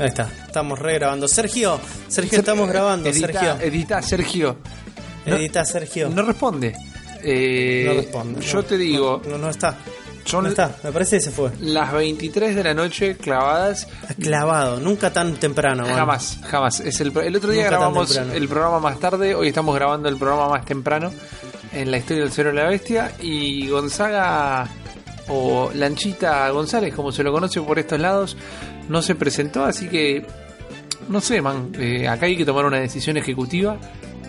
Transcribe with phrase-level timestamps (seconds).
[0.00, 1.28] Ahí está, estamos regrabando.
[1.28, 3.08] Sergio, Sergio, estamos grabando.
[3.08, 4.56] Edita, Sergio, edita, Sergio.
[5.26, 6.08] No- edita, Sergio.
[6.08, 6.74] No responde.
[7.22, 8.40] Eh, No responde.
[8.40, 9.76] Yo no, te digo, No, no está.
[10.24, 10.74] son No está.
[10.82, 11.50] Me parece que se fue.
[11.60, 13.86] las 23 de la noche clavadas.
[14.20, 15.82] Clavado, nunca tan temprano.
[15.84, 15.94] man.
[15.94, 16.80] Jamás, jamás.
[16.80, 20.16] Es el, el otro día Nunca grabamos el programa más tarde, hoy estamos grabando el
[20.16, 21.12] programa más temprano
[21.72, 24.66] en la historia del Cero de la Bestia y Gonzaga
[25.28, 28.36] o Lanchita González, como se lo conoce por estos lados,
[28.88, 30.24] no se presentó, así que
[31.08, 33.78] no sé, man, eh, acá hay que tomar una decisión ejecutiva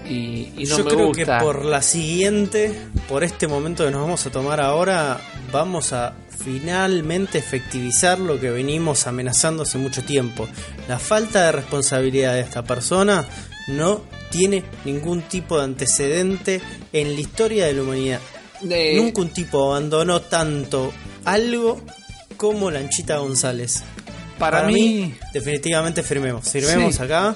[0.09, 1.37] y, y no Yo me creo gusta.
[1.39, 2.73] que por la siguiente,
[3.07, 5.19] por este momento que nos vamos a tomar ahora,
[5.51, 10.47] vamos a finalmente efectivizar lo que venimos amenazando hace mucho tiempo.
[10.87, 13.25] La falta de responsabilidad de esta persona
[13.67, 16.61] no tiene ningún tipo de antecedente
[16.93, 18.19] en la historia de la humanidad.
[18.67, 20.91] Eh, Nunca un tipo abandonó tanto
[21.25, 21.79] algo
[22.37, 23.83] como Lanchita González.
[24.41, 26.49] Para, mí, definitivamente firmemos.
[26.49, 27.03] Firmemos Sí.
[27.03, 27.35] acá.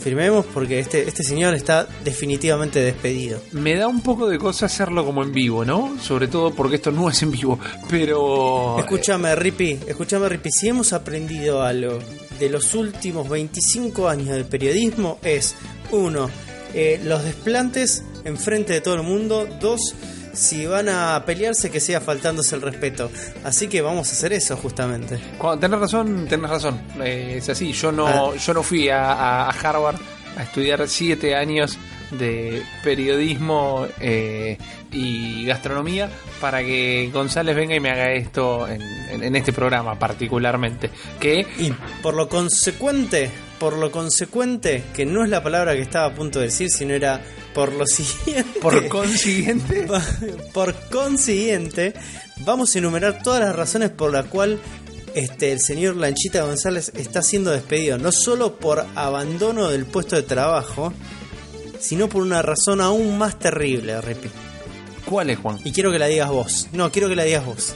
[0.00, 3.38] Firmemos porque este, este señor está definitivamente despedido.
[3.52, 5.98] me da un poco de cosa hacerlo como en vivo, ¿no?
[6.00, 7.58] Sobre todo porque esto no es en vivo,
[7.90, 8.78] pero...
[8.78, 10.50] Escúchame, Rippy, escúchame, Rippy.
[10.52, 11.98] Si hemos aprendido algo
[12.38, 15.54] de los últimos 25 años del periodismo, es:
[15.90, 16.30] uno,
[16.72, 19.46] eh, los desplantes enfrente de todo el mundo.
[19.60, 19.94] Dos,
[20.32, 23.10] si van a pelearse, que sea faltándose el respeto.
[23.44, 25.18] Así que vamos a hacer eso, justamente.
[25.38, 26.80] Cuando tenés razón, tenés razón.
[27.02, 27.72] Eh, es así.
[27.72, 28.36] Yo no, Ah.
[28.36, 29.96] yo no fui a, a- a Harvard
[30.36, 31.76] a estudiar siete años
[32.12, 34.58] de periodismo eh,
[34.90, 39.96] y gastronomía para que González venga y me haga esto en, en- en este programa
[39.98, 40.90] particularmente.
[41.20, 46.06] Que Y por lo consecuente, por lo consecuente, que no es la palabra que estaba
[46.06, 47.20] a punto de decir, sino era
[47.54, 48.60] por lo siguiente.
[48.60, 49.86] por consiguiente...
[50.52, 51.94] Por consiguiente,
[52.44, 54.58] vamos a enumerar todas las razones por las cuales
[55.14, 60.22] este, el señor Lanchita González está siendo despedido, no solo por abandono del puesto de
[60.22, 60.92] trabajo,
[61.80, 64.28] sino por una razón aún más terrible, Ripi.
[65.04, 65.58] ¿Cuál es, Juan?
[65.64, 66.68] Y quiero que la digas vos.
[66.72, 67.74] No, quiero que la digas vos.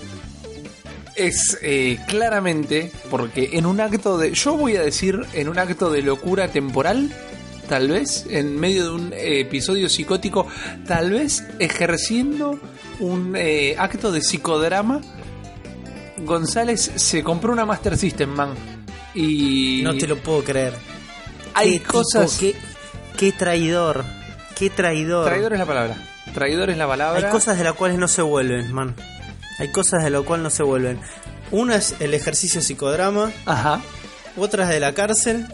[1.17, 4.33] Es eh, claramente porque en un acto de.
[4.33, 7.11] Yo voy a decir en un acto de locura temporal,
[7.69, 10.47] tal vez, en medio de un eh, episodio psicótico,
[10.87, 12.59] tal vez ejerciendo
[13.01, 15.01] un eh, acto de psicodrama,
[16.19, 18.55] González se compró una Master System, man.
[19.15, 19.81] Y.
[19.83, 20.75] No te lo puedo creer.
[21.55, 22.37] Hay Qué tipo, cosas.
[22.39, 22.55] qué,
[23.17, 24.05] qué traidor.
[24.57, 25.27] Qué traidor.
[25.27, 25.97] Traidor es la palabra.
[26.33, 27.27] Traidor es la palabra.
[27.27, 28.95] Hay cosas de las cuales no se vuelven, man.
[29.59, 30.99] Hay cosas de las cuales no se vuelven.
[31.51, 33.81] Una es el ejercicio psicodrama, Ajá.
[34.37, 35.47] otra es de la cárcel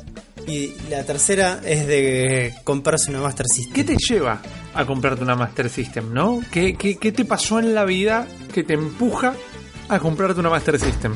[0.47, 3.73] y la tercera es de comprarse una Master System.
[3.75, 4.41] ¿Qué te lleva
[4.75, 6.41] a comprarte una Master System, no?
[6.51, 9.35] ¿Qué, qué, qué te pasó en la vida que te empuja
[9.89, 11.15] a comprarte una Master System?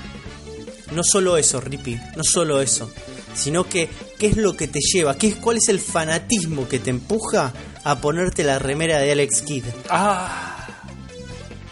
[0.93, 2.91] No solo eso, Rippy, no solo eso,
[3.35, 6.79] sino que qué es lo que te lleva, qué es, cuál es el fanatismo que
[6.79, 7.53] te empuja
[7.83, 9.65] a ponerte la remera de Alex Kidd.
[9.91, 10.67] Ah,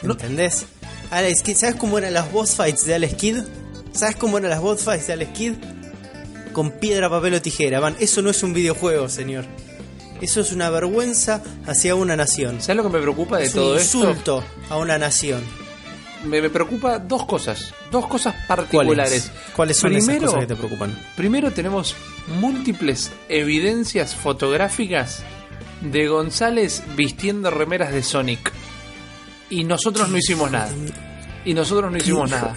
[0.02, 0.14] No.
[0.14, 0.64] ¿Entendés?
[1.10, 3.38] Alex Kidd, ¿sabes cómo eran las boss fights de Alex Kidd?
[3.92, 5.54] ¿Sabes cómo eran las boss fights de Alex Kidd?
[6.52, 7.96] Con piedra, papel o tijera, man.
[7.98, 9.44] Eso no es un videojuego, señor.
[10.20, 12.60] Eso es una vergüenza hacia una nación.
[12.60, 13.98] ¿sabes lo que me preocupa de Es un todo esto?
[13.98, 15.40] insulto a una nación.
[16.24, 18.46] Me, me preocupa dos cosas, dos cosas ¿Cuáles?
[18.46, 19.32] particulares.
[19.56, 20.96] ¿Cuáles son Primero, esas cosas que te preocupan?
[21.16, 21.96] Primero tenemos
[22.38, 25.24] múltiples evidencias fotográficas
[25.80, 28.52] de González vistiendo remeras de Sonic.
[29.50, 30.70] Y nosotros no hicimos nada.
[31.44, 32.54] Y nosotros no hicimos nada.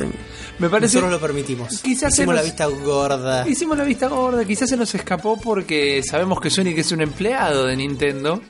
[0.60, 1.82] Me parece Nosotros lo permitimos.
[1.82, 3.48] Quizás Hicimos nos- la vista gorda.
[3.48, 7.66] Hicimos la vista gorda, quizás se nos escapó porque sabemos que Sonic es un empleado
[7.66, 8.42] de Nintendo.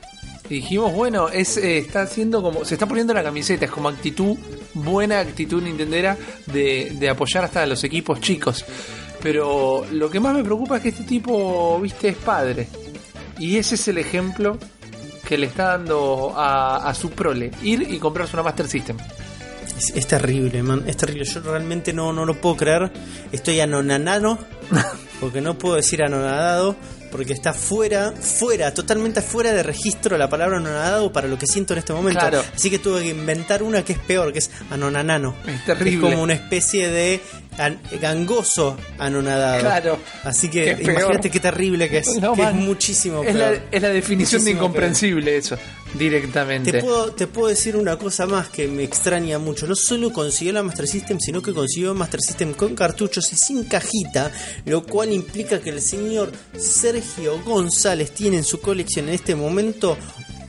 [0.48, 2.64] Y dijimos, bueno, es, eh, está haciendo como.
[2.64, 4.36] Se está poniendo la camiseta, es como actitud,
[4.74, 6.16] buena actitud nintendera
[6.46, 8.64] de, de apoyar hasta a los equipos chicos.
[9.20, 12.68] Pero lo que más me preocupa es que este tipo, viste, es padre.
[13.40, 14.56] Y ese es el ejemplo
[15.26, 18.96] que le está dando a, a su prole: ir y comprarse una Master System.
[19.76, 20.84] Es, es terrible, man.
[20.86, 21.24] Es terrible.
[21.24, 22.90] Yo realmente no, no lo puedo creer.
[23.32, 24.38] Estoy anonanado.
[25.20, 26.76] Porque no puedo decir anonadado.
[27.10, 31.72] Porque está fuera, fuera, totalmente fuera de registro la palabra anonadado para lo que siento
[31.72, 32.20] en este momento.
[32.20, 32.44] Claro.
[32.54, 35.34] Así que tuve que inventar una que es peor, que es anonanano.
[35.46, 36.08] Es terrible.
[36.08, 37.20] Es como una especie de
[37.58, 39.60] an- gangoso anonadado.
[39.60, 39.98] Claro.
[40.24, 40.90] Así Que que es peor.
[41.00, 42.08] imagínate qué terrible que es.
[42.20, 45.56] No, que es muchísimo Es la, es la definición de incomprensible, eso,
[45.94, 46.72] directamente.
[46.72, 49.66] Te puedo, te puedo decir una cosa más que me extraña mucho.
[49.66, 53.64] No solo consiguió la Master System, sino que consiguió Master System con cartuchos y sin
[53.64, 54.30] cajita,
[54.64, 59.96] lo cual implica que el señor Sergio González tiene en su colección en este momento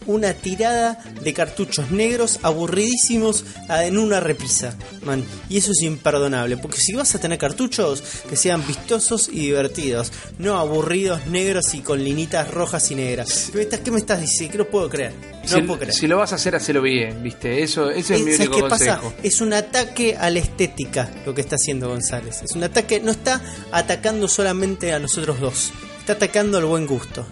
[0.08, 5.24] una tirada de cartuchos negros aburridísimos en una repisa, man.
[5.50, 10.12] Y eso es imperdonable, porque si vas a tener cartuchos que sean vistosos y divertidos,
[10.40, 13.50] no aburridos, negros y con linitas rojas y negras.
[13.52, 14.52] ¿Qué me estás, qué me estás diciendo?
[14.52, 15.14] Que no puedo creer.
[15.44, 15.94] No si, puedo creer.
[15.94, 17.64] si lo vas a hacer, hacelo bien, ¿viste?
[17.64, 19.02] Eso, ese es mi ¿Sabes único qué pasa?
[19.24, 22.42] Es un ataque a la estética lo que está haciendo González.
[22.44, 27.26] Es un ataque, no está atacando solamente a nosotros dos, está atacando al buen gusto.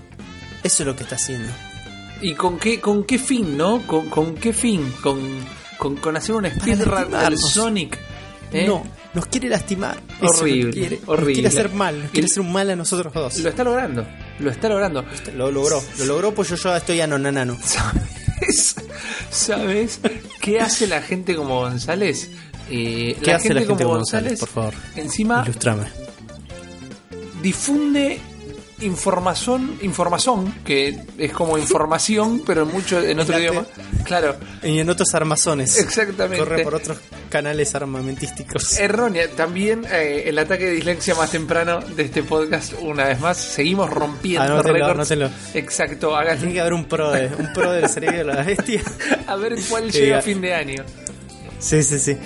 [0.64, 1.52] Eso es lo que está haciendo.
[2.22, 3.86] ¿Y con qué, con qué fin, no?
[3.86, 4.92] ¿Con, con qué fin?
[5.02, 5.20] ¿Con,
[5.78, 7.52] con, con hacer un speedrun lastimarnos.
[7.52, 8.00] Sonic?
[8.52, 8.66] ¿Eh?
[8.68, 8.84] No,
[9.14, 10.00] nos quiere lastimar.
[10.22, 11.00] Horrible, quiere.
[11.00, 11.34] Nos horrible.
[11.34, 13.38] quiere hacer mal, nos quiere hacer un mal a nosotros dos.
[13.40, 14.06] Lo está logrando,
[14.40, 15.04] lo está logrando.
[15.36, 17.58] Lo logró, lo logró pues yo ya estoy anonanano.
[17.64, 18.76] ¿Sabes?
[19.30, 20.00] ¿Sabes
[20.40, 22.30] qué hace la gente como González?
[22.70, 24.74] Eh, ¿Qué hace la gente como como González, por favor?
[24.96, 25.88] Encima Ilustrame.
[27.42, 28.20] difunde
[28.82, 33.66] información, información, que es como información, pero en mucho en otro idioma.
[34.04, 35.80] Claro, Y en otros armazones.
[35.80, 36.44] Exactamente.
[36.44, 36.98] Corre por otros
[37.30, 38.78] canales armamentísticos.
[38.80, 39.30] errónea.
[39.30, 43.90] También eh, el ataque de dislexia más temprano de este podcast, una vez más, seguimos
[43.90, 45.12] rompiendo récords.
[45.54, 48.82] Exacto, Tiene hagan que haber un pro, de, un pro del cerebro de la bestia.
[49.28, 50.84] a ver cuál Que llega a fin de año.
[51.60, 52.18] Sí, sí, sí.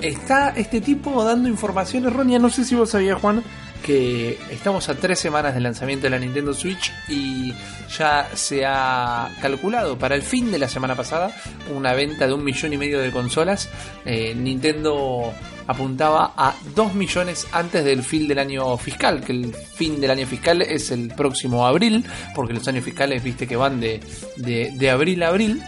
[0.00, 2.38] Está este tipo dando información errónea.
[2.38, 3.42] No sé si vos sabías, Juan,
[3.80, 7.52] que estamos a tres semanas del lanzamiento de la Nintendo Switch y
[7.96, 11.30] ya se ha calculado para el fin de la semana pasada
[11.74, 13.68] una venta de un millón y medio de consolas.
[14.04, 15.32] Eh, Nintendo
[15.70, 20.26] apuntaba a 2 millones antes del fin del año fiscal, que el fin del año
[20.26, 24.00] fiscal es el próximo abril, porque los años fiscales, viste que van de,
[24.36, 25.62] de, de abril a abril.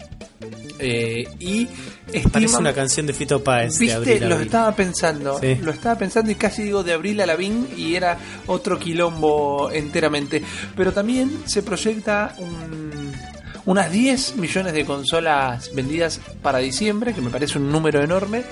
[0.79, 3.75] Eh, y Parece estiman- una canción de Fito Páez.
[3.75, 4.47] de Viste, abril a lo abril.
[4.49, 5.55] estaba pensando, Sí.
[5.63, 8.19] lo estaba pensando y casi digo de abril a la VIN y era
[8.49, 10.43] otro quilombo enteramente.
[10.77, 13.13] Pero también se proyecta un-
[13.65, 18.43] unas 10 millones de consolas vendidas para diciembre, que me parece un número enorme.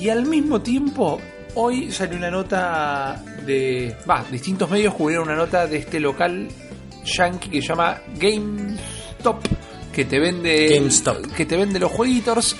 [0.00, 1.20] Y al mismo tiempo,
[1.54, 3.96] hoy salió una nota de...
[4.08, 6.48] Va, distintos medios cubrieron una nota de este local
[7.04, 9.44] yankee que se llama GameStop
[9.98, 11.26] que te vende GameStop.
[11.32, 12.54] que te vende los jueguitos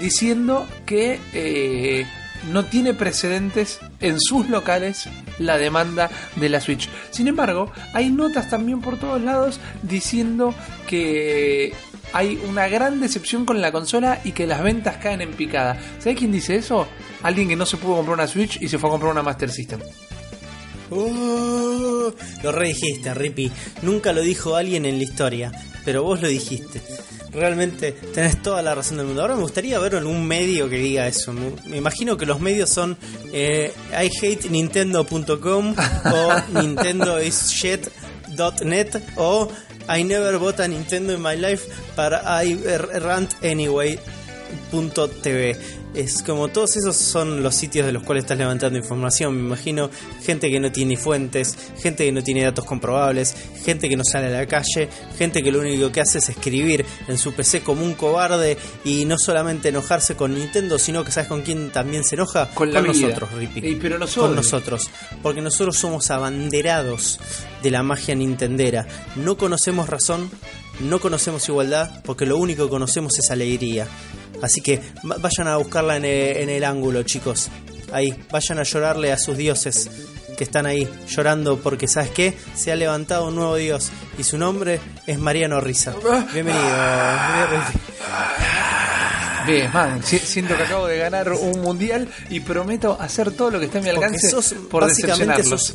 [0.00, 2.06] diciendo que eh,
[2.50, 5.06] no tiene precedentes en sus locales
[5.38, 6.88] la demanda de la Switch.
[7.10, 10.54] Sin embargo, hay notas también por todos lados diciendo
[10.86, 11.74] que
[12.12, 15.78] hay una gran decepción con la consola y que las ventas caen en picada.
[15.98, 16.86] ¿Sabes quién dice eso?
[17.22, 19.50] Alguien que no se pudo comprar una Switch y se fue a comprar una Master
[19.50, 19.80] System.
[20.90, 22.10] Uh,
[22.42, 23.52] lo redijiste, Rippy.
[23.82, 25.52] Nunca lo dijo alguien en la historia,
[25.84, 26.80] pero vos lo dijiste.
[27.30, 29.20] Realmente tenés toda la razón del mundo.
[29.20, 31.32] Ahora me gustaría ver algún medio que diga eso.
[31.32, 32.96] Me imagino que los medios son
[33.32, 35.74] eh, ihatenintendo.com
[36.06, 39.50] o nintendoisshit.net o
[39.88, 43.98] I never bought a Nintendo in my life but I er, rant anyway.
[45.22, 45.56] TV.
[45.94, 49.34] Es como todos esos son los sitios de los cuales estás levantando información.
[49.34, 49.90] Me imagino
[50.22, 53.34] gente que no tiene fuentes, gente que no tiene datos comprobables,
[53.64, 56.84] gente que no sale a la calle, gente que lo único que hace es escribir
[57.08, 61.28] en su PC como un cobarde y no solamente enojarse con Nintendo, sino que sabes
[61.28, 63.66] con quién también se enoja Con la nosotros, Rippy.
[63.66, 64.26] Y pero nosotros.
[64.26, 64.90] Con nosotros,
[65.22, 67.18] porque nosotros somos abanderados
[67.62, 68.86] de la magia nintendera.
[69.16, 70.30] No conocemos razón,
[70.80, 73.88] no conocemos igualdad, porque lo único que conocemos es alegría.
[74.42, 74.80] Así que
[75.10, 77.48] va- vayan a buscarla en el, en el ángulo, chicos.
[77.92, 79.90] Ahí, vayan a llorarle a sus dioses
[80.36, 82.36] que están ahí llorando porque, ¿sabes qué?
[82.54, 85.94] Se ha levantado un nuevo dios y su nombre es Mariano Risa.
[86.32, 86.64] Bienvenido.
[89.46, 93.58] Bien, man, si- siento que acabo de ganar un mundial y prometo hacer todo lo
[93.58, 95.48] que esté a mi alcance sos, por decepcionarlos.
[95.48, 95.74] sos,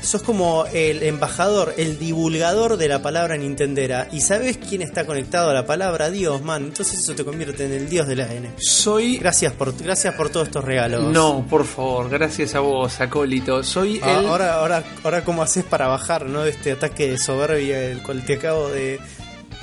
[0.00, 4.08] sos como el embajador, el divulgador de la palabra Nintendera.
[4.12, 6.10] ¿Y sabes quién está conectado a la palabra?
[6.10, 6.64] Dios, man.
[6.64, 8.54] Entonces eso te convierte en el dios del ADN.
[8.58, 9.18] Soy.
[9.18, 11.04] Gracias por, gracias por todos estos regalos.
[11.12, 13.62] No, por favor, gracias a vos, acólito.
[13.62, 14.26] Soy Ah, el.
[14.26, 16.42] ahora, ahora, ahora, ¿cómo haces para bajar ¿no?
[16.42, 19.00] de este ataque de soberbia el cual te acabo de,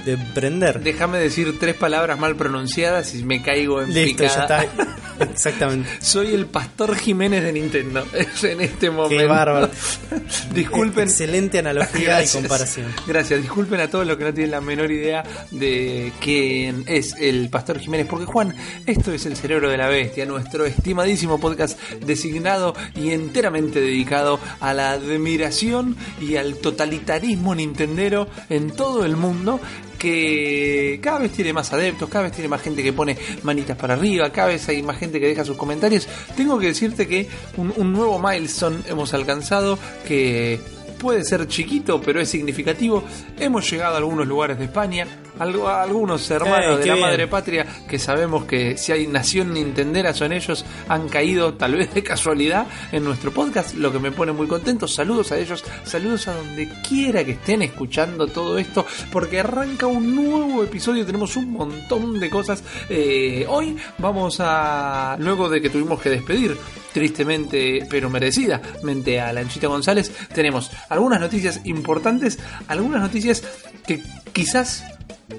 [0.03, 0.81] de prender?
[0.81, 4.63] Déjame decir tres palabras mal pronunciadas y me caigo en Listo, ya picada.
[4.63, 4.95] está.
[5.31, 5.89] Exactamente.
[6.01, 8.05] Soy el pastor Jiménez de Nintendo.
[8.13, 9.17] Es en este momento.
[9.17, 9.69] Qué bárbaro.
[10.53, 11.03] Disculpen.
[11.07, 12.35] Excelente analogía Gracias.
[12.35, 12.93] y comparación.
[13.07, 17.49] Gracias, disculpen a todos los que no tienen la menor idea de quién es el
[17.49, 18.53] Pastor Jiménez, porque Juan,
[18.85, 24.73] esto es el cerebro de la bestia, nuestro estimadísimo podcast designado y enteramente dedicado a
[24.73, 29.59] la admiración y al totalitarismo nintendero en todo el mundo
[29.97, 33.95] que cada vez tiene más adeptos, cada vez tiene más gente que pone manitas para
[33.95, 36.07] arriba, cada vez hay más gente que deja sus comentarios.
[36.35, 40.59] Tengo que decirte que un, un nuevo milestone hemos alcanzado que
[40.97, 43.03] puede ser chiquito, pero es significativo.
[43.39, 45.07] Hemos llegado a algunos lugares de España.
[45.39, 47.07] Algo- algunos hermanos Eh, de qué la bien.
[47.07, 51.93] madre patria que sabemos que si hay nación nintendera son ellos, han caído tal vez
[51.93, 54.87] de casualidad en nuestro podcast, lo que me pone muy contento.
[54.87, 60.15] Saludos a ellos, saludos a donde quiera que estén escuchando todo esto, porque arranca un
[60.15, 62.63] nuevo episodio, tenemos un montón de cosas.
[62.89, 66.57] Eh, hoy vamos a, luego de que tuvimos que despedir
[66.93, 72.39] tristemente pero merecidamente a Lanchita González, tenemos algunas noticias importantes,
[72.69, 73.43] algunas noticias
[73.85, 74.01] que
[74.31, 74.85] quizás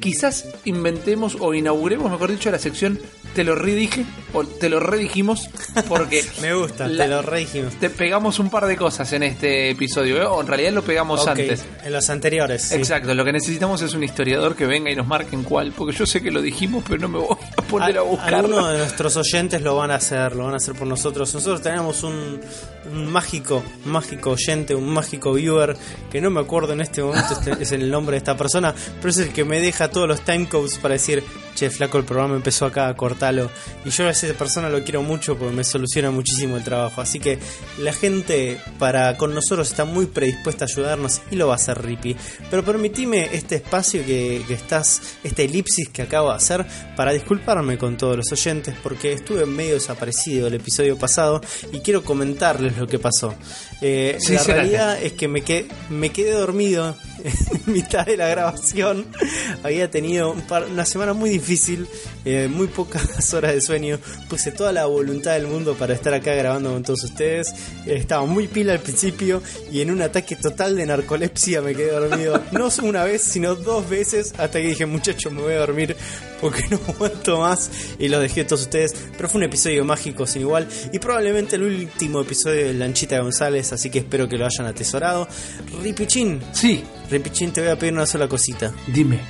[0.01, 2.99] quizás inventemos o inauguremos, mejor dicho, la sección
[3.35, 5.51] te lo redije o te lo redijimos
[5.89, 7.75] porque Me gusta, la- te lo redijimos.
[7.75, 10.25] te pegamos un par de cosas en este episodio, ¿eh?
[10.27, 11.65] o en realidad lo pegamos antes.
[11.85, 12.63] En los anteriores.
[12.63, 12.75] sí.
[12.77, 15.95] Exacto, lo que necesitamos es un historiador que venga y nos marque en cuál, porque
[15.95, 18.39] yo sé que lo dijimos, pero no me voy a poner a, A- buscarlo.
[18.39, 21.33] Algunos de nuestros oyentes lo van a hacer, lo van a hacer por nosotros.
[21.35, 22.41] Nosotros tenemos un,
[22.91, 25.77] un mágico, un mágico oyente, un mágico viewer,
[26.11, 29.11] que no me acuerdo en este momento este es el nombre de esta persona, pero
[29.11, 31.23] es el que me deja todos los timecodes para decir,
[31.55, 33.51] che, flaco, el programa empezó acá, cortalo.
[33.85, 37.01] Y yo a esa persona lo quiero mucho porque me soluciona muchísimo el trabajo.
[37.01, 37.39] Así que
[37.79, 41.81] la gente para con nosotros está muy predispuesta a ayudarnos y lo va a hacer
[41.83, 42.17] Rippy.
[42.51, 46.67] Pero permitime este espacio que, que estás, esta elipsis que acabo de hacer
[46.97, 51.41] para disculparme con todos los oyentes porque estuve medio desaparecido el episodio pasado
[51.73, 53.35] y quiero comentarles lo que pasó.
[53.83, 56.97] Eh, la realidad es que me quedé, me quedé dormido
[57.67, 59.05] en mitad de la grabación.
[59.63, 61.87] Había tenido un par- una semana muy difícil,
[62.25, 63.99] eh, muy pocas horas de sueño.
[64.31, 67.51] Puse toda la voluntad del mundo para estar acá grabando con todos ustedes.
[67.87, 71.91] Eh, estaba muy pila al principio y en un ataque total de narcolepsia me quedé
[71.91, 72.43] dormido.
[72.53, 75.95] No una vez, sino dos veces hasta que dije, muchachos, me voy a dormir
[76.41, 77.71] porque no aguanto más.
[77.99, 78.95] Y los dejé a todos ustedes.
[79.17, 83.73] Pero fue un episodio mágico sin igual y probablemente el último episodio de Lanchita González,
[83.73, 85.29] así que espero que lo hayan atesorado.
[85.83, 88.73] Ripichín, Sí, Ripichín, te voy a pedir una sola cosita.
[88.87, 89.21] dime.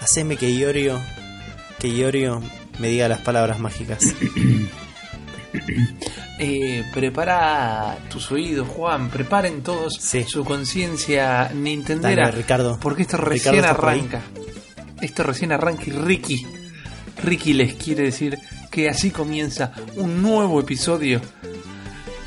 [0.00, 1.00] Haceme que Iorio,
[1.78, 2.42] que Iorio
[2.78, 4.04] me diga las palabras mágicas.
[6.36, 9.08] Eh, prepara tus oídos, Juan.
[9.08, 10.24] Preparen todos Sí.
[10.24, 12.24] su conciencia nintendera.
[12.26, 12.76] Dale, Ricardo.
[12.80, 14.20] Porque esto recién arranca.
[15.00, 16.44] Esto recién arranca y Ricky.
[17.22, 18.36] Ricky les quiere decir
[18.68, 21.20] que así comienza un nuevo episodio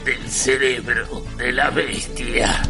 [0.06, 2.62] del cerebro de la bestia.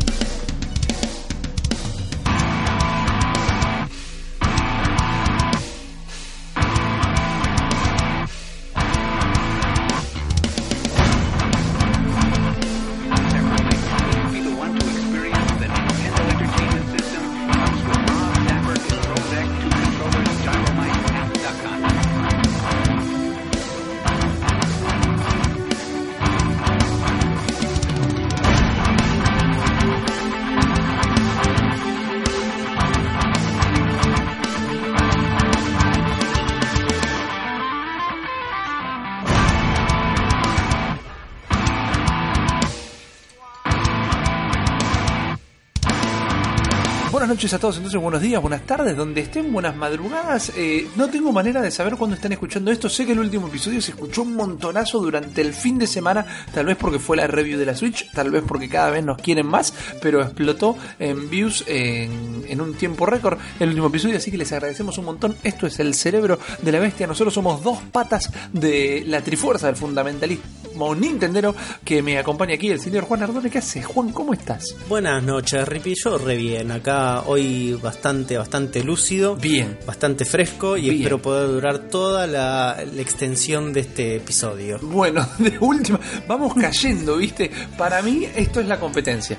[47.27, 50.53] Buenas noches a todos, entonces buenos días, buenas tardes, donde estén, buenas madrugadas.
[50.55, 52.87] Eh, no tengo manera de saber cuándo están escuchando esto.
[52.87, 56.67] Sé que el último episodio se escuchó un montonazo durante el fin de semana, tal
[56.67, 59.45] vez porque fue la review de la Switch, tal vez porque cada vez nos quieren
[59.45, 64.37] más, pero explotó en views en, en un tiempo récord el último episodio, así que
[64.37, 65.35] les agradecemos un montón.
[65.43, 67.07] Esto es el cerebro de la bestia.
[67.07, 72.79] Nosotros somos dos patas de la trifuerza del fundamentalismo nintendero que me acompaña aquí el
[72.79, 73.49] señor Juan Ardone.
[73.49, 74.11] ¿Qué haces, Juan?
[74.11, 74.75] ¿Cómo estás?
[74.87, 75.93] Buenas noches, Ripi.
[75.95, 76.71] Yo re bien.
[76.71, 79.35] Acá hoy bastante, bastante lúcido.
[79.35, 79.77] Bien.
[79.85, 80.95] Bastante fresco y Bien.
[80.97, 84.79] espero poder durar toda la, la extensión de este episodio.
[84.81, 87.51] Bueno, de última, vamos cayendo, ¿viste?
[87.77, 89.37] Para mí esto es la competencia.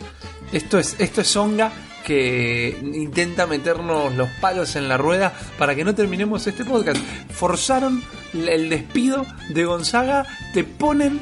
[0.53, 1.71] Esto es esto es Songa
[2.05, 6.99] que intenta meternos los palos en la rueda para que no terminemos este podcast.
[7.31, 11.21] Forzaron el despido de Gonzaga, te ponen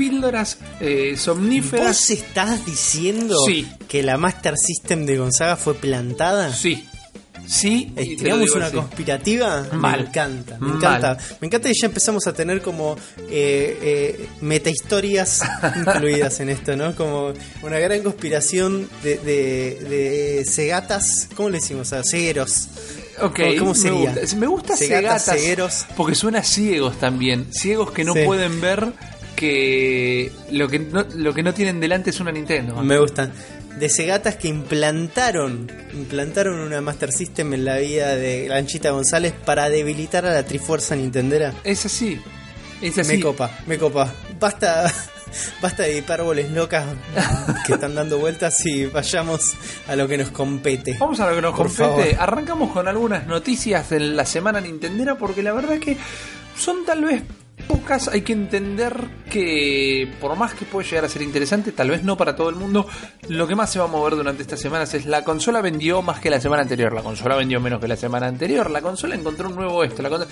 [0.00, 1.86] píldoras eh, somníferas.
[1.86, 3.68] ¿Vos estás diciendo Sí.
[3.86, 6.54] que la Master System de Gonzaga fue plantada?
[6.54, 6.86] Sí.
[7.46, 8.76] Sí, y te lo ¿Tiramos digo una así.
[8.76, 9.66] conspirativa?
[9.72, 10.00] Mal.
[10.02, 10.76] Me encanta, me Mal.
[10.76, 11.18] encanta.
[11.40, 12.96] Me encanta que ya empezamos a tener como
[13.28, 15.40] eh, eh, metahistorias
[15.76, 16.94] incluidas en esto, ¿no?
[16.94, 21.92] Como una gran conspiración de, de, de cegatas, ¿cómo le decimos?
[21.92, 22.68] A cegueros.
[23.20, 24.12] Ok, ¿Cómo- cómo me sería?
[24.14, 24.36] gusta.
[24.36, 25.86] Me gusta Cegatas, cegatas, cegueros.
[25.96, 28.20] porque suena ciegos también, ciegos que no Sí.
[28.24, 28.92] pueden ver
[29.36, 32.76] que lo que no, lo que no tienen delante es una Nintendo.
[32.82, 33.32] Me gustan.
[33.78, 39.70] De cegatas que implantaron, implantaron una Master System en la vida de Lanchita González para
[39.70, 41.54] debilitar a la Trifuerza Nintendera.
[41.64, 42.20] Es así,
[42.82, 43.16] es así.
[43.16, 44.12] Me copa, me copa.
[44.38, 44.92] Basta,
[45.60, 46.86] Basta de hipérboles locas
[47.66, 49.54] que están dando vueltas y vayamos
[49.86, 50.96] a lo que nos compete.
[50.98, 51.76] Vamos a lo que nos compete.
[51.76, 52.04] favor.
[52.18, 55.96] Arrancamos con algunas noticias de la semana Nintendera porque la verdad que
[56.56, 57.22] son tal vez
[57.60, 58.08] pocas.
[58.08, 62.16] Hay que entender que por más que puede llegar a ser interesante, tal vez no
[62.16, 62.86] para todo el mundo,
[63.28, 66.20] lo que más se va a mover durante estas semanas es la consola vendió más
[66.20, 69.48] que la semana anterior, la consola vendió menos que la semana anterior, la consola encontró
[69.48, 70.30] un nuevo esto, la consola...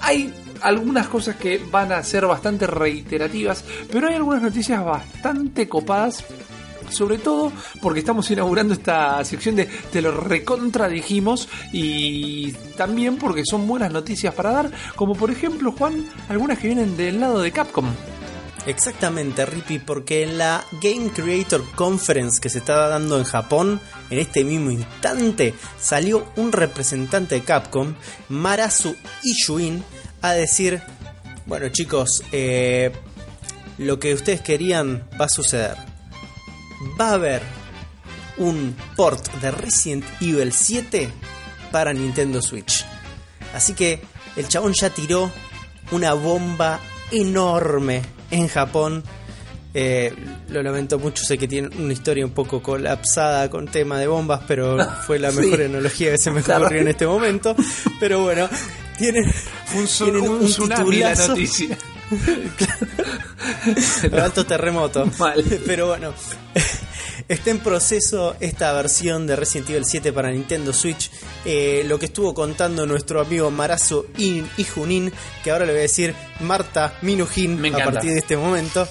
[0.00, 0.32] Hay
[0.62, 6.24] algunas cosas que van a ser bastante reiterativas, pero hay algunas noticias bastante copadas
[6.90, 13.42] sobre todo porque estamos inaugurando esta sección de te lo recontra dijimos y también porque
[13.44, 17.52] son buenas noticias para dar, como por ejemplo, Juan, algunas que vienen del lado de
[17.52, 17.86] Capcom.
[18.66, 23.80] Exactamente, Rippy, porque en la Game Creator Conference que se estaba dando en Japón,
[24.10, 27.94] en este mismo instante, salió un representante de Capcom,
[28.28, 29.82] Marasu Ishuin,
[30.20, 30.82] a decir,
[31.46, 32.92] bueno chicos, eh,
[33.78, 35.89] lo que ustedes querían va a suceder.
[36.98, 37.42] Va a haber
[38.38, 41.10] un port de Resident Evil 7
[41.70, 42.84] para Nintendo Switch.
[43.54, 44.00] Así que
[44.36, 45.30] el chabón ya tiró
[45.90, 49.02] una bomba enorme en Japón.
[49.72, 50.12] Eh,
[50.48, 54.40] lo lamento mucho, sé que tiene una historia un poco colapsada con tema de bombas,
[54.48, 55.38] pero fue la Sí.
[55.40, 57.54] mejor analogía que se me ocurrió en este momento.
[58.00, 58.48] Pero bueno,
[58.98, 59.24] tienen,
[59.76, 61.34] un, tienen un tsunami la titulazo.
[63.66, 64.24] noticia.
[64.24, 65.06] alto terremoto.
[65.18, 65.44] Mal.
[65.66, 66.12] Pero bueno,
[67.28, 71.10] está en proceso esta versión de Resident Evil 7 para Nintendo Switch.
[71.44, 75.12] Eh, lo que estuvo contando nuestro amigo Marazo In y Junin,
[75.42, 78.86] que ahora le voy a decir Marta Minujin Me a partir de este momento,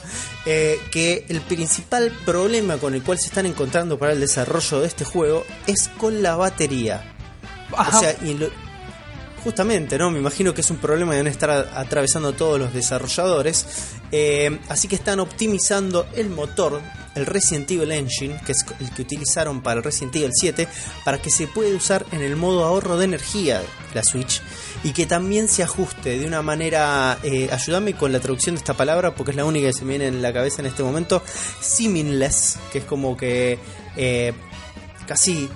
[0.46, 4.88] eh, que el principal problema con el cual se están encontrando para el desarrollo de
[4.88, 7.16] este juego es con la batería.
[7.76, 7.98] Ajá.
[7.98, 8.69] O sea, y lo-
[9.40, 10.10] justamente, ¿no?
[10.12, 13.66] Me imagino que es un problema que estar a- atravesando todos los desarrolladores.
[14.12, 16.82] Eh, así que están optimizando el motor,
[17.16, 20.68] el Resident Evil Engine, que es el que utilizaron para el Resident Evil 7,
[21.04, 23.62] para que se pueda usar en el modo ahorro de energía
[23.94, 24.42] la Switch.
[24.84, 27.18] Y que también se ajuste de una manera.
[27.24, 29.90] eh, ayúdame con la traducción de esta palabra, porque es la única que se me
[29.92, 31.22] viene en la cabeza en este momento.
[31.60, 33.60] Seamless, que es como que.
[33.98, 34.34] eh,
[35.08, 35.50] casi.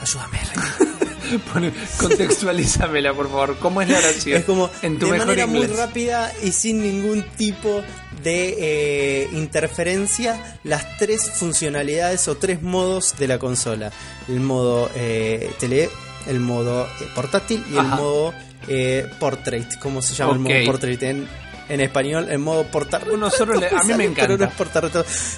[0.00, 0.38] Ayúdame.
[1.52, 3.56] Pone- contextualízamela, por favor.
[3.58, 4.38] ¿Cómo es la oración?
[4.38, 5.68] Es como en tu de mejor manera inglés.
[5.68, 7.82] muy rápida y sin ningún tipo
[8.22, 13.90] de eh, interferencia las tres funcionalidades o tres modos de la consola.
[14.28, 15.90] El modo eh, tele,
[16.26, 18.32] el modo eh, portátil y el modo
[18.68, 19.78] eh, portrait.
[19.78, 21.28] ¿Cómo se llama el modo portrait en,
[21.68, 22.28] en español?
[22.30, 23.14] El modo portarretrato.
[23.14, 24.52] Uno solo le- a mí me encanta.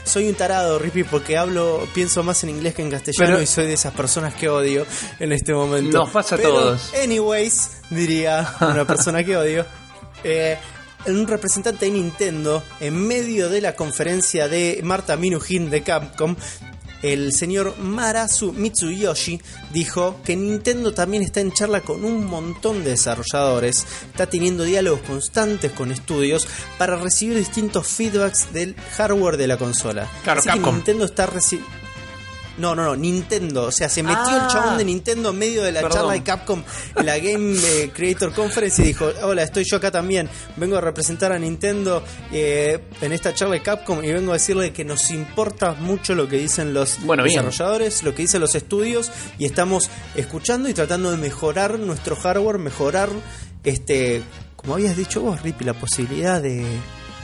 [0.04, 3.46] Soy un tarado, Rippy, porque hablo, pienso más en inglés que en castellano Pero- y
[3.46, 4.86] soy de esas personas que odio
[5.18, 5.98] en este momento.
[5.98, 6.92] Nos pasa a todos.
[7.02, 9.64] Anyways, diría una persona que odio.
[10.24, 10.56] Eh,
[11.06, 16.34] un representante de Nintendo, en medio de la conferencia de Marta Minujin de Capcom,
[17.12, 19.40] el señor Marasu Mitsuyoshi
[19.72, 25.00] dijo que Nintendo también está en charla con un montón de desarrolladores, está teniendo diálogos
[25.00, 30.10] constantes con estudios para recibir distintos feedbacks del hardware de la consola.
[30.24, 30.72] Claro, Así que.
[30.72, 31.85] Nintendo está recibiendo...
[32.58, 33.64] No, no, no, Nintendo.
[33.64, 34.42] O sea, se metió Ah.
[34.46, 35.98] el chabón de Nintendo en medio de la Perdón.
[35.98, 36.62] charla de Capcom
[36.96, 40.28] en la Game eh, Creator Conference y dijo, hola, estoy yo acá también.
[40.56, 44.72] Vengo a representar a Nintendo eh, en esta charla de Capcom y vengo a decirle
[44.72, 47.36] que nos importa mucho lo que dicen los Bueno, bien.
[47.44, 52.58] desarrolladores, lo que dicen los estudios y estamos escuchando y tratando de mejorar nuestro hardware,
[52.58, 53.10] mejorar,
[53.64, 54.22] este,
[54.56, 56.64] como habías dicho vos, Rippy, la posibilidad de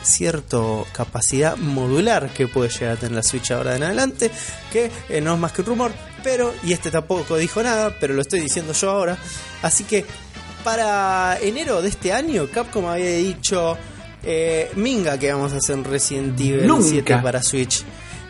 [0.02, 4.30] cierto capacidad modular que puede llegar a tener la Switch ahora en adelante,
[4.72, 8.14] que eh, no es más que un rumor, pero, y este tampoco dijo nada, pero
[8.14, 9.16] lo estoy diciendo yo ahora,
[9.62, 10.04] así que
[10.64, 13.76] para enero de este año Capcom había dicho,
[14.22, 16.88] eh, minga que vamos a hacer un Resident Evil Nunca.
[16.88, 17.84] 7 para Switch,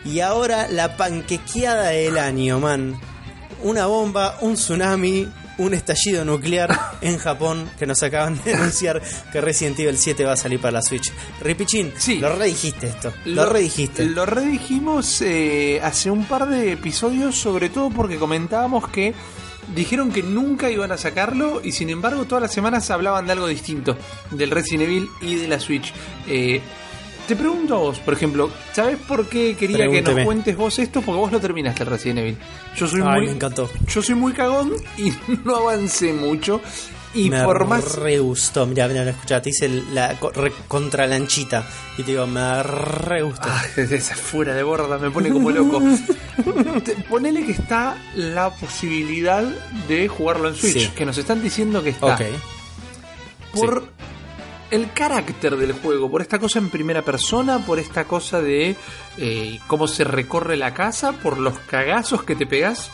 [0.05, 2.99] y ahora la panquequeada del año, man,
[3.63, 5.27] una bomba, un tsunami,
[5.63, 10.33] un estallido nuclear en Japón que nos acaban de anunciar que Resident Evil 7 va
[10.33, 11.11] a salir para la Switch.
[11.41, 12.19] Ripichín, Sí.
[12.19, 13.13] lo redijiste esto.
[13.25, 14.05] Lo, redijiste.
[14.05, 19.13] Lo redijimos eh, hace un par de episodios, sobre todo porque comentábamos que
[19.75, 23.47] dijeron que nunca iban a sacarlo y sin embargo todas las semanas hablaban de algo
[23.47, 23.97] distinto,
[24.31, 25.93] del Resident Evil y de la Switch.
[26.27, 26.61] Eh,
[27.27, 31.01] te pregunto a vos, por ejemplo, ¿sabes por qué quería que nos cuentes vos esto?
[31.01, 32.37] Porque vos lo terminaste el Resident Evil.
[32.75, 33.69] Yo soy Ay, muy me encantó.
[33.87, 35.11] Yo soy muy cagón y
[35.45, 36.61] no avancé mucho.
[37.15, 38.65] Y me por más re gustó.
[38.65, 41.63] Mirá, mirá, escuchá, te hice la re- contralanchita.
[41.99, 43.43] Y te digo, me re gustó.
[43.47, 45.79] Ah, esa fuera de borda me pone como loco.
[46.83, 49.43] Te- Ponele que está la posibilidad
[49.87, 50.91] de jugarlo en Switch, Sí.
[50.95, 52.15] que nos están diciendo que está.
[52.15, 52.21] ok.
[53.53, 53.87] Por
[54.73, 58.75] el carácter del juego, por esta cosa en primera persona, por esta cosa de
[59.17, 62.89] eh, cómo se recorre la casa, por los cagazos que te pegas.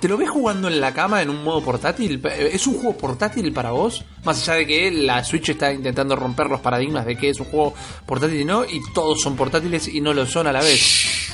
[0.00, 2.20] ¿Te lo ves jugando en la cama en un modo portátil?
[2.24, 4.04] ¿Es un juego portátil para vos?
[4.24, 7.46] Más allá de que la Switch está intentando romper los paradigmas de que es un
[7.46, 11.30] juego portátil y no, y todos son portátiles y no lo son a la vez.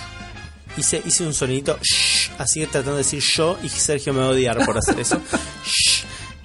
[0.77, 1.79] Hice, hice un sonidito,
[2.37, 5.19] así tratando de decir yo y Sergio me va a odiar por hacer eso.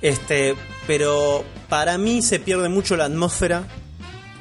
[0.02, 0.56] Este,
[0.88, 3.68] pero para mí se pierde mucho la atmósfera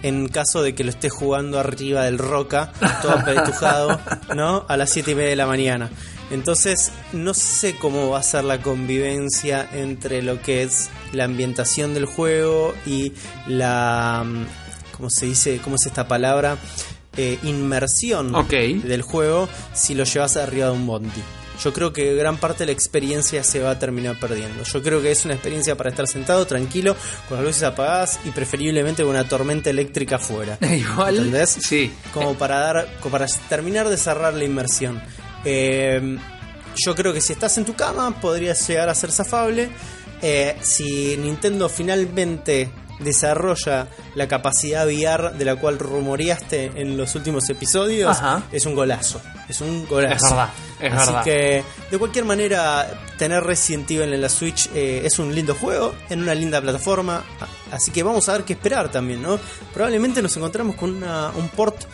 [0.02, 4.00] en caso de que lo esté jugando arriba del roca, todo apretujado,
[4.36, 4.64] ¿no?
[4.68, 5.90] A las 7 y media de la mañana.
[6.30, 11.94] Entonces, no sé cómo va a ser la convivencia entre lo que es la ambientación
[11.94, 13.12] del juego y
[13.46, 14.24] la.
[14.24, 14.46] mm,
[14.96, 15.60] ¿Cómo se dice?
[15.62, 16.58] ¿Cómo es esta palabra?
[17.16, 21.22] Eh, inmersión del juego si lo llevas arriba de un bondi.
[21.62, 24.62] Yo creo que gran parte de la experiencia se va a terminar perdiendo.
[24.62, 26.94] Yo creo que es una experiencia para estar sentado, tranquilo,
[27.28, 30.58] con las luces apagadas y preferiblemente con una tormenta eléctrica afuera.
[30.70, 31.16] Igual.
[31.16, 31.50] ¿Entendés?
[31.60, 31.92] Sí.
[32.14, 35.00] como para dar como para terminar de cerrar la inmersión
[35.44, 36.18] Eh,
[36.76, 39.70] yo creo que si estás en tu cama podrías llegar a ser zafable
[40.22, 47.48] Eh, si Nintendo finalmente desarrolla la capacidad VR de la cual rumoreaste en los últimos
[47.48, 48.42] episodios Ajá.
[48.52, 50.48] es un golazo es un golazo Es verdad,
[50.80, 51.24] es Así verdad.
[51.24, 55.94] que de cualquier manera tener Resident Evil en la Switch eh, es un lindo juego
[56.10, 57.22] en una linda plataforma
[57.72, 59.38] así que vamos a ver qué esperar también no
[59.72, 61.84] probablemente nos encontramos con una- un port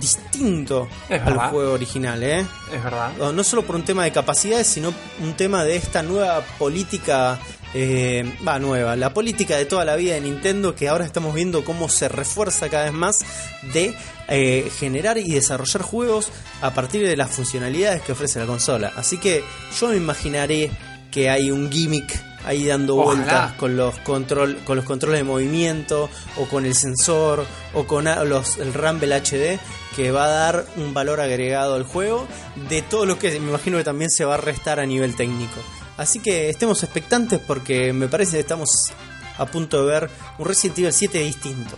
[0.00, 1.50] distinto Es al verdad.
[1.50, 2.40] juego original ¿eh?
[2.72, 3.12] Es verdad.
[3.18, 7.38] no no solo por un tema de capacidades, sino un tema de esta nueva política,
[7.74, 11.64] eh, va nueva, la política de toda la vida de Nintendo que ahora estamos viendo
[11.64, 13.24] cómo se refuerza cada vez más
[13.72, 13.94] de
[14.28, 16.30] eh, generar y desarrollar juegos
[16.62, 18.92] a partir de las funcionalidades que ofrece la consola.
[18.96, 19.42] Así que
[19.78, 20.70] yo me imaginaré
[21.10, 23.14] que hay un gimmick ahí dando Ojalá.
[23.14, 28.04] vueltas con los control con los controles de movimiento o con el sensor o con
[28.04, 29.58] los el Rumble HD
[29.96, 32.26] que va a dar un valor agregado al juego
[32.68, 35.60] de todo lo que me imagino que también se va a restar a nivel técnico.
[35.96, 38.92] Así que estemos expectantes porque me parece que estamos
[39.38, 41.76] a punto de ver un Resident Evil 7 distinto.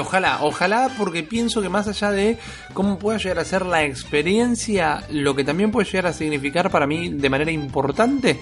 [0.00, 2.38] Ojalá, ojalá, porque pienso que más allá de
[2.74, 6.86] cómo pueda llegar a ser la experiencia, lo que también puede llegar a significar para
[6.86, 8.40] mí de manera importante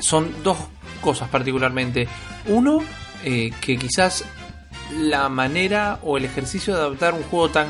[0.00, 0.58] son dos
[1.00, 2.08] cosas particularmente.
[2.46, 2.82] Uno,
[3.24, 4.24] eh, que quizás
[4.98, 7.68] la manera o el ejercicio de adaptar un juego tan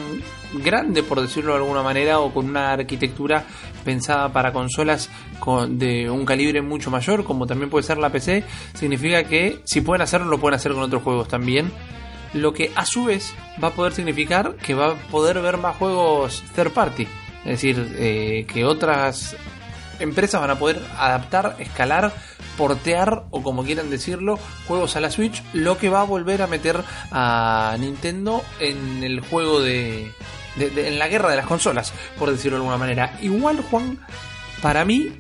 [0.54, 3.44] grande, por decirlo de alguna manera, o con una arquitectura
[3.84, 8.42] pensada para consolas con- de un calibre mucho mayor, como también puede ser la PC,
[8.74, 11.70] significa que si pueden hacerlo, lo pueden hacer con otros juegos también.
[12.32, 15.76] Lo que a su vez va a poder significar que va a poder ver más
[15.76, 17.06] juegos third party.
[17.44, 19.36] Es decir, eh, que otras
[20.00, 22.12] empresas van a poder adaptar, escalar,
[22.58, 26.46] portear o como quieran decirlo, juegos a la Switch, lo que va a volver a
[26.48, 26.80] meter
[27.12, 30.10] a Nintendo en el juego de,
[30.56, 33.18] de- de- en la guerra de las consolas, por decirlo de alguna manera.
[33.22, 33.98] Igual, Juan,
[34.62, 35.10] para mí,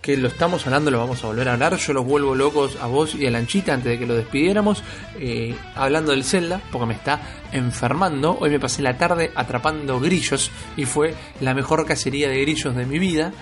[0.00, 2.86] que lo estamos hablando, lo vamos a volver a hablar, yo los vuelvo locos a
[2.86, 4.82] vos y a Lanchita antes de que lo despidiéramos,
[5.20, 7.20] eh, hablando del Zelda, porque me está
[7.52, 8.36] enfermando.
[8.40, 12.84] Hoy me pasé la tarde atrapando grillos y fue la mejor cacería de grillos de
[12.84, 13.32] mi vida.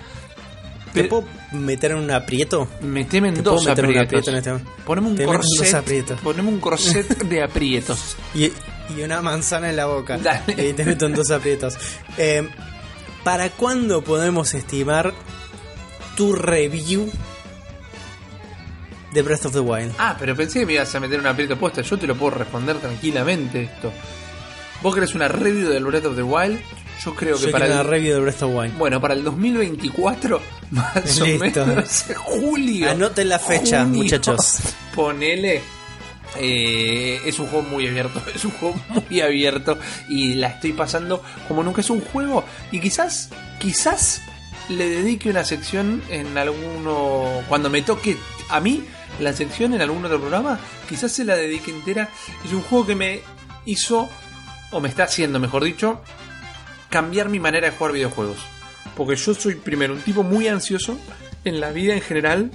[0.92, 2.66] ¿Te puedo meter en un aprieto?
[2.83, 4.02] Meteme en Te dos en aprietos.
[4.04, 4.70] aprieto en este momento.
[4.85, 6.16] Poneme un Te corset.
[6.20, 8.16] Poneme un corset de aprietos.
[8.35, 8.50] Y,
[8.96, 10.18] y una manzana en la boca.
[10.18, 10.68] Dale.
[10.68, 11.76] Y te meto en dos aprietos.
[12.18, 12.48] Eh,
[13.24, 15.12] ¿Para cuándo podemos estimar
[16.16, 17.11] tu review
[19.12, 19.94] de Breath of the Wild?
[19.98, 21.83] Ah, pero pensé que me ibas a meter un aprieto puesta.
[21.83, 23.92] Yo te lo puedo responder tranquilamente esto.
[24.83, 26.61] ¿Vos querés una review del Breath of the Wild?
[27.05, 28.79] Yo creo que Yo para el, una review de Breath of the Wild.
[28.79, 32.90] Bueno, para el 2024, más o menos, julio.
[32.90, 34.61] Anoten la fecha, junio, muchachos.
[34.94, 35.80] Ponele.
[36.38, 41.23] Eh, es un juego muy abierto, es un juego muy abierto y la estoy pasando
[41.49, 44.23] como nunca es un juego y quizás, quizás
[44.69, 48.16] le dedique una sección en alguno, cuando me toque
[48.49, 48.85] a mí
[49.19, 52.09] la sección en algún otro programa, quizás se la dedique entera.
[52.45, 53.21] Es un juego que me
[53.64, 54.09] hizo,
[54.71, 56.01] o me está haciendo, mejor dicho,
[56.88, 58.38] cambiar mi manera de jugar videojuegos.
[58.97, 60.97] Porque yo soy primero un tipo muy ansioso
[61.45, 62.51] en la vida en general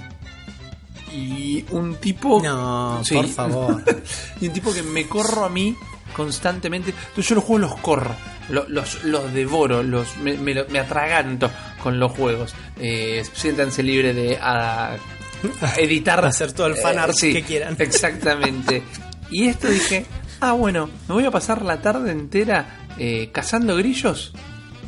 [1.16, 2.40] y un tipo...
[2.42, 3.14] No, Sí.
[3.14, 3.82] por favor.
[4.40, 5.74] y un tipo que me corro a mí
[6.14, 6.90] constantemente.
[6.90, 8.14] Entonces yo los juegos los corro,
[8.50, 11.50] lo- los, los, devoro, los, me, me me atraganto
[11.82, 12.54] con los juegos.
[12.78, 16.24] Eh, siéntanse libre de a- a editar.
[16.24, 17.76] Hacer todo el fan Eh, sí, que quieran.
[17.80, 18.82] Exactamente.
[19.30, 20.06] Y esto dije,
[20.40, 24.32] ah bueno, me voy a pasar la tarde entera eh, cazando grillos.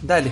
[0.03, 0.31] Dale.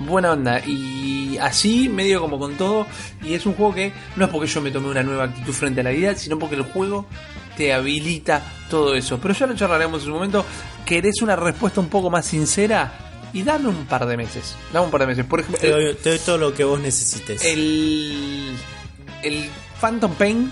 [0.00, 0.60] Buena onda.
[0.66, 2.86] Y así, medio como con todo.
[3.22, 5.80] Y es un juego que no es porque yo me tomé una nueva actitud frente
[5.80, 7.06] a la vida, sino porque el juego
[7.56, 9.18] te habilita todo eso.
[9.20, 10.44] Pero ya lo charlaremos en su momento.
[10.84, 12.92] ¿Querés una respuesta un poco más sincera?
[13.32, 14.56] Y dame un par de meses.
[14.72, 15.24] Dame un par de meses.
[15.24, 17.44] Por ejemplo, Te doy, te doy todo lo que vos necesites.
[17.44, 18.56] el,
[19.22, 19.48] el
[19.80, 20.50] Phantom Pain,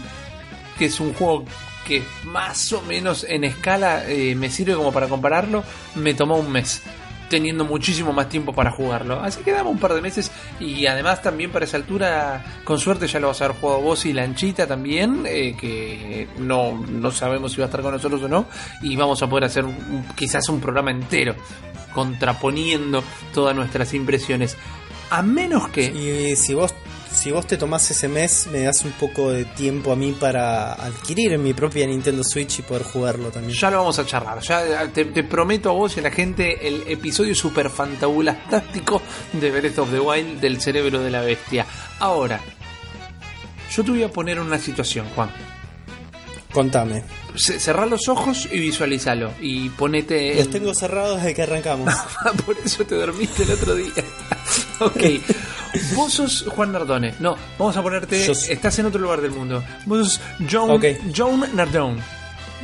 [0.78, 1.44] que es un juego
[1.84, 5.64] que más o menos en escala eh, me sirve como para compararlo,
[5.96, 6.82] me tomó un mes.
[7.28, 9.20] Teniendo muchísimo más tiempo para jugarlo.
[9.20, 10.30] Así que dame un par de meses.
[10.60, 14.06] Y además, también para esa altura, con suerte ya lo vas a haber jugado vos
[14.06, 15.24] y Lanchita también.
[15.26, 18.46] eh, que no, no sabemos si va a estar con nosotros o no.
[18.82, 19.64] Y vamos a poder hacer
[20.16, 21.34] quizás un programa entero
[21.92, 23.02] contraponiendo
[23.34, 24.56] todas nuestras impresiones.
[25.10, 25.86] A menos que.
[25.86, 26.74] Y si vos,
[27.22, 30.72] si vos te tomás ese mes, me das un poco de tiempo a mí para
[30.74, 33.58] adquirir mi propia Nintendo Switch y poder jugarlo también.
[33.58, 34.40] Ya lo vamos a charlar.
[34.40, 39.02] Ya te, te prometo a vos y a la gente el episodio super fantabulastástico
[39.32, 41.66] de Breath of the Wild del cerebro de la bestia.
[41.98, 42.40] Ahora,
[43.74, 45.30] yo te voy a poner una situación, Juan.
[46.52, 47.02] Contame.
[47.36, 49.32] Ce- Cerrá los ojos y visualizalo.
[49.40, 50.34] Y ponete.
[50.36, 51.92] Los en- tengo cerrados desde que arrancamos.
[52.46, 53.92] Por eso te dormiste el otro día.
[54.86, 55.94] ok.
[55.94, 57.14] Vos sos Juan Nardone.
[57.20, 58.24] No, vamos a ponerte.
[58.24, 59.62] Yo s- Estás en otro lugar del mundo.
[59.86, 60.84] Vos sos John, Ok.
[61.16, 62.00] John Nardone.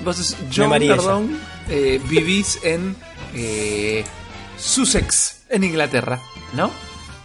[0.04, 1.36] Vos sos John Nardone.
[1.68, 2.96] eh, vivís en
[3.34, 4.04] eh,
[4.56, 6.20] Sussex, en Inglaterra,
[6.54, 6.70] ¿no?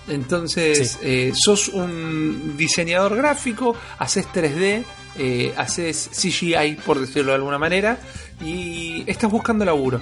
[0.07, 0.97] Entonces, Sí.
[1.03, 4.83] eh, sos un diseñador gráfico, haces 3D,
[5.17, 7.99] eh, haces CGI, por decirlo de alguna manera,
[8.43, 10.01] y estás buscando laburo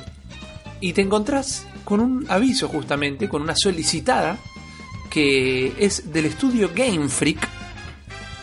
[0.79, 4.37] y te encontrás con un aviso justamente, con una solicitada
[5.17, 7.47] que es del estudio Game Freak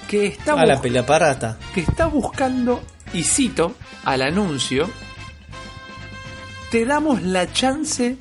[0.08, 1.56] que está, A la bus- pelea parata.
[1.72, 2.82] que está buscando,
[3.12, 4.90] y cito al anuncio,
[6.72, 8.16] te damos la chance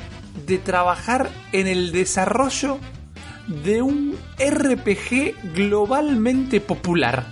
[0.45, 2.77] de trabajar en el desarrollo
[3.47, 7.25] de un RPG globalmente popular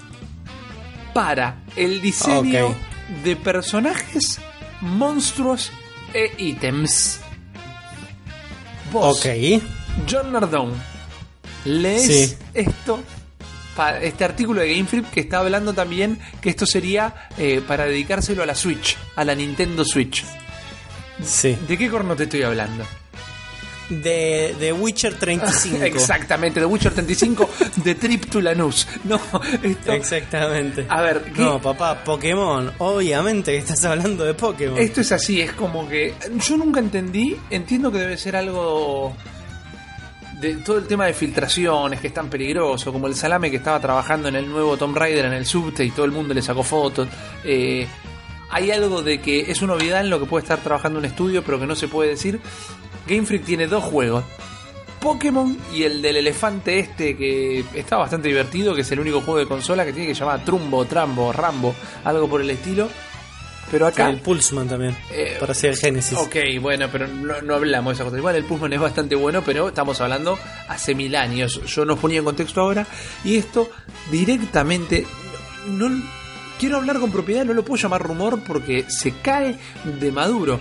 [1.14, 2.74] para el diseño
[3.24, 4.40] de personajes,
[4.82, 5.72] monstruos
[6.16, 7.20] e ítems.
[8.92, 9.62] Vos, Ok.
[10.10, 10.74] John Nardone,
[11.66, 12.38] lees Sí.
[12.54, 13.02] esto,
[14.02, 18.44] este artículo de Game Freak que está hablando también que esto sería eh, para dedicárselo
[18.44, 20.24] a la Switch, a la Nintendo Switch.
[21.24, 21.58] Sí.
[21.68, 22.84] ¿De qué corno te estoy hablando?
[23.90, 25.78] De, de Witcher 35.
[25.84, 27.50] Exactamente, de Witcher 35,
[27.84, 28.88] de Trip to Lanús.
[29.04, 29.20] No,
[29.64, 30.86] esto, Exactamente.
[30.88, 32.72] A ver, ¿qué- No, papá, Pokémon.
[32.78, 34.78] Obviamente que estás hablando de Pokémon.
[34.80, 36.14] esto es así, es como que
[36.48, 39.14] yo nunca entendí, entiendo que debe ser algo
[40.42, 43.80] de todo el tema de filtraciones que es tan peligroso, como el salame que estaba
[43.80, 46.64] trabajando en el nuevo Tomb Raider en el subte y todo el mundo le sacó
[46.64, 47.08] fotos.
[47.44, 47.88] Eh,
[48.50, 51.44] hay algo de que es una novedad en lo que puede estar trabajando un estudio,
[51.44, 52.40] pero que no se puede decir.
[53.08, 54.24] Game Freak tiene dos juegos.
[55.00, 59.40] Pokémon y el del elefante este que está bastante divertido, que es el único juego
[59.40, 62.90] de consola que tiene que se llama Trumbo, Trambo, Rambo, algo por el estilo.
[63.72, 64.10] Pero acá...
[64.10, 64.96] El Pulsman también.
[65.12, 66.18] Eh, para hacer Genesis.
[66.18, 68.18] Ok, bueno, pero no, no hablamos de esa cosa.
[68.18, 71.62] Igual el Pullman es bastante bueno, pero estamos hablando hace mil años.
[71.66, 72.86] Yo nos ponía en contexto ahora.
[73.24, 73.72] Y esto
[74.12, 75.06] directamente.
[75.68, 75.90] No,
[76.60, 79.58] quiero hablar con propiedad, no lo puedo llamar rumor porque se cae
[80.00, 80.60] de maduro.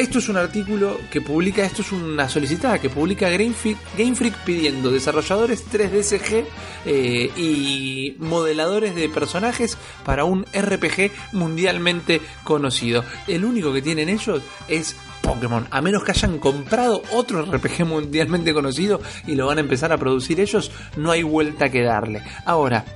[0.00, 4.90] Esto es un artículo que publica, esto es una solicitada que publica Game Freak, pidiendo
[4.90, 6.44] desarrolladores 3DSG
[6.86, 13.04] eh, y modeladores de personajes para un RPG mundialmente conocido.
[13.26, 18.54] El único que tienen ellos es Pokémon, a menos que hayan comprado otro RPG mundialmente
[18.54, 22.22] conocido y lo van a empezar a producir ellos, no hay vuelta que darle.
[22.46, 22.86] Ahora,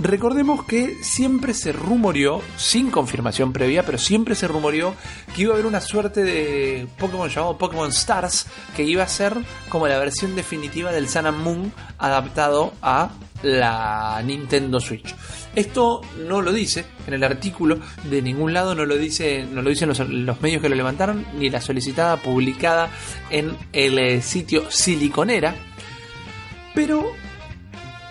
[0.00, 4.94] Recordemos que siempre se rumoreó, sin confirmación previa, pero siempre se rumoreó
[5.34, 9.36] que iba a haber una suerte de Pokémon llamado Pokémon Stars, que iba a ser
[9.68, 13.10] como la versión definitiva del Sun and Moon adaptado a
[13.42, 15.14] la Nintendo Switch.
[15.54, 19.68] Esto no lo dice en el artículo, de ningún lado no lo dice, no lo
[19.68, 22.88] dicen los, los medios que lo levantaron, ni la solicitada publicada
[23.28, 25.54] en el sitio Siliconera.
[26.74, 27.12] Pero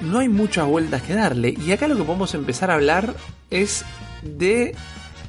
[0.02, 1.54] no hay muchas vueltas que darle.
[1.66, 3.14] Y acá lo que podemos empezar a hablar
[3.50, 3.86] es
[4.22, 4.76] de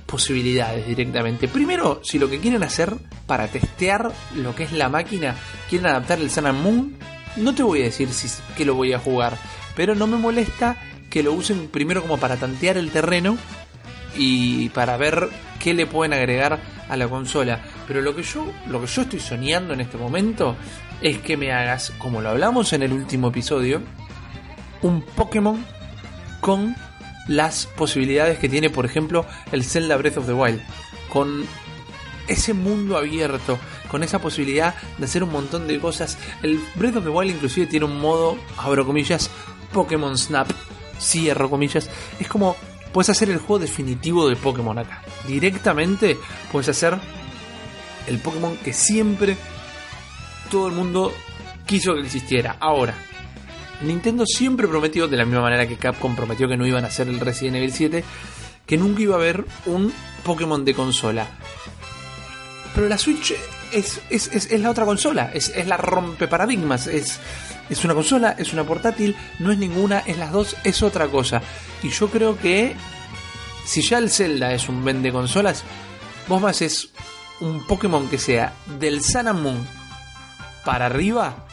[0.06, 1.48] posibilidades directamente.
[1.48, 2.94] Primero, si lo que quieren hacer
[3.26, 5.35] para testear lo que es la máquina,
[5.70, 6.94] quieren adaptar el Sun Moon,
[7.37, 9.38] no te voy a decir si que lo voy a jugar,
[9.74, 10.76] pero no me molesta
[11.08, 13.38] que lo usen primero como para tantear el terreno
[14.14, 17.61] y para ver qué le pueden agregar a la consola.
[17.87, 20.56] Pero lo que yo, lo que yo estoy soñando en este momento
[21.00, 23.80] es que me hagas, como lo hablamos en el último episodio,
[24.82, 25.64] un Pokémon
[26.40, 26.76] con
[27.28, 30.60] las posibilidades que tiene, por ejemplo, el Zelda Breath of the Wild.
[31.08, 31.46] Con
[32.28, 33.58] ese mundo abierto,
[33.90, 36.18] con esa posibilidad de hacer un montón de cosas.
[36.42, 39.30] El Breath of the Wild inclusive tiene un modo, abro comillas,
[39.72, 40.50] Pokémon Snap,
[41.00, 41.90] cierro comillas.
[42.18, 42.56] Es como,
[42.92, 45.02] puedes hacer el juego definitivo de Pokémon acá.
[45.26, 46.18] Directamente
[46.50, 46.98] puedes hacer
[48.06, 49.36] el Pokémon que siempre
[50.50, 51.12] todo el mundo
[51.66, 52.56] quiso que existiera.
[52.60, 52.94] Ahora,
[53.84, 57.08] Nintendo siempre prometió, de la misma manera que Capcom prometió que no iban a hacer
[57.08, 58.04] el Resident Evil 7,
[58.66, 59.92] que nunca iba a haber un
[60.24, 61.26] Pokémon de consola.
[62.74, 63.34] Pero la Switch
[63.72, 67.18] es, es, es- es la otra consola, es, es la rompe paradigmas, es,
[67.68, 71.42] es una consola, es una portátil, no es ninguna, es las dos, es otra cosa.
[71.82, 72.74] Y yo creo que
[73.66, 75.64] si ya el Zelda es un vende consolas,
[76.28, 76.90] vos me haces
[77.40, 79.68] un Pokémon que sea del Sun and Moon
[80.64, 81.46] para arriba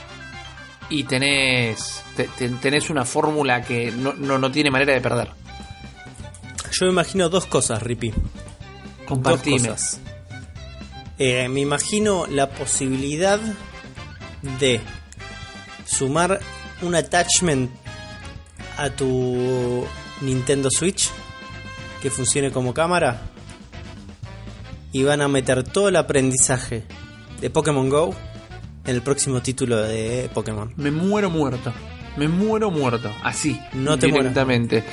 [0.89, 5.30] y tenés, te- te- tenés una fórmula que no, no, no tiene manera de perder.
[6.71, 8.13] Yo me imagino dos cosas, Rippy.
[9.06, 9.58] Compartime.
[9.60, 9.99] Dos cosas.
[11.17, 13.39] Eh, me imagino la posibilidad
[14.60, 14.80] de
[15.86, 16.39] sumar
[16.82, 17.69] un attachment
[18.78, 19.86] a tu
[20.21, 21.10] Nintendo Switch
[22.02, 23.21] que funcione como cámara
[24.93, 26.84] y van a meter todo el aprendizaje
[27.41, 28.15] de Pokémon Go
[28.85, 30.73] en el próximo título de Pokémon.
[30.77, 31.73] Me muero muerto.
[32.17, 33.11] Me muero muerto.
[33.23, 33.59] Así.
[33.73, 34.83] No te directamente.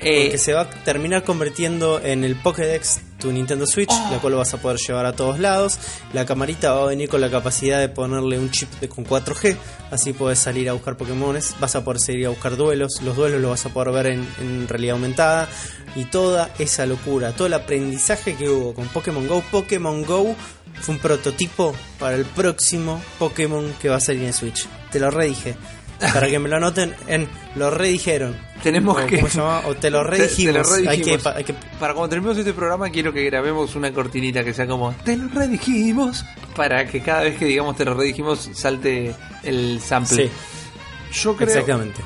[0.00, 4.08] Eh, Porque se va a terminar convirtiendo en el Pokédex tu Nintendo Switch, Oh.
[4.12, 5.76] la cual vas a poder llevar a todos lados.
[6.12, 9.56] La camarita va a venir con la capacidad de ponerle un chip de, con 4G,
[9.90, 13.40] así puedes salir a buscar Pokémones, vas a poder seguir a buscar duelos, los duelos
[13.40, 15.48] los vas a poder ver en, en realidad aumentada
[15.96, 19.42] y toda esa locura, todo el aprendizaje que hubo con Pokémon Go.
[19.50, 20.36] Pokémon Go
[20.80, 24.66] fue un prototipo para el próximo Pokémon que va a salir en Switch.
[24.90, 25.56] Te lo redije.
[26.00, 28.36] Para que me lo anoten en lo redijeron.
[28.62, 29.62] Tenemos O, que- ¿Cómo se llama?
[29.66, 30.52] O te lo redijimos.
[30.54, 30.92] te lo redijimos.
[30.92, 34.44] Hay, que, pa- hay que- Para cuando terminemos este programa quiero que grabemos una cortinita
[34.44, 38.48] que sea como Te lo redijimos para que cada vez que digamos te lo redijimos
[38.52, 39.12] salte
[39.42, 40.28] el sample.
[40.28, 42.00] Sí, Yo creo exactamente.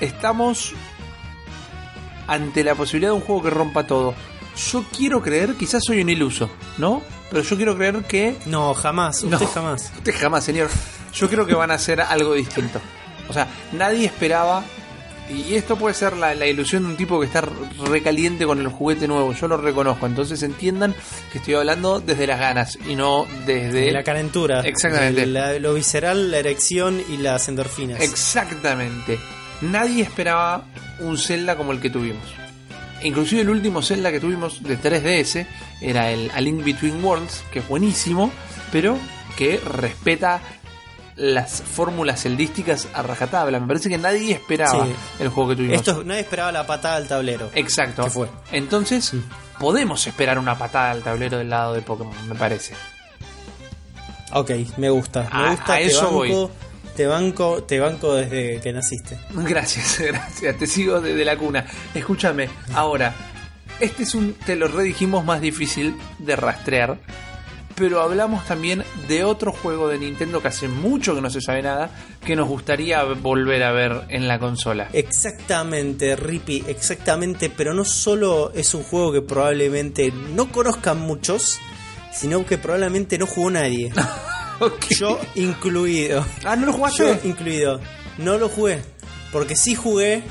[0.00, 0.72] estamos
[2.26, 4.14] ante la posibilidad de un juego que rompa todo.
[4.72, 7.02] Yo quiero creer, quizás soy un iluso, ¿no?
[7.30, 9.22] Pero yo quiero creer que No, jamás.
[9.22, 9.46] Usted No.
[9.46, 9.92] jamás.
[9.96, 10.68] Usted jamás, señor.
[11.12, 12.80] Yo creo que van a hacer algo distinto.
[13.28, 14.64] O sea, nadie esperaba.
[15.30, 17.42] Y esto puede ser la, la ilusión de un tipo que está
[17.86, 19.34] recaliente con el juguete nuevo.
[19.34, 20.06] Yo lo reconozco.
[20.06, 20.94] Entonces entiendan
[21.30, 23.82] que estoy hablando desde las ganas y no desde.
[23.82, 24.60] De la calentura.
[24.60, 25.26] Exactamente.
[25.26, 28.00] La- lo visceral, la erección y las endorfinas.
[28.00, 29.18] Exactamente.
[29.60, 30.64] Nadie esperaba
[31.00, 32.22] un Zelda como el que tuvimos.
[33.02, 35.46] Inclusive el último Zelda que tuvimos de 3DS
[35.80, 38.32] era el A Link Between Worlds, que es buenísimo,
[38.72, 38.98] pero
[39.36, 40.40] que respeta
[41.14, 43.58] las fórmulas celdísticas a rajatabla.
[43.60, 44.92] Me parece que nadie esperaba Sí.
[45.20, 45.76] el juego que tuvimos.
[45.76, 47.50] Esto nadie esperaba la patada al tablero.
[47.54, 48.04] Exacto.
[48.04, 48.28] ¿Qué fue?
[48.52, 49.20] Entonces, Mm.
[49.60, 52.74] podemos esperar una patada al tablero del lado de Pokémon, me parece.
[54.32, 55.22] Ok, me gusta.
[55.32, 55.72] Me A- gusta.
[55.74, 56.48] a eso banco, voy.
[56.98, 59.20] Te banco, te banco desde que naciste.
[59.30, 60.58] Gracias, gracias.
[60.58, 61.64] Te sigo desde la cuna.
[61.94, 63.14] Escúchame, ahora,
[63.78, 66.98] este es un, te lo redijimos, más difícil de rastrear.
[67.76, 71.62] Pero hablamos también de otro juego de Nintendo que hace mucho que no se sabe
[71.62, 71.88] nada,
[72.24, 74.88] que nos gustaría volver a ver en la consola.
[74.92, 81.60] Exactamente, Rippy, exactamente, pero no solo es un juego que probablemente no conozcan muchos,
[82.12, 83.92] sino que probablemente no jugó nadie.
[84.98, 86.24] Yo incluido.
[86.44, 87.20] Ah, ¿no lo Yo jugaste?
[87.28, 87.80] incluido.
[88.18, 88.82] No lo jugué.
[89.32, 90.22] Porque sí jugué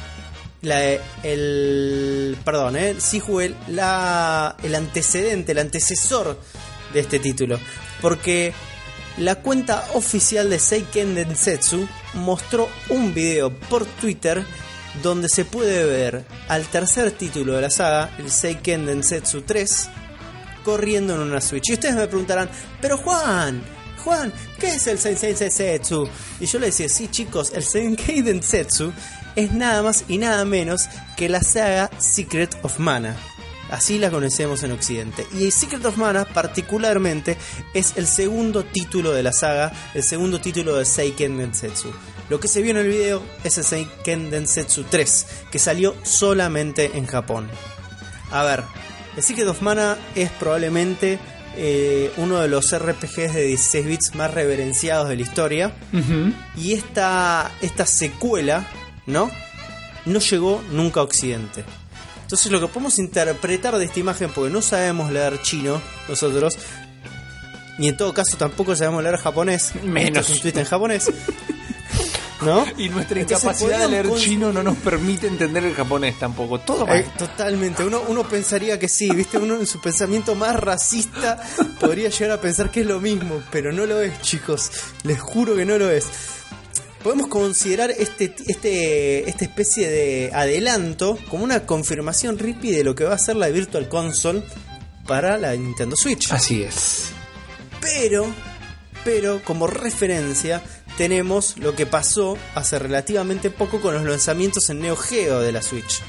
[0.62, 0.82] la,
[1.24, 2.38] el.
[2.44, 2.96] Perdón, ¿eh?
[3.00, 6.40] Sí jugué la, el antecedente, el antecesor
[6.94, 7.60] de este título.
[8.02, 8.54] Porque
[9.18, 14.44] la cuenta oficial de Seiken Densetsu mostró un video por Twitter
[15.02, 19.90] donde se puede ver al tercer título de la saga, el Seiken Densetsu 3,
[20.64, 21.70] corriendo en una Switch.
[21.70, 22.50] Y ustedes me preguntarán,
[22.82, 23.62] pero Juan,
[24.08, 26.08] Juan, ¿qué es el Sensei Densetsu?
[26.40, 28.94] Y yo le decía, sí chicos, el Senkei Densetsu
[29.36, 33.18] es nada más y nada menos que la saga Secret of Mana.
[33.70, 35.28] Así la conocemos en Occidente.
[35.38, 37.36] Y Secret of Mana particularmente
[37.74, 41.92] es el segundo título de la saga, el segundo título de Seiken Densetsu.
[42.30, 46.92] Lo que se vio en el video es el Seiken Densetsu 3, que salió solamente
[46.94, 47.50] en Japón.
[48.32, 48.64] A ver,
[49.18, 51.20] el Secret of Mana es probablemente
[51.58, 55.74] eh, uno de los RPGs de 16 bits más reverenciados de la historia.
[56.56, 58.68] Y esta, esta secuela,
[59.08, 59.32] ¿no?
[60.06, 61.64] No llegó nunca a Occidente.
[62.22, 66.58] Entonces lo que podemos interpretar de esta imagen, porque no sabemos leer chino nosotros,
[67.80, 70.30] ni en todo caso tampoco sabemos leer japonés, Menos.
[70.30, 71.12] Un tweet en japonés.
[72.42, 72.66] ¿no?
[72.78, 76.60] Y nuestra incapacidad de leer chino no nos permite entender el japonés tampoco.
[76.60, 77.00] Todo mal.
[77.00, 79.38] Eh, totalmente, uno, uno pensaría que sí, ¿viste?
[79.38, 81.42] Uno en su pensamiento más racista
[81.80, 84.72] podría llegar a pensar que es lo mismo, pero no lo es, chicos.
[85.04, 86.06] Les juro que no lo es.
[87.04, 93.06] Podemos considerar este, este, esta especie de adelanto como una confirmación rippy de lo que
[93.06, 94.44] va a ser la Virtual Console
[95.06, 96.32] para la Nintendo Switch.
[96.32, 97.12] Así es.
[97.82, 98.26] Pero,
[99.06, 100.62] pero como referencia
[100.98, 105.62] tenemos lo que pasó hace relativamente poco con los lanzamientos en Neo Geo de la
[105.62, 106.02] Switch.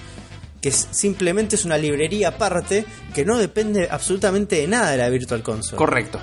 [0.61, 2.84] Que es- simplemente es una librería aparte
[3.14, 5.76] que no depende absolutamente de nada de la Virtual Console.
[5.76, 6.18] Correcto.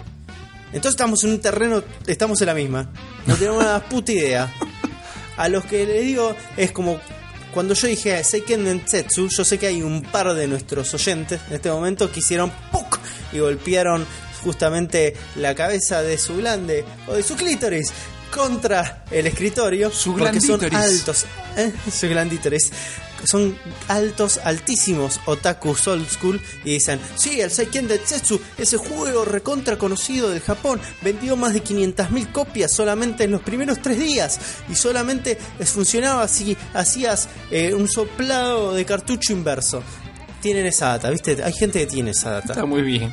[0.67, 2.91] Entonces estamos en un terreno, estamos en la misma.
[3.27, 4.51] No tenemos una puta idea.
[5.37, 6.99] A los que le digo es como
[7.53, 11.55] cuando yo dije Seiken Densetsu, yo sé que hay un par de nuestros oyentes en
[11.55, 12.99] este momento que hicieron ¡puc!
[13.31, 14.05] y golpearon
[14.43, 17.91] justamente la cabeza de su glande o de su clítoris
[18.33, 21.25] contra el escritorio Su porque son altos
[21.57, 21.73] ¿eh?
[21.91, 22.71] su glandítoris
[23.25, 23.57] son
[23.87, 30.29] altos, altísimos otakus old school y dicen, sí, el Seiken Densetsu, ese juego recontra conocido
[30.29, 35.37] del Japón, vendió más de 500.000 copias solamente en los primeros tres días y solamente
[35.65, 39.81] funcionaba si hacías eh, un soplado de cartucho inverso.
[40.41, 41.43] Tienen esa data, ¿viste?
[41.43, 42.53] Hay gente que tiene esa data.
[42.53, 43.11] Está muy bien.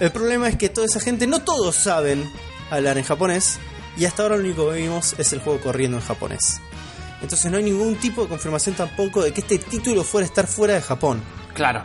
[0.00, 2.30] El problema es que toda esa gente, no todos saben
[2.70, 3.58] hablar en japonés,
[3.96, 6.60] y hasta ahora lo único que vimos es el juego corriendo en japonés.
[7.22, 10.46] Entonces no hay ningún tipo de confirmación tampoco de que este título fuera a estar
[10.46, 11.22] fuera de Japón.
[11.54, 11.82] Claro.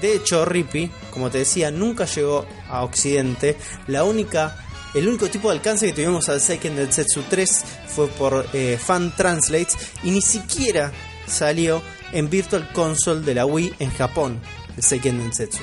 [0.00, 3.56] De hecho, Rippy, como te decía, nunca llegó a Occidente.
[3.86, 4.56] La única,
[4.94, 9.14] el único tipo de alcance que tuvimos al Seiken Densetsu 3 fue por eh, Fan
[9.16, 10.92] Translates y ni siquiera
[11.26, 11.82] salió
[12.12, 14.40] en Virtual Console de la Wii en Japón,
[14.76, 15.60] el Seiken Densetsu.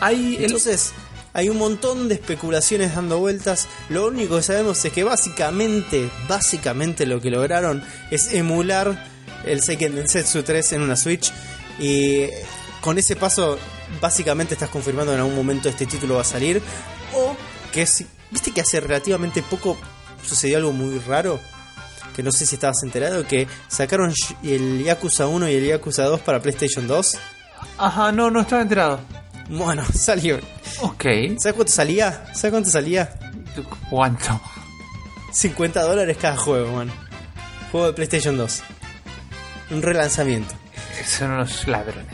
[0.00, 0.92] Hay el- Entonces,
[1.32, 3.68] hay un montón de especulaciones dando vueltas.
[3.88, 9.06] Lo único que sabemos es que básicamente, básicamente lo que lograron es emular
[9.44, 11.32] el Seiken Densetsu 3 en una Switch.
[11.78, 12.26] Y
[12.80, 13.58] con ese paso,
[14.00, 16.62] básicamente estás confirmando en algún momento este título va a salir.
[17.14, 17.36] O
[17.72, 17.86] que.
[18.30, 19.78] ¿Viste que hace relativamente poco
[20.26, 21.40] sucedió algo muy raro?
[22.14, 24.12] Que no sé si estabas enterado, que sacaron
[24.42, 27.16] el Yakuza 1 y el Yakuza 2 para PlayStation 2.
[27.78, 29.00] Ajá, no, no estaba enterado.
[29.48, 30.38] Bueno, salió.
[30.80, 31.04] Ok.
[31.38, 32.26] ¿Sabes cuánto salía?
[32.34, 33.10] ¿Sabes cuánto salía?
[33.90, 34.40] ¿Cuánto?
[35.32, 36.90] 50 dólares cada juego, man.
[37.70, 38.62] Juego de PlayStation 2.
[39.70, 40.54] Un relanzamiento.
[41.06, 42.06] Son unos ladrones.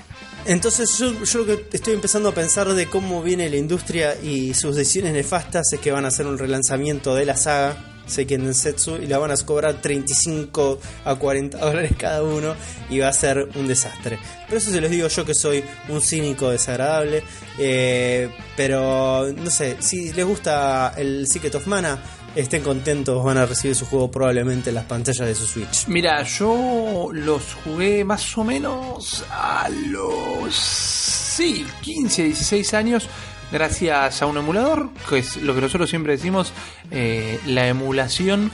[0.46, 4.52] Entonces yo, yo lo que estoy empezando a pensar de cómo viene la industria y
[4.52, 8.96] sus decisiones nefastas es que van a hacer un relanzamiento de la saga Seiken Densetsu
[8.96, 12.54] y la van a cobrar 35 a 40 dólares cada uno
[12.90, 14.18] y va a ser un desastre.
[14.46, 17.22] Pero eso se los digo yo que soy un cínico desagradable.
[17.58, 21.98] eh, pero no sé, si les gusta el Secret of Mana,
[22.34, 25.86] estén contentos, van a recibir su juego probablemente en las pantallas de su Switch.
[25.88, 33.08] Mira, yo los jugué más o menos a los sí, 15, 16 años
[33.54, 36.52] gracias a un emulador, que es lo que nosotros siempre decimos,
[36.90, 38.50] eh, la emulación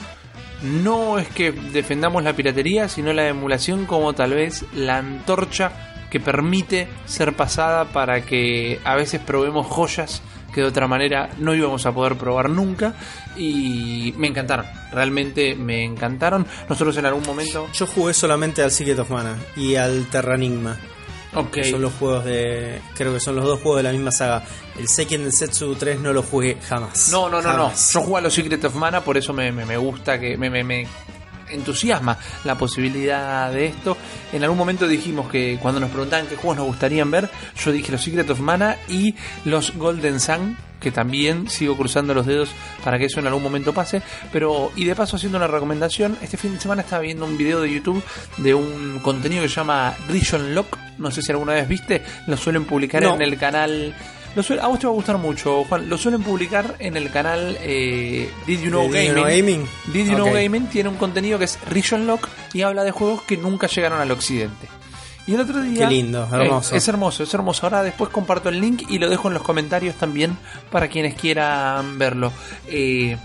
[0.63, 5.73] no es que defendamos la piratería, sino la emulación como tal vez la antorcha
[6.11, 10.21] que permite ser pasada para que a veces probemos joyas
[10.53, 12.93] que de otra manera no íbamos a poder probar nunca
[13.39, 16.47] y me encantaron, realmente me encantaron.
[16.69, 17.69] Nosotros en algún momento...
[17.73, 20.77] Yo jugué solamente al Secret of Mana y al Terranigma.
[21.53, 22.81] Que Son los juegos de.
[22.97, 24.43] Creo que son los dos juegos de la misma saga.
[24.79, 27.09] El Seiken Densetsu 3 no lo jugué jamás.
[27.11, 27.73] No, no, no, no.
[27.73, 30.51] Yo juego a los Secret of Mana, por eso me, me- me gusta que me,
[30.51, 30.89] me- me
[31.51, 33.97] entusiasma la posibilidad de esto.
[34.33, 37.29] En algún momento dijimos que cuando nos preguntaban qué juegos nos gustarían ver,
[37.65, 39.15] yo dije los Secret of Mana y
[39.45, 42.51] los Golden Sun, que también sigo cruzando los dedos
[42.83, 44.03] para que eso en algún momento pase.
[44.33, 47.61] Pero, y de paso haciendo una recomendación, este fin de semana estaba viendo un video
[47.61, 48.03] de YouTube
[48.39, 50.77] de un contenido que se llama Region Lock.
[50.99, 53.15] No sé si alguna vez viste, lo suelen publicar No.
[53.15, 53.95] en el canal.
[54.37, 55.89] Lo suel- a vos te va a gustar mucho, Juan.
[55.89, 59.15] Lo suelen publicar en el canal eh, Did You Know ¿De Did You Gaming.
[59.15, 59.69] Know Gaming?
[59.93, 60.33] Did You Know.
[60.33, 64.01] Gaming tiene un contenido que es Region Lock y habla de juegos que nunca llegaron
[64.01, 64.69] al occidente.
[65.31, 65.87] Y el otro día.
[65.87, 66.75] Qué lindo, hermoso.
[66.75, 67.65] Eh, es hermoso, es hermoso.
[67.65, 70.37] Ahora después comparto el link y lo dejo en los comentarios también
[70.73, 72.33] para quienes quieran verlo.
[72.67, 73.17] Eh,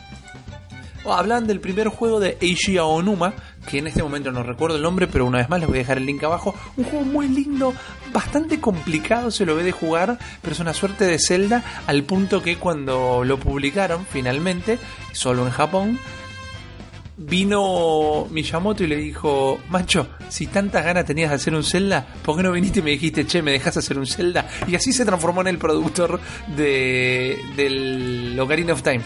[1.03, 3.34] oh, hablan del primer juego de Eiji Aonuma,
[3.68, 5.82] que en este momento no recuerdo el nombre, pero una vez más les voy a
[5.82, 6.53] dejar el link abajo.
[6.78, 7.74] Un juego muy lindo,
[8.14, 12.43] bastante complicado se lo ve de jugar, pero es una suerte de Zelda al punto
[12.43, 14.78] que cuando lo publicaron finalmente,
[15.12, 15.99] solo en Japón,
[17.18, 22.38] vino Miyamoto y le dijo, macho, si tantas ganas tenías de hacer un Zelda, ¿por
[22.38, 24.47] qué no viniste y me dijiste, che, me dejas hacer un Zelda?
[24.68, 26.20] Y así se transformó en el productor
[26.55, 29.01] de, del Ocarina of Time.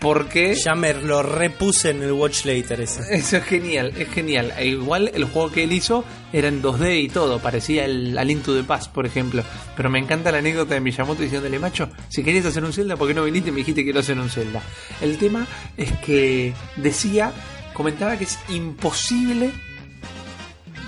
[0.00, 3.02] Porque Ya me lo repuse en el Watch Later ese.
[3.16, 4.52] Eso es genial, es genial.
[4.58, 8.30] E igual el juego que él hizo era en 2D y todo, parecía el Al
[8.30, 9.42] Into the Past, por ejemplo.
[9.76, 13.08] Pero me encanta la anécdota de Miyamoto diciéndole, macho, si querías hacer un Zelda, ¿por
[13.08, 14.62] qué no viniste y me dijiste que quiero hacer un Zelda?
[15.00, 17.32] El tema es que decía,
[17.72, 19.50] comentaba que es imposible,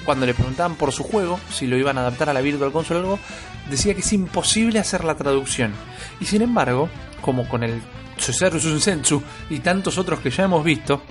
[0.04, 3.00] cuando le preguntaban por su juego, si lo iban a adaptar a la Virtual Console
[3.00, 3.18] o algo,
[3.70, 5.72] decía que es imposible hacer la traducción.
[6.20, 6.88] Y sin embargo,
[7.20, 7.80] como con el
[8.18, 11.02] Suseru Sunsensu y tantos otros que ya hemos visto,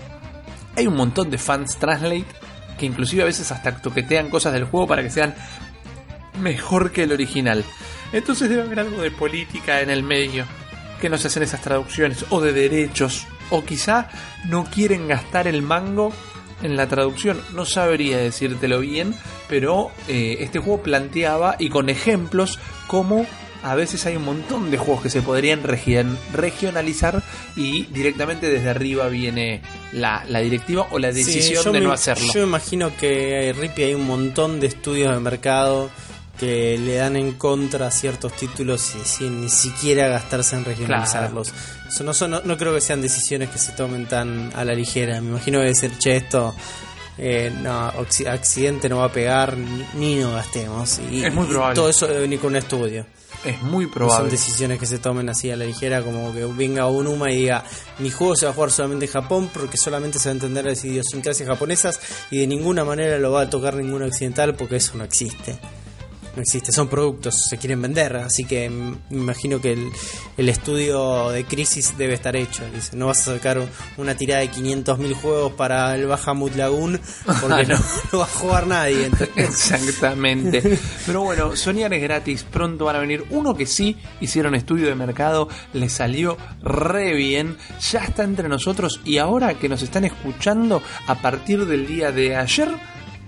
[0.75, 2.25] hay un montón de fans translate
[2.77, 5.35] que inclusive a veces hasta toquetean cosas del juego para que sean
[6.39, 7.65] mejor que el original.
[8.13, 10.45] Entonces debe haber algo de política en el medio,
[11.01, 14.09] que no se hacen esas traducciones, o de derechos, o quizá
[14.45, 16.13] no quieren gastar el mango
[16.61, 17.41] en la traducción.
[17.53, 19.15] No sabría decírtelo bien,
[19.49, 23.25] pero eh, este juego planteaba, y con ejemplos, cómo
[23.63, 27.23] a veces hay un montón de juegos que se podrían region- regionalizar
[27.55, 32.31] y directamente desde arriba viene la, la directiva o la decisión de me- no hacerlo.
[32.33, 35.89] Yo me imagino que Rippy hay un montón de estudios de mercado
[36.39, 41.51] que le dan en contra a ciertos títulos y sin ni siquiera gastarse en regionalizarlos.
[41.87, 44.75] Eso no, son, no, no creo que sean decisiones que se tomen tan a la
[44.75, 45.19] ligera.
[45.19, 46.53] Me imagino que decir, che, esto
[47.17, 47.91] eh, no,
[48.29, 50.99] accidente no va a pegar, ni, ni no gastemos.
[51.11, 51.73] Y, Es muy y probable.
[51.73, 53.07] todo eso debe venir con un estudio.
[53.45, 54.31] Es muy No son probable.
[54.31, 57.63] decisiones que se tomen así a la ligera, como que venga un UMA y diga,
[57.99, 60.65] mi juego se va a jugar solamente en Japón porque solamente se va a entender
[60.65, 61.99] las idiosincrasias japonesas
[62.31, 65.57] y de ninguna manera lo va a tocar ningún occidental porque eso no existe.
[66.37, 69.89] No existe, son productos, se quieren vender, así que me imagino que el,
[70.37, 72.63] el estudio de crisis debe estar hecho.
[72.71, 73.67] Dice, no vas a sacar un-
[73.97, 77.01] una tirada de 500.000 juegos para el Bahamut Lagoon
[77.41, 77.79] porque no,
[78.11, 79.09] no va a jugar nadie.
[79.35, 80.77] Exactamente.
[81.07, 82.43] Pero bueno, soñar es gratis.
[82.43, 87.57] Pronto van a venir uno que sí hicieron estudio de mercado, le salió re bien,
[87.91, 92.35] ya está entre nosotros y ahora que nos están escuchando a partir del día de
[92.35, 92.69] ayer,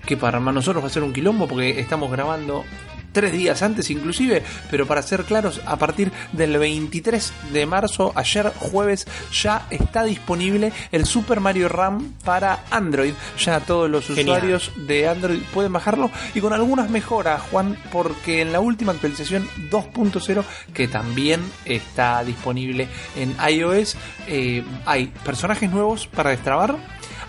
[0.06, 2.64] que para nosotros va a ser un quilombo porque estamos grabando
[3.12, 8.52] tres días antes inclusive, pero para ser claros, a partir del 23 de marzo, ayer
[8.56, 13.14] jueves, ya está disponible el Super Mario RAM para Android.
[13.38, 14.28] Ya todos los Genial.
[14.28, 19.48] usuarios de Android pueden bajarlo y con algunas mejoras, Juan, porque en la última actualización
[19.70, 20.44] 2.0,
[20.74, 23.96] que también está disponible en iOS,
[24.26, 26.76] eh, hay personajes nuevos para destrabar.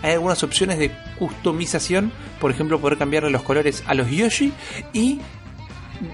[0.02, 4.52] Hay algunas opciones de customización, por ejemplo, poder cambiarle los colores a los Yoshi
[4.92, 5.20] y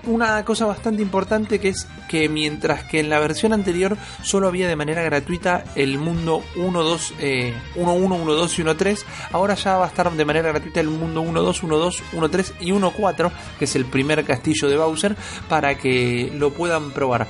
[0.05, 4.68] una cosa bastante importante que es que mientras que en la versión anterior solo había
[4.68, 9.07] de manera gratuita el mundo 1, 2, eh, 1, 1, 1, 2 y 1, 3,
[9.32, 12.30] ahora ya va a estar de manera gratuita el mundo 1, 2, 1, 2, 1,
[12.30, 15.16] 3 y 1, 4, que es el primer castillo de Bowser,
[15.49, 17.26] para que lo puedan probar.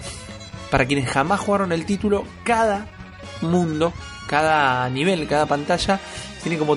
[0.70, 2.86] Para quienes jamás jugaron el título, cada
[3.40, 3.92] mundo,
[4.28, 6.00] cada nivel, cada pantalla,
[6.42, 6.76] tiene como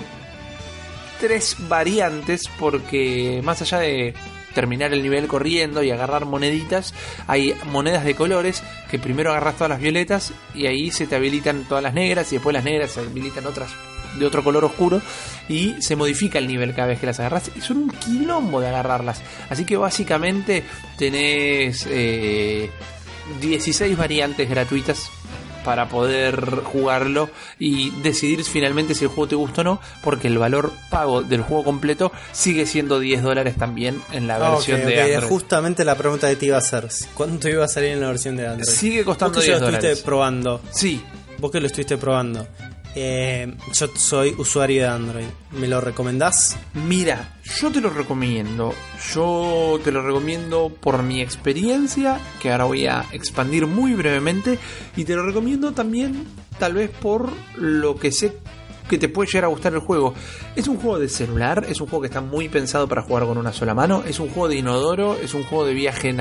[1.19, 4.13] tres variantes porque más allá de
[4.53, 6.93] terminar el nivel corriendo y agarrar moneditas,
[7.27, 11.65] hay monedas de colores que primero agarras todas las violetas y ahí se te habilitan
[11.67, 13.71] todas las negras y después las negras se habilitan otras
[14.19, 15.01] de otro color oscuro
[15.47, 17.51] y se modifica el nivel cada vez que las agarras.
[17.55, 19.21] Y son un quilombo de agarrarlas.
[19.49, 20.63] Así que básicamente
[20.97, 22.69] tenés eh,
[23.39, 25.09] 16 variantes gratuitas
[25.63, 30.37] para poder jugarlo y decidir finalmente si el juego te gusta o no, porque el
[30.37, 34.87] valor pago del juego completo sigue siendo 10 dólares también en la Ah, versión ok,
[34.87, 35.29] de Android.
[35.29, 36.87] Justamente la pregunta que te iba a hacer.
[37.13, 38.65] ¿Cuánto iba a salir en la versión de Android?
[38.69, 40.61] Sigue costando Vos que ya 10 lo estuviste probando.
[40.71, 41.01] Sí,
[41.37, 42.47] Vos que lo estuviste probando.
[42.93, 45.25] Eh, yo soy usuario de Android.
[45.51, 46.57] ¿Me lo recomendás?
[46.73, 48.73] Mira, yo te lo recomiendo.
[49.13, 54.59] Yo te lo recomiendo por mi experiencia, que ahora voy a expandir muy brevemente.
[54.95, 56.25] Y te lo recomiendo también,
[56.59, 58.37] tal vez por lo que sé
[58.89, 60.13] que te puede llegar a gustar el juego.
[60.53, 63.37] Es un juego de celular, es un juego que está muy pensado para jugar con
[63.37, 66.19] una sola mano, es un juego de inodoro, es un juego de viaje en,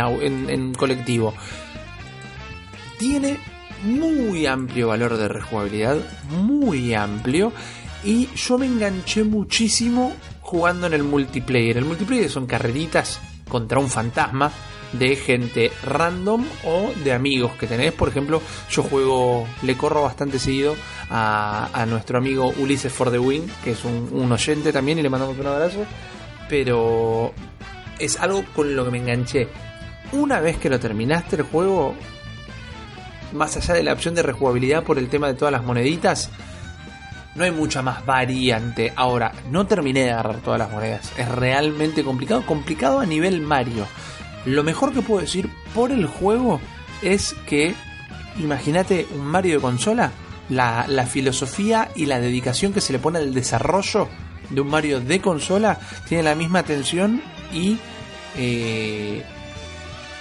[0.48, 1.34] en colectivo.
[2.96, 3.40] Tiene
[3.82, 5.98] muy amplio valor de rejugabilidad,
[6.30, 7.52] muy amplio.
[8.02, 11.76] Y yo me enganché muchísimo jugando en el multiplayer.
[11.76, 14.50] El multiplayer son carreritas contra un fantasma
[14.92, 17.92] de gente random o de amigos que tenés.
[17.92, 20.74] Por ejemplo, yo juego, le corro bastante seguido
[21.10, 25.02] a, a nuestro amigo Ulises for the Win, que es un, un oyente también y
[25.02, 25.84] le mandamos un abrazo.
[26.48, 27.32] Pero
[27.98, 29.48] es algo con lo que me enganché.
[30.12, 31.94] Una vez que lo terminaste el juego,
[33.32, 36.30] más allá de la opción de rejugabilidad por el tema de todas las moneditas,
[37.34, 38.92] no hay mucha más variante.
[38.96, 41.12] Ahora, no terminé de agarrar todas las monedas.
[41.16, 42.44] Es realmente complicado.
[42.44, 43.86] Complicado a nivel Mario.
[44.44, 46.60] Lo mejor que puedo decir por el juego
[47.02, 47.74] es que,
[48.38, 50.10] imagínate un Mario de consola,
[50.48, 54.08] la, la filosofía y la dedicación que se le pone al desarrollo
[54.48, 55.78] de un Mario de consola
[56.08, 57.22] tiene la misma atención
[57.52, 57.78] y
[58.36, 59.24] eh,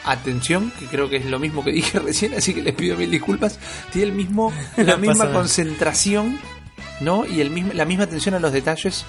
[0.05, 3.11] atención, que creo que es lo mismo que dije recién, así que les pido mil
[3.11, 3.59] disculpas,
[3.91, 6.39] tiene el mismo, la No misma concentración,
[7.01, 7.25] ¿no?
[7.25, 9.05] Y el mismo, la misma atención a los detalles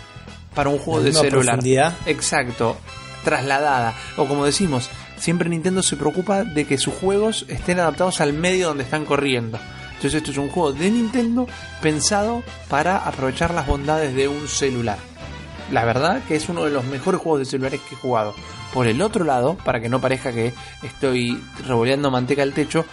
[0.55, 1.45] para un juego La de celular.
[1.57, 1.95] profundidad.
[2.07, 2.77] Exacto,
[3.25, 3.95] trasladada.
[4.17, 8.69] O como decimos, siempre Nintendo se preocupa de que sus juegos estén adaptados al medio
[8.69, 9.59] donde están corriendo.
[9.97, 11.47] Entonces esto es un juego de Nintendo
[11.83, 14.97] pensado para aprovechar las bondades de un celular.
[15.71, 18.35] La verdad que es uno de los mejores juegos de celulares que he jugado.
[18.73, 20.53] Por el otro lado, para que no parezca que
[20.83, 22.85] estoy revoleando manteca al techo,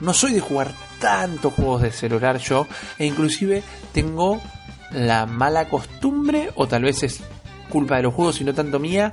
[0.00, 2.66] no soy de jugar tantos juegos de celular yo,
[2.98, 3.62] e inclusive
[3.92, 4.40] tengo
[4.92, 7.20] la mala costumbre, o tal vez es
[7.68, 9.12] culpa de los juegos y no tanto mía,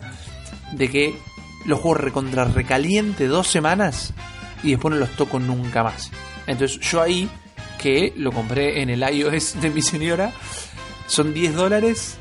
[0.71, 1.15] de que
[1.65, 4.13] los juegos recontra recaliente dos semanas
[4.63, 6.11] y después no los toco nunca más.
[6.47, 7.30] Entonces yo ahí,
[7.78, 10.32] que lo compré en el iOS de mi señora,
[11.07, 12.17] son 10 dólares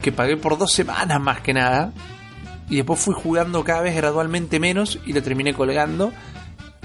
[0.00, 1.92] que pagué por dos semanas más que nada.
[2.72, 6.10] Y después fui jugando cada vez gradualmente menos y lo terminé colgando.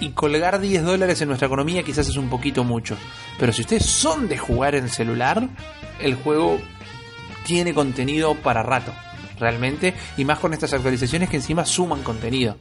[0.01, 2.97] Y colgar 10 dólares en nuestra economía quizás es un poquito mucho.
[3.39, 5.47] Pero si ustedes son de jugar en celular,
[6.01, 6.59] el juego
[7.45, 8.91] tiene contenido para rato.
[9.39, 9.93] Realmente.
[10.17, 12.57] Y más con estas actualizaciones que encima suman contenido.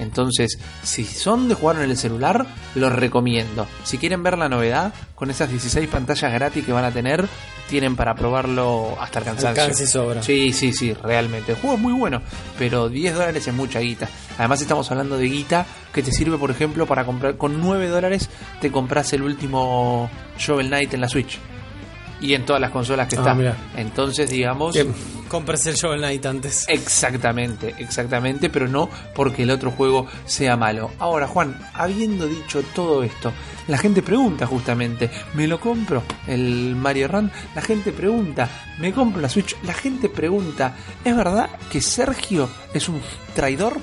[0.00, 3.66] Entonces, si son de jugar en el celular, los recomiendo.
[3.84, 7.28] Si quieren ver la novedad, con esas 16 pantallas gratis que van a tener,
[7.68, 9.62] tienen para probarlo hasta el cansancio.
[9.62, 10.22] Alcance sobra.
[10.22, 11.52] Sí, sí, sí, realmente.
[11.52, 12.22] El juego es muy bueno,
[12.58, 14.08] pero 10 dólares es mucha guita.
[14.38, 17.36] Además estamos hablando de guita que te sirve, por ejemplo, para comprar...
[17.36, 18.30] Con 9 dólares
[18.60, 21.38] te compras el último Shovel Knight en la Switch.
[22.20, 23.56] Y en todas las consolas que Ah, está.
[23.80, 24.74] Entonces, digamos...
[24.74, 24.86] Que
[25.28, 26.66] compres el Shovel Knight antes.
[26.68, 30.90] Exactamente, exactamente, pero no porque el otro juego sea malo.
[30.98, 33.32] Ahora, Juan, habiendo dicho todo esto,
[33.68, 37.30] la gente pregunta justamente, ¿me lo compro el Mario Run?
[37.54, 38.48] La gente pregunta,
[38.78, 39.56] ¿me compro la Switch?
[39.62, 43.00] La gente pregunta, ¿es verdad que Sergio es un
[43.34, 43.78] traidor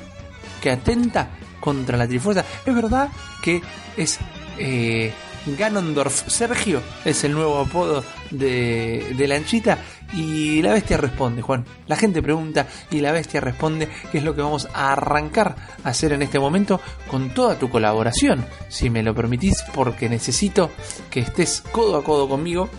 [0.62, 1.30] que atenta
[1.60, 2.44] contra la Trifuerza?
[2.66, 3.10] ¿Es verdad
[3.42, 3.62] que
[3.96, 4.20] es...
[4.60, 5.14] Eh,
[5.56, 9.78] Ganondorf Sergio es el nuevo apodo de, de Lanchita
[10.14, 11.66] y la bestia responde, Juan.
[11.88, 15.90] La gente pregunta y la bestia responde, que es lo que vamos a arrancar a
[15.90, 16.80] hacer en este momento
[17.10, 20.72] con toda tu colaboración, si me lo permitís, porque necesito
[21.10, 22.70] que estés codo a codo conmigo.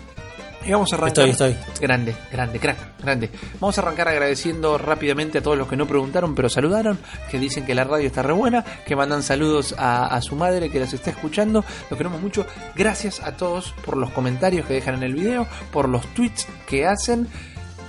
[0.65, 1.29] Y vamos a arrancar.
[1.29, 1.79] Estoy, estoy.
[1.79, 3.29] Grande, grande, crack, grande.
[3.59, 6.99] Vamos a arrancar agradeciendo rápidamente a todos los que no preguntaron, pero saludaron,
[7.31, 10.69] que dicen que la radio está re buena, que mandan saludos a, a su madre
[10.69, 11.63] que los está escuchando.
[11.89, 12.45] Lo queremos mucho.
[12.75, 16.85] Gracias a todos por los comentarios que dejan en el video, por los tweets que
[16.85, 17.27] hacen.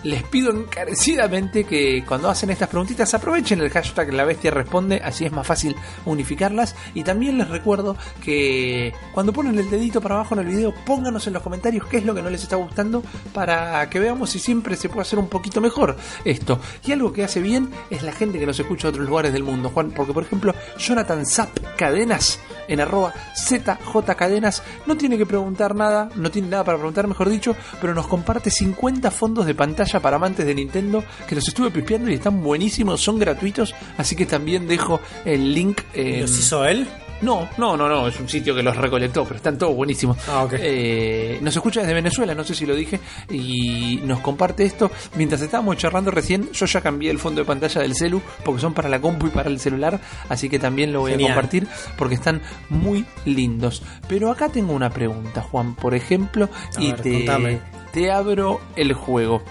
[0.02, 5.26] Les pido encarecidamente que cuando hacen estas preguntitas aprovechen el hashtag La Bestia Responde, así
[5.26, 5.76] es más fácil
[6.06, 6.74] unificarlas.
[6.94, 11.26] Y también les recuerdo que cuando ponen el dedito para abajo en el video, pónganos
[11.26, 13.02] en los comentarios qué es lo que no les está gustando
[13.34, 16.60] para que veamos si siempre se puede hacer un poquito mejor esto.
[16.86, 19.42] Y algo que hace bien es la gente que nos escucha de otros lugares del
[19.42, 25.26] mundo, Juan, porque por ejemplo, Jonathan Zap Cadenas en arroba ZJ Cadenas no tiene que
[25.26, 29.54] preguntar nada, no tiene nada para preguntar, mejor dicho, pero nos comparte 50 fondos de
[29.54, 34.14] pantalla para amantes de Nintendo que los estuve pispeando y están buenísimos, son gratuitos, así
[34.14, 35.80] que también dejo el link.
[35.94, 36.86] ¿Los hizo él?
[37.22, 40.16] No, no, no, no, es un sitio que los recolectó, pero están todos buenísimos.
[40.26, 40.54] Ah, ok.
[40.58, 44.90] Eh, nos escucha desde Venezuela, no sé si lo dije, y nos comparte esto.
[45.16, 48.72] Mientras estábamos charlando recién, yo ya cambié el fondo de pantalla del celu, porque son
[48.72, 51.32] para la compu y para el celular, así que también lo voy Genial.
[51.32, 51.68] a compartir,
[51.98, 53.82] porque están muy lindos.
[54.08, 57.58] Pero acá tengo una pregunta, Juan, por ejemplo, A y ver, te, contame.
[57.92, 59.42] te abro el juego.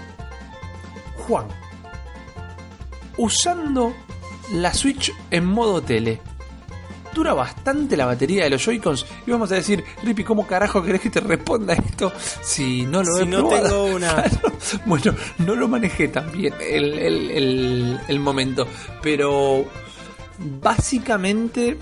[1.30, 1.46] Juan,
[3.16, 3.94] usando
[4.52, 6.20] la Switch en modo tele,
[7.14, 9.06] dura bastante la batería de los Joy-Cons.
[9.26, 12.12] Y vamos a decir, Rippy, ¿cómo carajo querés que te responda esto
[12.42, 13.84] si no lo Si he no probado?
[13.84, 14.52] tengo una- Claro.
[14.86, 18.66] Bueno, no lo manejé tan bien el, el- el- el momento.
[19.02, 19.64] Pero
[20.60, 21.76] básicamente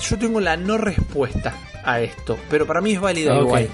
[0.00, 1.54] yo tengo la no respuesta
[1.84, 2.38] a esto.
[2.48, 3.42] Pero para mí es válida Ok.
[3.46, 3.68] igual.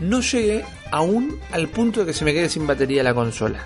[0.00, 3.64] No llegué aún al punto de que se me quede sin batería la consola.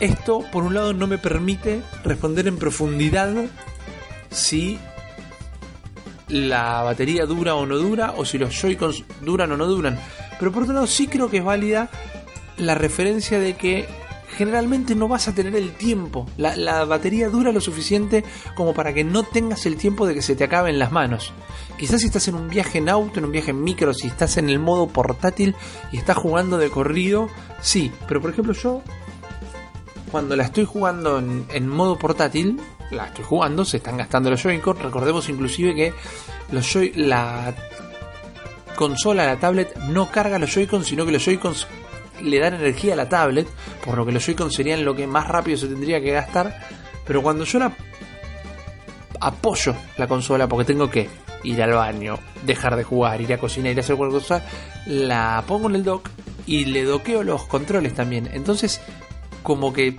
[0.00, 3.34] Esto, por un lado, no me permite responder en profundidad
[4.30, 4.78] si
[6.28, 9.98] la batería dura o no dura, o si los Joy-Cons duran o no duran.
[10.38, 11.90] Pero por otro lado, sí creo que es válida
[12.58, 13.88] la referencia de que
[14.36, 16.26] generalmente no vas a tener el tiempo.
[16.36, 18.24] La, la batería dura lo suficiente
[18.54, 21.32] como para que no tengas el tiempo de que se te acaben las manos.
[21.76, 24.36] Quizás si estás en un viaje en auto, en un viaje en micro, si estás
[24.36, 25.56] en el modo portátil
[25.90, 27.28] y estás jugando de corrido,
[27.60, 27.90] sí.
[28.06, 28.82] Pero por ejemplo yo,
[30.10, 34.42] cuando la estoy jugando en, en modo portátil, la estoy jugando, se están gastando los
[34.42, 34.78] Joy-Con.
[34.78, 35.92] Recordemos inclusive que
[36.52, 37.54] los Joy, la
[38.76, 41.66] consola, la tablet, no carga los Joy-Cons, sino que los Joy-Cons
[42.22, 43.48] le dan energía a la tablet,
[43.84, 46.58] por lo que los Joy-Cons serían lo que más rápido se tendría que gastar.
[47.06, 47.72] Pero cuando yo la
[49.20, 51.08] apoyo la consola porque tengo que
[51.42, 54.44] ir al baño, dejar de jugar, ir a cocinar, ir a hacer cualquier cosa,
[54.86, 56.08] la pongo en el dock
[56.46, 58.28] y le doqueo los controles también.
[58.32, 58.80] Entonces,
[59.42, 59.96] como que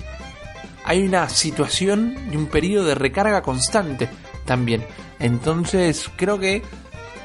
[0.85, 4.09] hay una situación y un periodo de recarga constante
[4.45, 4.85] también.
[5.19, 6.63] Entonces, creo que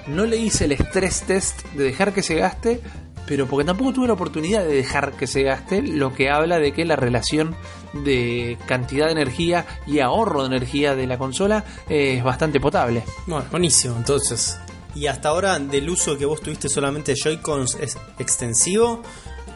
[0.07, 2.81] no le hice el stress test de dejar que se gaste,
[3.27, 6.73] pero porque tampoco tuve la oportunidad de dejar que se gaste, lo que habla de
[6.73, 7.57] que la relación
[7.93, 13.03] de cantidad de energía y ahorro de energía de la consola es bastante potable.
[13.27, 14.59] Bueno, buenísimo, entonces.
[14.95, 19.03] Y hasta ahora, del uso que vos tuviste solamente de Joy-Cons, ¿es extensivo?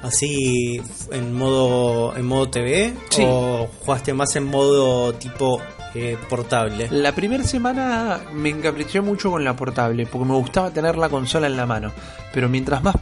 [0.03, 0.81] Así
[1.11, 3.25] en modo en modo TV Sí.
[3.27, 5.61] o jugaste más en modo tipo
[5.95, 6.89] eh, portable.
[6.91, 11.47] La primera semana me encapriché mucho con la portable, porque me gustaba tener la consola
[11.47, 11.93] en la mano.
[12.33, 12.95] Pero mientras más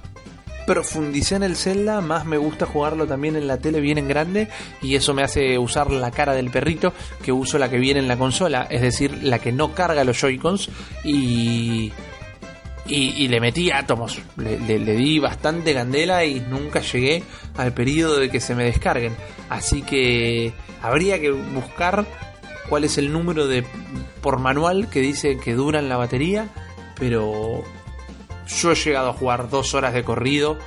[0.66, 4.48] profundicé en el Zelda, más me gusta jugarlo también en la tele bien en grande.
[4.82, 6.92] Y eso me hace usar la cara del perrito,
[7.22, 10.18] que uso la que viene en la consola, es decir, la que no carga los
[10.20, 10.70] Joy-Cons.
[11.04, 11.92] Y,
[12.88, 17.22] y, le metí átomos, le, le- di bastante candela y nunca llegué
[17.56, 19.14] al periodo de que se me descarguen.
[19.48, 22.06] Así que habría que buscar
[22.68, 23.64] cuál es el número de
[24.20, 26.48] por manual que dice que duran la batería,
[26.98, 27.62] pero
[28.48, 30.58] yo he llegado a jugar dos horas de corrido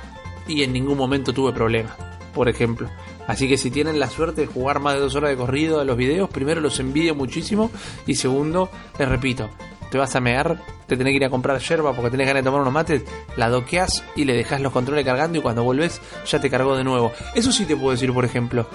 [0.48, 1.96] y en ningún momento tuve problema,
[2.34, 2.88] por ejemplo.
[3.26, 5.84] Así que si tienen la suerte de jugar más de dos horas de corrido a
[5.84, 7.70] los videos, primero los envidio muchísimo
[8.06, 9.50] y segundo, les repito,
[9.90, 12.48] te vas a mear, te tenés que ir a comprar yerba porque tenés ganas de
[12.48, 13.02] tomar unos mates,
[13.36, 16.84] la doqueas y le dejas los controles cargando y cuando volvés ya te cargó de
[16.84, 17.12] nuevo.
[17.34, 18.66] Eso sí te puedo decir, por ejemplo,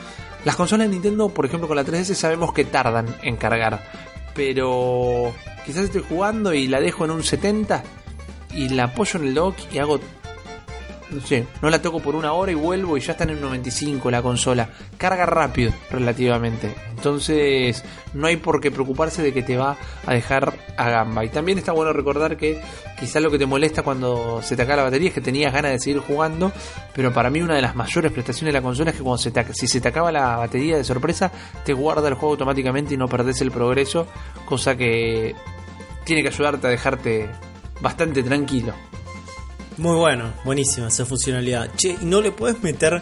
[0.44, 3.84] las consolas de Nintendo, por ejemplo con la 3DS sabemos que tardan en cargar,
[4.36, 5.34] pero
[5.66, 7.84] quizás estoy jugando y la dejo en un 70
[8.54, 10.00] y la apoyo en el dock y hago
[11.12, 13.42] no sé, no la toco por una hora y vuelvo y ya está en el
[13.42, 14.70] 95 la consola.
[14.98, 16.74] Carga rápido, relativamente.
[16.90, 17.84] Entonces,
[18.14, 21.24] no hay por qué preocuparse de que te va a dejar a gamba.
[21.24, 22.62] Y también está bueno recordar que
[23.00, 25.72] quizás lo que te molesta cuando se te acaba la batería es que tenías ganas
[25.72, 26.52] de seguir jugando.
[26.94, 29.32] Pero para mí, una de las mayores prestaciones de la consola es que cuando se
[29.54, 31.32] si se te acaba la batería de sorpresa,
[31.64, 34.08] te guarda el juego automáticamente y no perdés el progreso.
[34.46, 35.36] Cosa que
[36.04, 37.30] tiene que ayudarte a dejarte
[37.82, 38.74] bastante tranquilo.
[39.78, 41.70] Muy bueno, buenísima esa funcionalidad.
[41.76, 43.02] Che, ¿y no le puedes meter,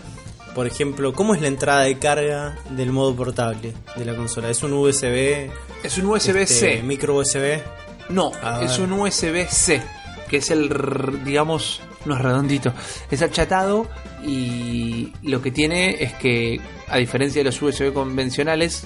[0.55, 4.49] por ejemplo, cómo es la entrada de carga del modo portable de la consola?
[4.49, 5.51] ¿Es un USB?
[5.83, 6.41] Es un USB-C.
[6.41, 7.61] este, micro USB.
[8.09, 8.89] No, A es ver.
[8.89, 9.81] un USB-C,
[10.29, 12.73] que es el, digamos, no es redondito,
[13.11, 13.87] es achatado
[14.25, 18.85] y lo que tiene es que, a diferencia de los USB convencionales,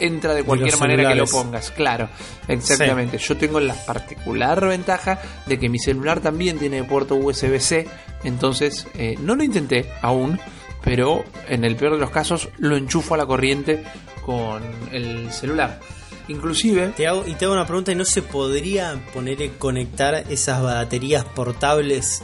[0.00, 2.08] entra de cualquier manera que lo pongas, claro,
[2.48, 3.18] exactamente.
[3.18, 7.86] Yo tengo la particular ventaja de que mi celular también tiene puerto USB-C,
[8.24, 10.38] entonces eh, no lo intenté aún,
[10.82, 13.82] pero en el peor de los casos lo enchufo a la corriente
[14.22, 15.80] con el celular.
[16.28, 20.24] Inclusive, Te hago, y te hago una pregunta, ¿y no se podría poner y conectar
[20.28, 22.22] esas baterías portables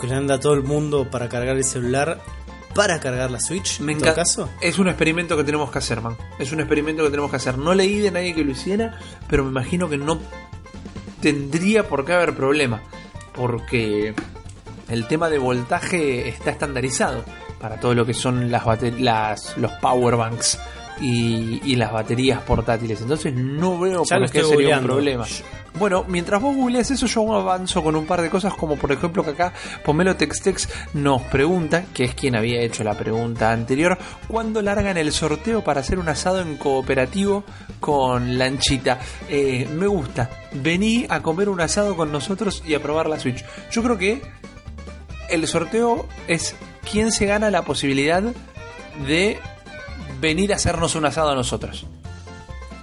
[0.00, 2.20] que le anda a todo el mundo para cargar el celular
[2.74, 3.80] para cargar la Switch?
[3.80, 4.22] Me en todo encanta.
[4.22, 4.48] caso?
[4.60, 6.16] Es un experimento que tenemos que hacer, man.
[6.38, 7.58] Es un experimento que tenemos que hacer.
[7.58, 8.98] No leí de nadie que lo hiciera,
[9.28, 10.20] pero me imagino que no
[11.20, 12.82] tendría por qué haber problema.
[13.34, 14.14] Porque
[14.88, 17.24] el tema de voltaje está estandarizado
[17.60, 18.64] para todo lo que son las,
[18.98, 20.58] las los power banks
[21.00, 23.00] y, y las baterías portátiles.
[23.00, 25.26] Entonces no veo Ya por qué sería un problema.
[25.78, 29.24] Bueno, mientras vos googleas eso, yo avanzo con un par de cosas, como por ejemplo
[29.24, 29.52] que acá
[29.84, 33.96] Pomelo Textex nos pregunta, que es quien había hecho la pregunta anterior,
[34.26, 37.44] ¿cuándo largan el sorteo para hacer un asado en cooperativo
[37.78, 38.98] con Lanchita?
[39.28, 43.44] Eh, me gusta, vení a comer un asado con nosotros y a probar la Switch.
[43.70, 44.22] Yo creo que
[45.28, 46.56] el sorteo es
[46.90, 48.22] quién se gana la posibilidad
[49.06, 49.38] de
[50.20, 51.86] venir a hacernos un asado a nosotros.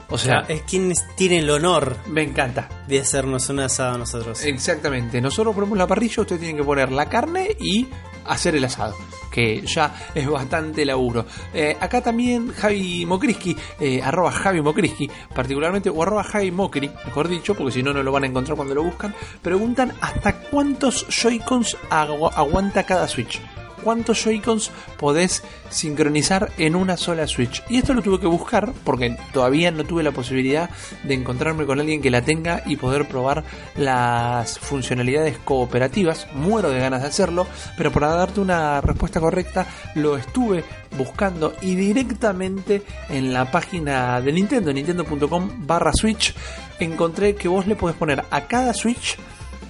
[0.09, 2.69] O sea, es quien tiene el honor me encanta.
[2.87, 4.41] de hacernos un asado a nosotros.
[4.45, 5.19] Exactamente.
[5.19, 7.85] Nosotros ponemos la parrilla, ustedes tienen que poner la carne y
[8.25, 8.95] hacer el asado.
[9.29, 11.25] Que ya es bastante laburo.
[11.53, 17.27] Eh, acá también Javi Mokriski, eh, arroba Javi Mokriski, particularmente, o arroba Javi Mokri, mejor
[17.27, 19.13] dicho, porque si no, no lo van a encontrar cuando lo buscan.
[19.41, 23.41] Preguntan hasta cuántos Joy-Cons agu- aguanta cada Switch.
[23.83, 27.63] ¿Cuántos Joy-Cons podés sincronizar en una sola Switch?
[27.69, 30.69] Y esto lo tuve que buscar porque todavía no tuve la posibilidad
[31.03, 33.43] de encontrarme con alguien que la tenga y poder probar
[33.75, 36.27] las funcionalidades cooperativas.
[36.33, 37.47] Muero de ganas de hacerlo,
[37.77, 40.63] pero para darte una respuesta correcta lo estuve
[40.97, 46.33] buscando y directamente en la página de Nintendo, nintendo.com barra Switch,
[46.79, 49.17] encontré que vos le podés poner a cada Switch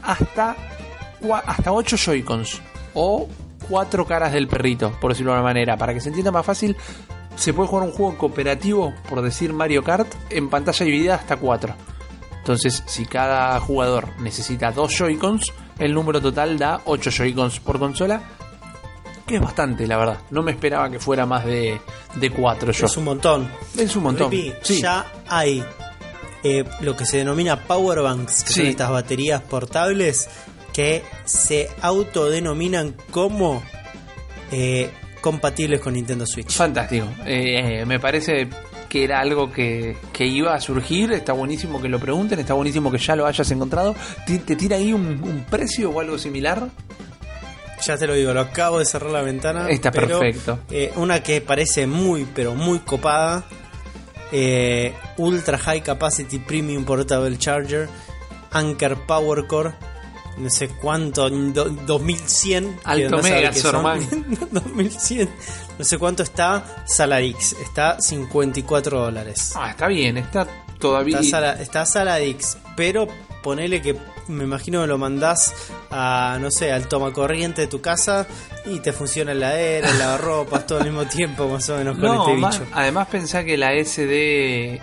[0.04, 0.56] hasta
[1.46, 2.62] hasta 8 Joy-Cons
[2.94, 3.28] o
[3.70, 5.78] cuatro caras del perrito, por decirlo de alguna manera.
[5.78, 6.76] Para que se entienda más fácil,
[7.36, 11.76] se puede jugar un juego cooperativo, por decir Mario Kart, en pantalla dividida hasta 4.
[12.40, 18.22] Entonces, si cada jugador necesita dos Joy-Cons, el número total da 8 Joy-Cons por consola.
[19.26, 20.20] Que es bastante, la verdad.
[20.32, 21.82] No me esperaba que fuera más de,
[22.16, 22.86] de 4 yo.
[22.86, 23.52] Es un montón.
[23.78, 24.32] Es un montón.
[24.32, 24.82] Rippy, Sí.
[24.82, 25.62] Ya hay
[26.44, 30.30] eh, lo que se denomina power banks, que son estas baterías portables
[30.78, 33.64] que se autodenominan como
[34.52, 36.52] eh, compatibles con Nintendo Switch.
[36.52, 37.08] Fantástico.
[37.26, 38.48] Eh, me parece
[38.88, 41.12] que era algo que, que iba a surgir.
[41.14, 42.38] Está buenísimo que lo pregunten.
[42.38, 43.96] Está buenísimo que ya lo hayas encontrado.
[44.28, 46.70] ¿Ti- ¿Te tira ahí un, un precio o algo similar?
[47.84, 49.70] Ya te lo digo, lo acabo de cerrar la ventana.
[49.70, 50.60] Está pero, perfecto.
[50.70, 53.46] eh, una que parece muy, pero muy copada.
[54.32, 57.90] eh, Ultra High Capacity Premium Portable Charger.
[58.52, 59.74] Anker Power Core.
[60.38, 62.80] No sé cuánto, do- 2100.
[62.84, 63.54] Alto mega.
[63.54, 64.08] Sorman.
[64.52, 65.30] 2100.
[65.78, 67.54] No sé cuánto está Saladix.
[67.62, 69.54] Está 54 dólares.
[69.56, 70.18] Ah, está bien.
[70.18, 70.48] Está
[70.80, 71.20] todavía.
[71.20, 73.08] Está, Sala- está Saladix, pero
[73.44, 73.96] ponele que
[74.28, 75.54] me imagino que lo mandás
[75.92, 78.26] a, no sé, al tomacorriente de tu casa
[78.66, 82.06] y te funciona el heladera, el lavarropas, todo al mismo tiempo, más o menos, con
[82.06, 82.72] No, este más- bicho.
[82.74, 84.82] además pensá que la SD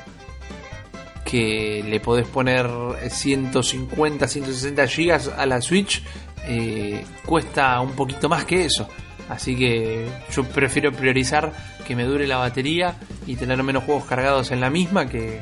[1.25, 2.69] que le podés poner
[3.09, 6.03] 150, 160 gigas a la Switch
[6.47, 8.89] eh, cuesta un poquito más que eso.
[9.29, 11.53] Así que yo prefiero priorizar
[11.87, 12.97] que me dure la batería
[13.27, 15.41] y tener menos juegos cargados en la misma que,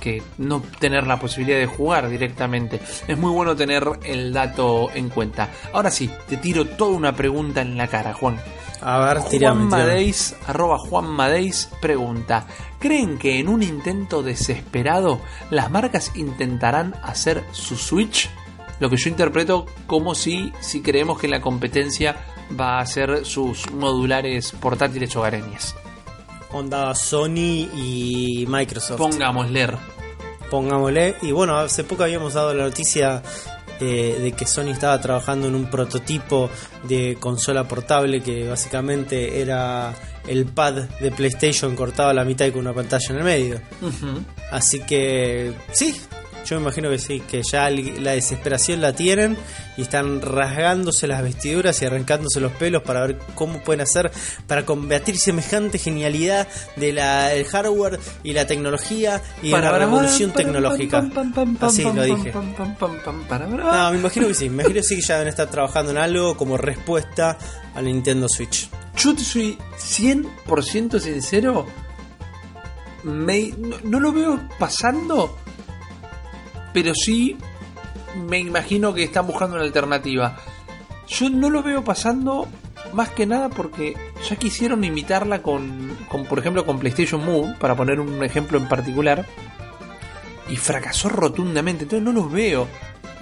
[0.00, 2.80] que no tener la posibilidad de jugar directamente.
[3.06, 5.50] Es muy bueno tener el dato en cuenta.
[5.72, 8.38] Ahora sí, te tiro toda una pregunta en la cara, Juan.
[8.80, 9.68] A ver, tirame, Juan.
[9.68, 12.46] Madeis, arroba Juan Madeis, pregunta:
[12.78, 15.20] ¿Creen que en un intento desesperado
[15.50, 18.30] las marcas intentarán hacer su Switch?
[18.80, 22.16] Lo que yo interpreto como si, si creemos que la competencia
[22.58, 25.74] va a hacer sus modulares portátiles hogareños.
[26.52, 28.98] Onda Sony y Microsoft.
[28.98, 29.76] Pongamos leer.
[30.50, 31.16] Pongámosle.
[31.22, 33.22] Y bueno, hace poco habíamos dado la noticia
[33.80, 36.50] eh, de que Sony estaba trabajando en un prototipo
[36.84, 39.94] de consola portable que básicamente era
[40.26, 43.60] el pad de PlayStation cortado a la mitad y con una pantalla en el medio.
[44.50, 45.94] Así que sí,
[46.48, 49.36] yo me imagino que sí, que ya la desesperación la tienen
[49.76, 54.10] y están rasgándose las vestiduras y arrancándose los pelos para ver cómo pueden hacer
[54.46, 60.30] para combatir semejante genialidad de la, el hardware y la tecnología y de la revolución
[60.44, 60.98] tecnológica.
[61.66, 62.30] Así lo dije.
[63.72, 65.98] No, me imagino que sí, me imagino que sí que ya deben estar trabajando en
[65.98, 67.36] algo como respuesta
[67.74, 68.68] al Nintendo Switch.
[68.96, 71.66] Yo te soy 100% sincero.
[73.04, 75.38] Me- no, no lo veo pasando.
[76.80, 77.36] Pero sí
[78.14, 80.36] me imagino que están buscando una alternativa.
[81.08, 82.46] Yo no lo veo pasando
[82.92, 83.96] más que nada porque
[84.28, 88.68] ya quisieron imitarla con, con por ejemplo, con PlayStation Move, para poner un ejemplo en
[88.68, 89.26] particular.
[90.48, 91.82] Y fracasó rotundamente.
[91.82, 92.68] Entonces no los veo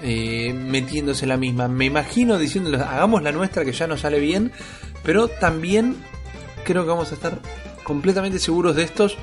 [0.03, 1.67] eh, metiéndose la misma.
[1.67, 4.51] Me imagino diciéndoles, hagamos la nuestra que ya nos sale bien.
[5.01, 5.95] Pero también
[6.63, 7.39] creo que vamos a estar
[7.83, 9.17] completamente seguros de estos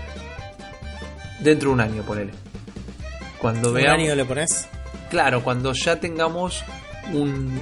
[1.39, 2.33] dentro de un año, ponele.
[3.39, 4.01] Cuando ¿Un veamos.
[4.03, 4.69] año le pones?
[5.11, 6.65] Claro, cuando ya tengamos
[7.13, 7.61] un,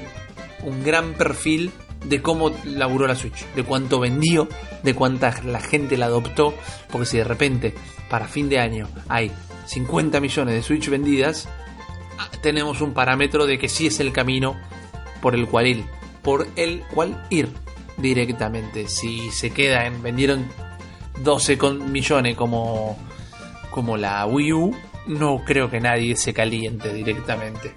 [0.63, 1.71] un gran perfil
[2.05, 4.49] de cómo laburó la Switch, de cuánto vendió,
[4.83, 6.55] de cuánta la gente la adoptó,
[6.91, 7.75] porque si de repente
[8.09, 9.31] para fin de año hay
[9.67, 11.49] 50 millones de Switch vendidas,
[12.19, 14.57] ah, tenemos un parámetro de que sí es el camino
[15.21, 15.85] por el cual ir,
[16.23, 17.49] por el cual ir
[17.99, 18.89] directamente.
[18.89, 20.47] Si se queda en vendieron
[21.23, 22.99] 12 con- millones como
[23.71, 27.73] como la Wii U, no creo que nadie se caliente directamente.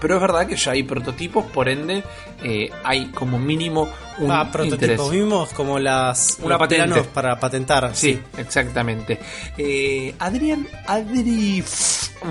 [0.00, 2.04] Pero es verdad que ya hay prototipos, por ende
[2.44, 3.88] eh, hay como mínimo
[4.18, 7.02] un Ah, prototipos mismos como las Una patente.
[7.12, 7.90] para patentar.
[7.96, 9.18] Sí, exactamente.
[9.56, 11.64] Eh, Adrián Adri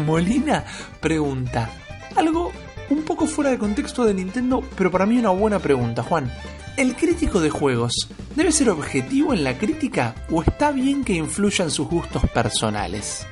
[0.05, 0.63] Molina
[1.01, 1.69] pregunta
[2.15, 2.53] algo
[2.89, 6.31] un poco fuera de contexto de Nintendo, pero para mí una buena pregunta, Juan.
[6.77, 11.69] ¿El crítico de juegos debe ser objetivo en la crítica o está bien que influyan
[11.69, 13.27] sus gustos personales?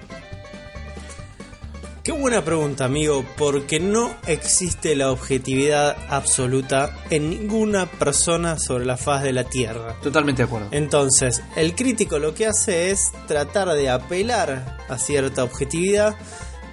[2.06, 8.96] Qué buena pregunta, amigo, porque no existe la objetividad absoluta en ninguna persona sobre la
[8.96, 10.00] faz de la Tierra.
[10.04, 10.68] Totalmente de acuerdo.
[10.70, 16.16] Entonces, el crítico lo que hace es tratar de apelar a cierta objetividad,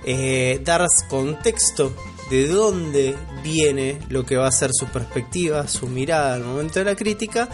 [0.05, 1.97] eh, dar contexto
[2.29, 6.85] de dónde viene lo que va a ser su perspectiva, su mirada al momento de
[6.85, 7.49] la crítica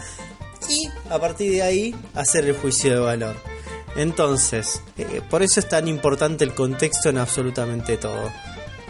[0.67, 3.37] y a partir de ahí hacer el juicio de valor.
[3.95, 8.31] Entonces, eh, por eso es tan importante el contexto en absolutamente todo.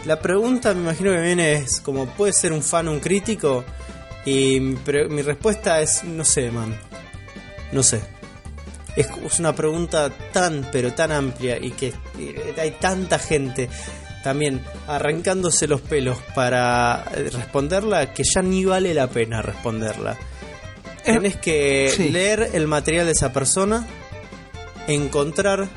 [0.04, 3.64] La pregunta me imagino que viene es como, ¿puede ser un fan un crítico?
[4.24, 6.78] Y mi, respuesta es, no sé, man.
[7.72, 8.00] No sé.
[8.96, 13.68] Es, es una pregunta tan, pero tan amplia y que eh, hay tanta gente
[14.22, 20.12] también arrancándose los pelos para eh, responderla que ya ni vale la pena responderla.
[21.04, 22.10] Eh, Tenés que sí.
[22.10, 23.86] leer el material de esa persona,
[24.90, 25.68] encontrar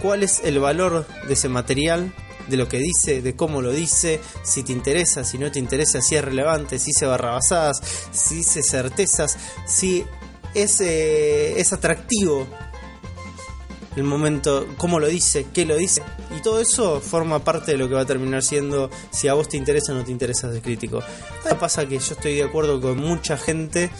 [0.00, 2.12] cuál es el valor de ese material,
[2.48, 6.00] de lo que dice, de cómo lo dice, si te interesa, si no te interesa,
[6.00, 10.04] si es relevante, si dice barrabasadas, si dice certezas, si
[10.54, 12.46] es, eh, es atractivo
[13.96, 16.02] el momento, cómo lo dice, qué lo dice.
[16.36, 19.48] Y todo eso forma parte de lo que va a terminar siendo si a vos
[19.48, 21.02] te interesa o no te interesa ser crítico.
[21.44, 23.90] Ahora pasa que yo estoy de acuerdo con mucha gente,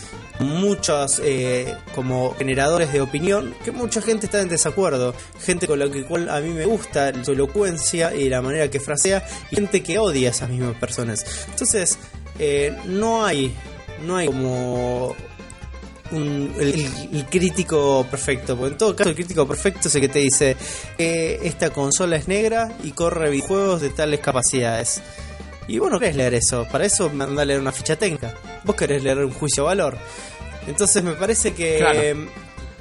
[0.41, 5.15] muchos eh, como generadores de opinión, que mucha gente está en desacuerdo.
[5.41, 8.81] Gente con la que cual a mí me gusta su elocuencia y la manera que
[8.81, 11.25] frasea, y gente que odia a esas mismas personas.
[11.51, 11.99] Entonces,
[12.39, 13.55] eh, no hay,
[14.07, 15.15] no hay como
[16.13, 18.57] un- el, crítico perfecto.
[18.57, 20.57] Porque en todo caso, el crítico perfecto es el que te dice:
[20.99, 25.03] eh, Esta consola es negra y corre videojuegos de tales capacidades.
[25.69, 26.67] Y vos no querés leer eso.
[26.71, 28.35] Para eso mandá a leer una ficha técnica.
[28.65, 29.97] Vos querés leer un juicio de valor.
[30.67, 31.79] Entonces, me parece que.
[31.79, 32.01] Claro.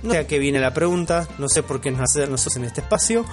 [0.04, 1.28] No qué viene la pregunta.
[1.38, 3.26] No sé por qué nos hacer nosotros en este espacio.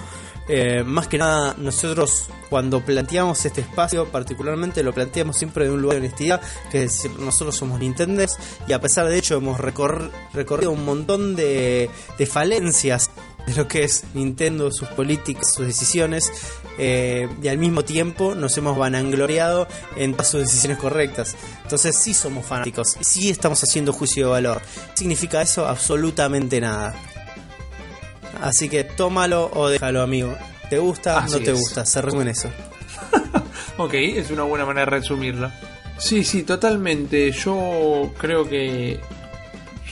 [0.51, 5.83] Eh, más que nada, nosotros cuando planteamos este espacio, particularmente lo planteamos siempre de un
[5.83, 6.41] lugar de honestidad,
[6.71, 10.87] que es decir, nosotros somos Nintenders y a pesar de hecho hemos recor- recorrido un
[10.87, 13.11] montón de, de falencias
[13.47, 16.33] de lo que es Nintendo, sus políticas, sus decisiones,
[16.79, 19.67] eh, y al mismo tiempo nos hemos vanagloriado
[19.97, 21.37] en todas sus decisiones correctas.
[21.63, 24.63] Entonces sí somos fanáticos, sí estamos haciendo juicio de valor.
[24.95, 25.67] ¿Significa eso?
[25.67, 26.95] Absolutamente nada.
[28.41, 30.37] Así que tómalo o déjalo, amigo.
[30.71, 31.19] ¿Te gusta?
[31.19, 31.59] Así no te es.
[31.59, 31.85] gusta.
[31.85, 32.49] Se resume en eso.
[33.81, 35.53] Ok, es una buena manera de resumirlo.
[35.99, 37.31] Sí, sí, totalmente.
[37.31, 38.99] Yo creo que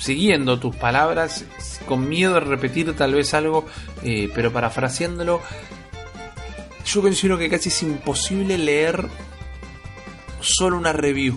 [0.00, 1.44] siguiendo tus palabras,
[1.86, 3.64] con miedo de repetir tal vez algo,
[4.02, 5.40] eh, pero parafraseándolo,
[6.86, 9.08] yo considero que casi es imposible leer
[10.40, 11.36] solo una review,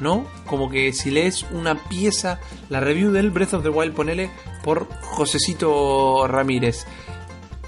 [0.00, 0.26] ¿no?
[0.46, 2.40] Como que si lees una pieza,
[2.70, 4.30] la review del Breath of the Wild, ponele
[4.64, 6.86] por Josecito Ramírez.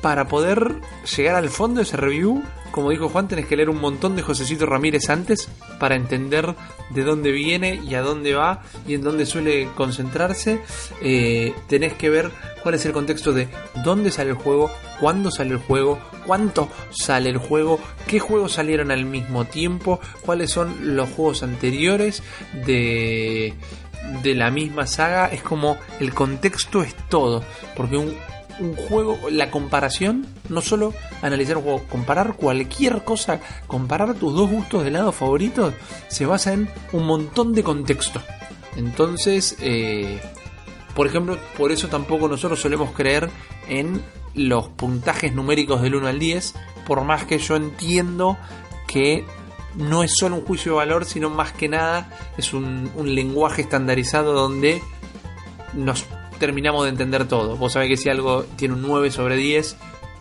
[0.00, 0.80] Para poder
[1.16, 4.22] llegar al fondo de esa review, como dijo Juan, tenés que leer un montón de
[4.22, 5.48] Josecito Ramírez antes
[5.80, 6.54] para entender
[6.90, 10.60] de dónde viene y a dónde va y en dónde suele concentrarse.
[11.02, 12.30] Eh, tenés que ver
[12.62, 13.48] cuál es el contexto de
[13.82, 14.70] dónde sale el juego,
[15.00, 20.50] cuándo sale el juego, cuánto sale el juego, qué juegos salieron al mismo tiempo, cuáles
[20.50, 22.22] son los juegos anteriores
[22.66, 23.54] de,
[24.22, 25.26] de la misma saga.
[25.26, 27.42] Es como el contexto es todo,
[27.74, 28.14] porque un,
[28.60, 34.50] un juego, la comparación, no solo analizar un juego, comparar cualquier cosa, comparar tus dos
[34.50, 35.74] gustos de lado favoritos,
[36.08, 38.22] se basa en un montón de contexto.
[38.76, 40.20] Entonces, eh,
[40.94, 43.30] por ejemplo, por eso tampoco nosotros solemos creer
[43.68, 44.02] en
[44.34, 46.54] los puntajes numéricos del 1 al 10,
[46.86, 48.36] por más que yo entiendo
[48.86, 49.24] que
[49.76, 53.62] no es solo un juicio de valor, sino más que nada es un, un lenguaje
[53.62, 54.82] estandarizado donde
[55.74, 56.06] nos
[56.38, 57.56] terminamos de entender todo.
[57.56, 59.76] Vos sabés que si algo tiene un 9 sobre 10,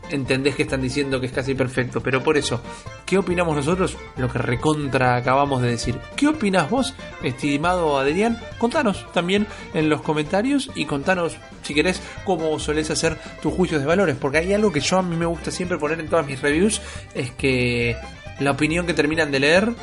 [0.10, 2.02] entendés que están diciendo que es casi perfecto.
[2.02, 2.62] Pero por eso,
[3.06, 3.98] ¿qué opinamos nosotros?
[4.18, 6.00] Lo que recontra acabamos de decir.
[6.16, 8.40] ¿Qué opinas vos, estimado Adrián?
[8.58, 13.88] Contanos también en los comentarios y contanos, si querés, cómo solés hacer tus juicios de
[13.88, 14.16] valores.
[14.20, 16.82] Porque hay algo que yo a mí me gusta siempre poner en todas mis reviews,
[17.14, 17.96] es que
[18.40, 19.74] la opinión que terminan de leer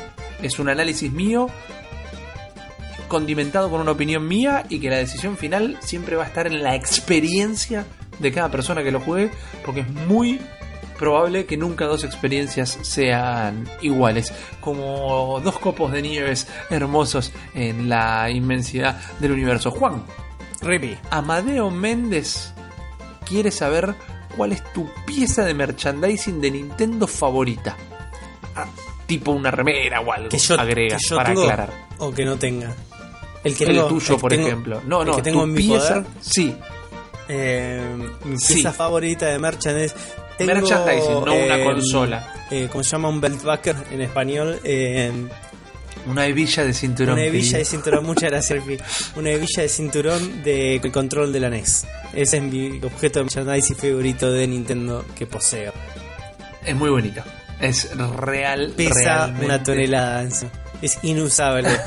[0.41, 1.47] es un análisis mío
[3.07, 6.61] condimentado con una opinión mía y que la decisión final siempre va a estar en
[6.63, 7.85] la experiencia
[8.19, 9.31] de cada persona que lo juegue,
[9.65, 10.39] porque es muy
[10.97, 18.29] probable que nunca dos experiencias sean iguales, como dos copos de nieves hermosos en la
[18.29, 19.71] inmensidad del universo.
[19.71, 20.03] Juan,
[20.61, 20.97] Rippy.
[21.11, 22.53] Amadeo Méndez
[23.27, 23.93] quiere saber
[24.37, 27.75] cuál es tu pieza de merchandising de Nintendo favorita.
[28.55, 28.65] Ah,
[29.05, 31.73] tipo una remera o algo, Que yo, agrega, que yo para tengo aclarar.
[31.97, 32.73] o que no tenga.
[33.45, 34.81] El que el tengo- tuyo, por tengo- ejemplo.
[34.85, 36.05] No, el no, que tengo en mi pieza, poder.
[36.19, 36.55] sí.
[37.29, 37.81] Eh,
[38.25, 38.53] mi Sí.
[38.55, 39.97] pieza favorita de merchandising.
[40.37, 42.33] Tengo, Merchandising, no una eh, consola.
[42.51, 44.59] Eh, como se llama un belt bucker en español.
[44.65, 45.11] eh,
[46.07, 47.13] Una hebilla de cinturón.
[47.13, 48.05] una hebilla de cinturón.
[48.05, 48.61] Muchas gracias.
[49.15, 51.85] Una hebilla de cinturón de control de la NES.
[52.13, 55.71] Ese es mi objeto de merchandising favorito de Nintendo que poseo.
[56.65, 57.21] Es muy bonito.
[57.61, 58.73] Es real.
[58.75, 58.93] Pesa
[59.27, 59.45] realmente.
[59.45, 60.27] una tonelada.
[60.81, 61.69] Es inusable.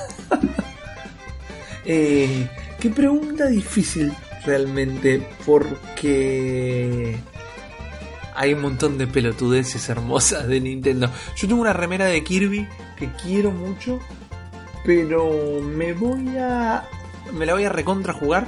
[1.91, 2.47] Eh,
[2.79, 4.13] qué pregunta difícil
[4.45, 7.17] realmente, porque
[8.35, 11.11] hay un montón de pelotudeces hermosas de Nintendo.
[11.37, 12.69] Yo tengo una remera de Kirby
[12.99, 13.99] que quiero mucho,
[14.85, 16.87] pero me voy a.
[17.33, 18.47] Me la voy a recontra jugar.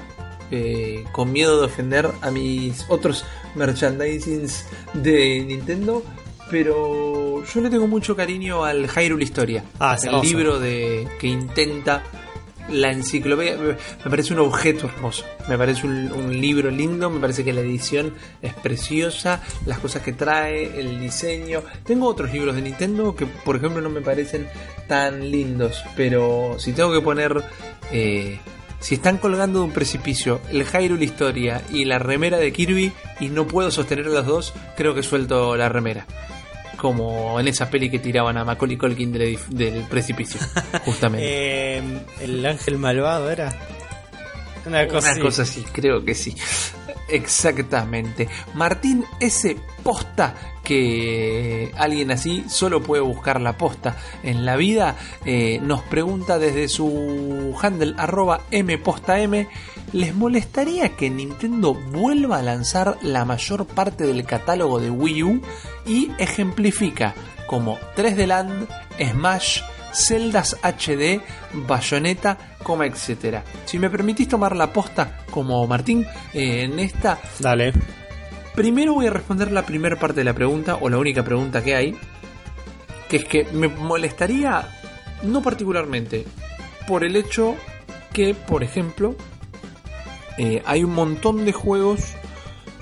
[0.53, 3.25] eh, con miedo de ofender a mis otros
[3.55, 6.03] merchandisings de Nintendo.
[6.51, 9.63] Pero yo le tengo mucho cariño al Hyrule Historia.
[9.79, 10.25] Ah, el hermoso.
[10.25, 12.03] libro de que intenta
[12.71, 13.57] la enciclopedia.
[13.57, 15.25] Me parece un objeto hermoso.
[15.49, 17.11] Me parece un, un libro lindo.
[17.11, 19.43] Me parece que la edición es preciosa.
[19.67, 21.63] Las cosas que trae, el diseño.
[21.85, 24.49] Tengo otros libros de Nintendo que, por ejemplo, no me parecen
[24.89, 25.83] tan lindos.
[25.97, 27.43] Pero si tengo que poner.
[27.93, 28.39] eh,
[28.81, 33.29] si están colgando de un precipicio el Hyrule Historia y la remera de Kirby y
[33.29, 36.07] no puedo sostener los dos, creo que suelto la remera.
[36.81, 40.41] Como en esa peli que tiraban a Macaulay Culkin del, del precipicio,
[40.87, 41.27] justamente.
[41.79, 41.83] Eh,
[42.23, 43.53] el ángel malvado era.
[44.65, 45.21] Una cosa, Una así.
[45.21, 46.35] cosa así, creo que sí.
[47.11, 48.29] Exactamente.
[48.55, 49.57] Martín S.
[49.83, 56.39] Posta, que alguien así solo puede buscar la posta en la vida, eh, nos pregunta
[56.39, 59.47] desde su handle arroba mpostam,
[59.93, 65.41] ¿les molestaría que Nintendo vuelva a lanzar la mayor parte del catálogo de Wii U
[65.87, 67.15] y ejemplifica
[67.47, 68.69] como 3D Land,
[69.13, 71.21] Smash, Celdas HD,
[71.53, 73.45] Bayonetta, coma etcétera.
[73.65, 77.73] Si me permitís tomar la posta como Martín, eh, en esta Dale.
[78.55, 81.75] Primero voy a responder la primera parte de la pregunta, o la única pregunta que
[81.75, 81.97] hay,
[83.09, 84.69] que es que me molestaría,
[85.23, 86.27] no particularmente,
[86.87, 87.57] por el hecho
[88.13, 89.15] que, por ejemplo,
[90.37, 92.15] eh, hay un montón de juegos,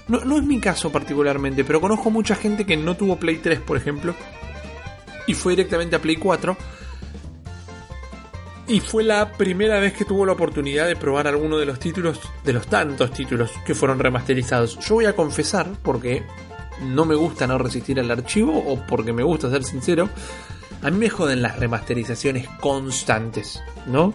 [0.08, 3.60] no, no es mi caso particularmente, pero conozco mucha gente que no tuvo Play 3,
[3.60, 4.14] por ejemplo,
[5.26, 6.56] y fue directamente a Play 4.
[8.68, 12.20] Y fue la primera vez que tuvo la oportunidad de probar alguno de los títulos,
[12.44, 14.78] de los tantos títulos que fueron remasterizados.
[14.80, 16.22] Yo voy a confesar, porque
[16.82, 20.10] no me gusta no resistir al archivo, o porque me gusta ser sincero,
[20.82, 24.14] a mí me joden las remasterizaciones constantes, ¿no?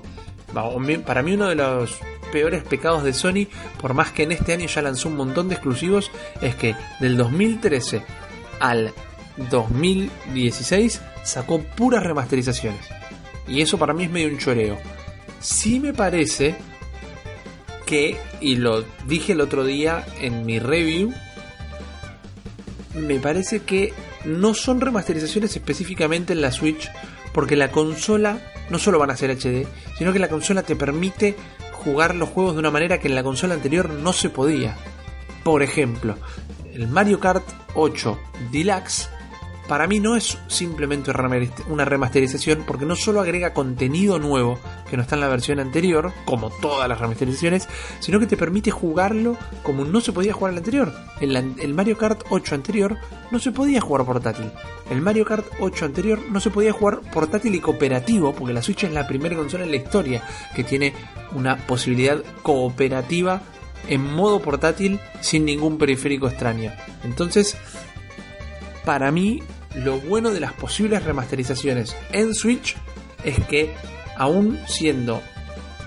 [1.04, 1.98] Para mí uno de los
[2.32, 3.48] peores pecados de Sony,
[3.82, 7.18] por más que en este año ya lanzó un montón de exclusivos, es que del
[7.18, 8.04] 2013
[8.60, 8.94] al
[9.50, 12.88] 2016 sacó puras remasterizaciones.
[13.48, 14.78] Y eso para mí es medio un choreo.
[15.40, 16.56] Sí me parece
[17.86, 21.14] que, y lo dije el otro día en mi review,
[22.96, 23.94] me parece que
[24.26, 26.90] no son remasterizaciones específicamente en la Switch,
[27.34, 28.40] porque la consola
[28.70, 29.68] no solo van a ser HD,
[29.98, 31.36] sino que la consola te permite
[31.72, 34.78] jugar los juegos de una manera que en la consola anterior no se podía.
[35.44, 36.16] Por ejemplo,
[36.74, 37.44] el Mario Kart
[37.76, 38.20] 8
[38.52, 39.10] Deluxe
[39.68, 41.12] para mí no es simplemente
[41.70, 44.60] una remasterización porque no solo agrega contenido nuevo
[44.90, 47.68] que no está en la versión anterior, como todas las remasterizaciones,
[48.00, 50.94] sino que te permite jugarlo como no se podía jugar el anterior.
[51.22, 52.98] En la- el Mario Kart 8 anterior
[53.32, 54.52] no se podía jugar portátil.
[54.90, 58.84] El Mario Kart 8 anterior no se podía jugar portátil y cooperativo porque la Switch
[58.84, 60.24] es la primera consola en la historia
[60.56, 60.94] que tiene
[61.34, 63.42] una posibilidad cooperativa
[63.88, 66.72] en modo portátil sin ningún periférico extraño.
[67.04, 67.58] Entonces,
[68.86, 69.42] para mí,
[69.76, 72.76] lo bueno de las posibles remasterizaciones en Switch
[73.24, 73.74] es que,
[74.18, 75.22] aún siendo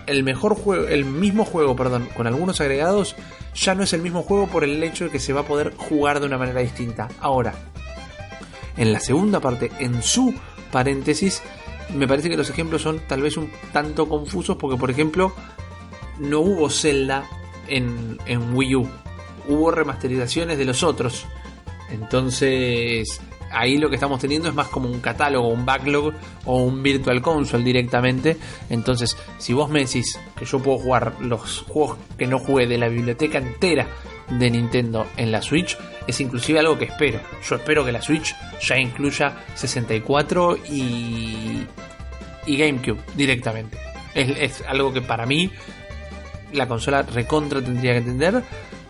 [0.07, 3.17] el mejor juego, el mismo juego, perdón, con algunos agregados,
[3.55, 5.75] ya no es el mismo juego por el hecho de que se va a poder
[5.77, 7.09] jugar de una manera distinta.
[7.21, 7.55] Ahora,
[8.77, 10.35] en la segunda parte, en su
[10.71, 11.43] paréntesis,
[11.95, 15.33] me parece que los ejemplos son tal vez un tanto confusos porque, por ejemplo,
[16.19, 17.25] no hubo Zelda
[17.69, 18.89] en, en Wii U.
[19.49, 21.27] Hubo remasterizaciones de los otros.
[21.91, 23.21] Entonces,
[23.51, 26.15] ahí lo que estamos teniendo es más como un catálogo, un backlog
[26.45, 28.37] o un virtual console directamente.
[28.71, 32.79] Entonces, si vos me decís que yo puedo jugar los juegos que no jugué de
[32.79, 33.87] la biblioteca entera
[34.31, 37.21] de Nintendo en la Switch, es inclusive algo que espero.
[37.49, 41.67] Yo espero que la Switch ya incluya 64 y,
[42.47, 43.79] y GameCube directamente.
[44.15, 45.51] Es, algo que para mí
[46.53, 48.43] la consola recontra tendría que entender.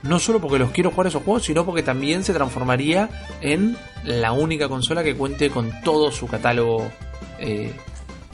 [0.09, 3.09] No solo porque los quiero jugar esos juegos, sino porque también se transformaría
[3.41, 6.91] en la única consola que cuente con todo su catálogo
[7.39, 7.73] eh,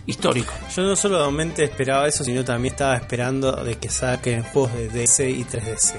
[0.07, 0.53] histórico.
[0.75, 5.21] Yo no solamente esperaba eso, sino también estaba esperando de que saquen juegos de DS
[5.21, 5.95] y 3DS.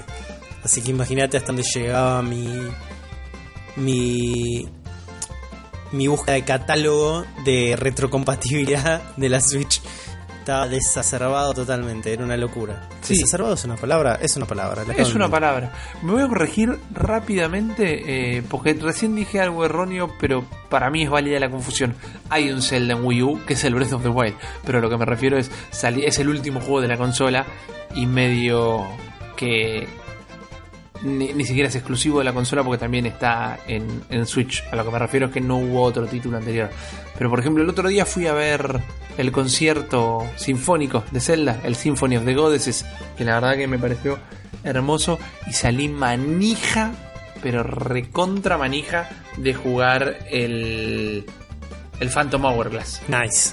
[0.62, 2.48] Así que imagínate hasta dónde llegaba mi.
[3.76, 4.68] mi.
[5.92, 9.82] mi búsqueda de catálogo de retrocompatibilidad de la Switch.
[10.44, 12.86] Estaba desacerbado totalmente, era una locura.
[13.00, 13.14] Sí.
[13.14, 14.18] ¿Desacerbado es una palabra?
[14.20, 14.84] Es una palabra.
[14.84, 15.72] la Es una palabra.
[16.02, 21.08] Me voy a corregir rápidamente eh, porque recién dije algo erróneo, pero para mí es
[21.08, 21.94] válida la confusión.
[22.28, 24.34] Hay un Zelda en Wii U que es el Breath of the Wild,
[24.66, 27.46] pero lo que me refiero es es el último juego de la consola
[27.94, 28.84] y medio
[29.36, 29.88] que
[31.02, 34.62] ni, ni siquiera es exclusivo de la consola porque también está en, en Switch.
[34.70, 36.70] A lo que me refiero es que no hubo otro título anterior.
[37.18, 38.80] Pero por ejemplo, el otro día fui a ver
[39.18, 42.84] el concierto sinfónico de Zelda, el Symphony of the Goddesses,
[43.16, 44.18] que la verdad que me pareció
[44.64, 46.92] hermoso y salí manija,
[47.42, 51.24] pero recontra manija de jugar el,
[52.00, 53.02] el Phantom Hourglass.
[53.08, 53.52] Nice.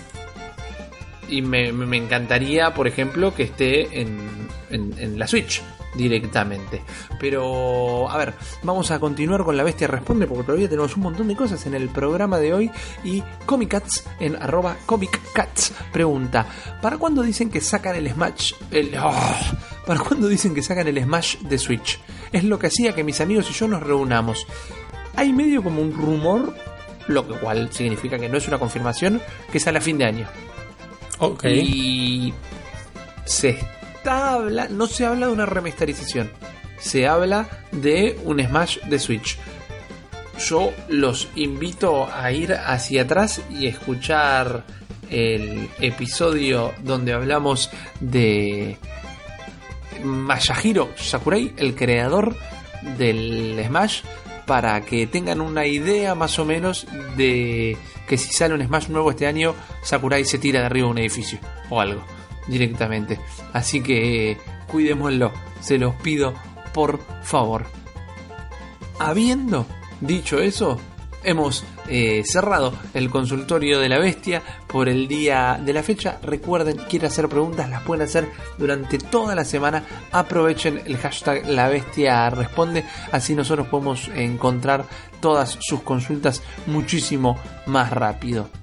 [1.30, 4.18] Y me, encantaría, por ejemplo, que esté en,
[4.70, 5.62] en- en la Switch
[5.96, 6.82] directamente.
[7.20, 11.28] Pero, a ver, vamos a continuar con La Bestia Responde porque todavía tenemos un montón
[11.28, 12.72] de cosas en el programa de hoy.
[13.04, 16.46] Y Comic Cats en arroba Comic Cats pregunta,
[16.82, 18.54] ¿para cuándo dicen que sacan el Smash?
[18.72, 19.40] El, ¡Ah!
[19.86, 22.00] ¿Para cuándo dicen que sacan el Smash de Switch?
[22.32, 24.46] Es lo que hacía que mis amigos y yo nos reunamos.
[25.16, 26.56] Hay medio como un rumor,
[27.08, 30.28] lo que cual significa que no es una confirmación, que sale a fin de año.
[31.20, 31.46] Ok.
[31.46, 32.34] Y
[33.26, 33.60] se
[34.04, 36.32] no se habla de una remasterización,
[36.80, 39.38] se habla de un Smash de Switch.
[40.40, 44.64] Yo los invito a ir hacia atrás y escuchar
[45.10, 47.70] el episodio donde hablamos
[48.00, 48.78] de
[50.04, 52.36] Masahiro Sakurai, el creador
[52.98, 54.02] del Smash,
[54.48, 59.12] para que tengan una idea más o menos de que si sale un Smash nuevo
[59.12, 59.54] este año,
[59.84, 62.04] Sakurai se tira de arriba de un edificio o algo
[62.48, 63.20] directamente.
[63.54, 64.38] Así que
[64.68, 66.34] cuidémoslo, se los pido
[66.74, 67.66] por favor.
[69.00, 69.66] Habiendo
[70.00, 70.80] dicho eso,
[71.24, 76.20] hemos eh, cerrado el consultorio de la bestia por el día de la fecha.
[76.22, 79.84] Recuerden, quieren hacer preguntas, las pueden hacer durante toda la semana.
[80.12, 84.86] Aprovechen el hashtag la bestia responde, así nosotros podemos encontrar
[85.20, 88.61] todas sus consultas muchísimo más rápido.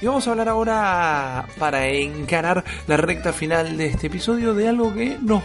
[0.00, 4.92] Y vamos a hablar ahora, para encarar la recta final de este episodio, de algo
[4.92, 5.42] que nos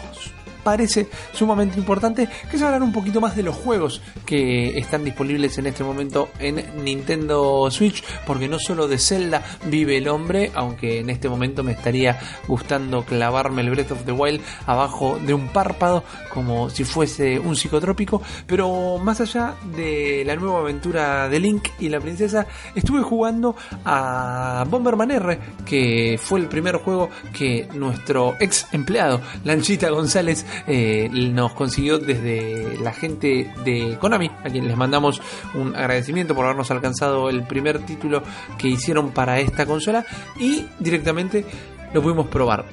[0.63, 5.57] parece sumamente importante, que es hablar un poquito más de los juegos que están disponibles
[5.57, 10.99] en este momento en Nintendo Switch, porque no solo de Zelda vive el hombre, aunque
[10.99, 15.47] en este momento me estaría gustando clavarme el Breath of the Wild abajo de un
[15.49, 21.69] párpado, como si fuese un psicotrópico, pero más allá de la nueva aventura de Link
[21.79, 23.55] y la princesa, estuve jugando
[23.85, 31.09] a Bomberman R, que fue el primer juego que nuestro ex empleado, Lanchita González, eh,
[31.11, 35.21] nos consiguió desde la gente de Konami, a quien les mandamos
[35.53, 38.23] un agradecimiento por habernos alcanzado el primer título
[38.57, 40.05] que hicieron para esta consola
[40.39, 41.45] y directamente
[41.93, 42.65] lo pudimos probar.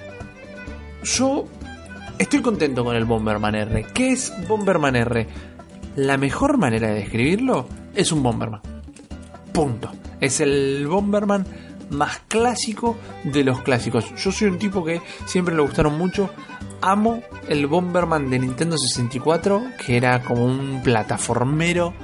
[1.03, 1.47] Yo
[2.19, 3.87] estoy contento con el Bomberman R.
[3.95, 5.27] ¿Qué es Bomberman R?
[5.97, 8.61] La mejor manera de describirlo es un Bomberman.
[9.53, 9.91] Punto.
[10.21, 11.47] Es el Bomberman
[11.91, 14.15] más clásico de los clásicos.
[14.17, 16.31] Yo soy un tipo que siempre le gustaron mucho.
[16.81, 21.95] Amo el Bomberman de Nintendo 64, que era como un plataformero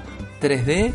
[0.41, 0.93] 3D.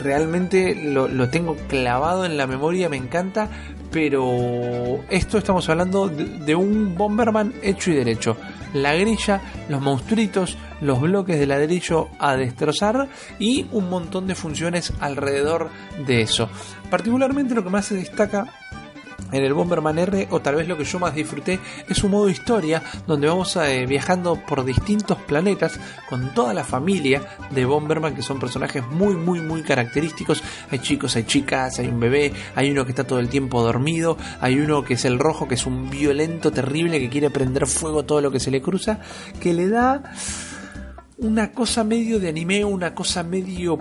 [0.00, 3.48] Realmente lo, tengo clavado en la memoria, me encanta.
[3.90, 8.36] Pero esto estamos hablando de, de un Bomberman hecho y derecho.
[8.72, 13.08] La grilla, los monstruitos, los bloques de ladrillo a destrozar
[13.38, 15.70] y un montón de funciones alrededor
[16.06, 16.48] de eso.
[16.90, 18.46] Particularmente lo que más se destaca
[19.32, 22.28] en el Bomberman R, o tal vez lo que yo más disfruté, es un modo
[22.28, 25.78] historia donde vamos eh, viajando por distintos planetas
[26.08, 30.42] con toda la familia de Bomberman, que son personajes muy, muy, muy característicos.
[30.70, 34.16] Hay chicos, hay chicas, hay un bebé, hay uno que está todo el tiempo dormido,
[34.40, 38.04] hay uno que es el rojo, que es un violento terrible que quiere prender fuego
[38.04, 39.00] todo lo que se le cruza,
[39.40, 40.02] que le da
[41.18, 43.78] una cosa medio de anime, una cosa medio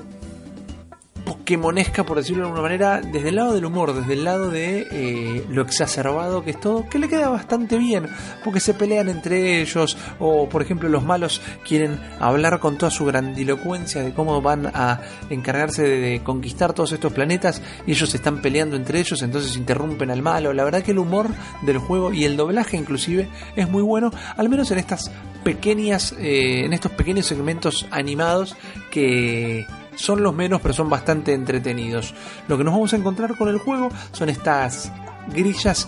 [1.25, 4.87] pokémonesca, por decirlo de alguna manera, desde el lado del humor, desde el lado de
[4.91, 8.07] eh, lo exacerbado que es todo, que le queda bastante bien,
[8.43, 13.05] porque se pelean entre ellos, o por ejemplo los malos quieren hablar con toda su
[13.05, 18.75] grandilocuencia de cómo van a encargarse de, conquistar todos estos planetas, y ellos están peleando
[18.75, 20.53] entre ellos, entonces interrumpen al malo.
[20.53, 21.29] La verdad que el humor
[21.61, 25.11] del juego y el doblaje inclusive es muy bueno, al menos en estas
[25.43, 28.55] pequeñas, eh, en estos pequeños segmentos animados
[28.91, 29.65] que
[29.95, 32.13] son los menos, pero son bastante entretenidos.
[32.47, 34.91] Lo que nos vamos a encontrar con el juego son estas
[35.33, 35.87] grillas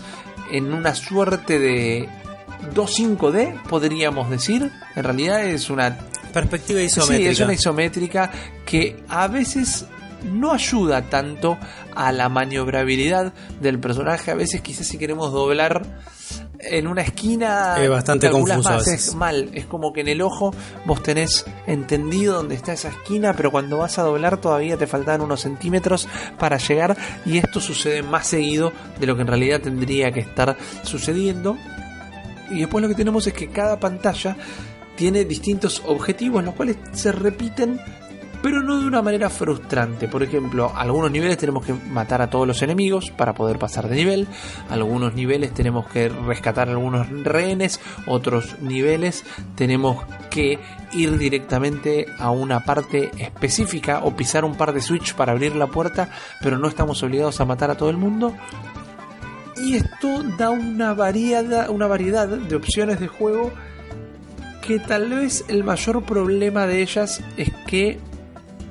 [0.51, 2.09] en una suerte de
[2.73, 4.71] 2.5D, podríamos decir.
[4.95, 5.97] En realidad es una
[6.33, 7.31] Perspectiva Sí, isométrica.
[7.31, 8.31] es una isométrica
[8.65, 9.85] que a veces
[10.23, 11.57] no ayuda tanto
[11.95, 14.31] a la maniobrabilidad del personaje.
[14.31, 15.83] A veces quizás si queremos doblar
[16.59, 19.49] en una esquina Es bastante confuso más, es mal.
[19.53, 20.53] Es como que en el ojo
[20.85, 25.21] vos tenés entendido dónde está esa esquina, pero cuando vas a doblar todavía te faltan
[25.21, 26.07] unos centímetros
[26.37, 30.57] para llegar y esto sucede más seguido de lo que en realidad tendría que estar
[30.83, 31.57] sucediendo.
[32.49, 34.37] Y después lo que tenemos es que cada pantalla
[34.95, 37.79] tiene distintos objetivos, los cuales se repiten,
[38.45, 40.07] pero no de una manera frustrante.
[40.07, 43.95] Por ejemplo, algunos niveles tenemos que matar a todos los enemigos para poder pasar de
[43.95, 44.27] nivel,
[44.69, 49.23] algunos niveles tenemos que rescatar algunos rehenes, otros niveles
[49.55, 50.59] tenemos que
[50.93, 55.65] ir directamente a una parte específica o pisar un par de switch para abrir la
[55.65, 58.31] puerta, pero no estamos obligados a matar a todo el mundo.
[59.57, 63.51] Y esto da una variedad, una variedad de opciones de juego
[64.61, 67.99] que tal vez el mayor problema de ellas es que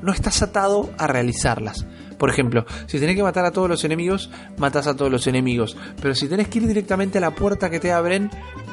[0.05, 1.86] no estás atado a realizarlas.
[2.18, 5.76] Por ejemplo, si tenés que matar a todos los enemigos, matas a todos los enemigos.
[6.01, 8.31] Pero si tenés que ir directamente a la puerta que te abren,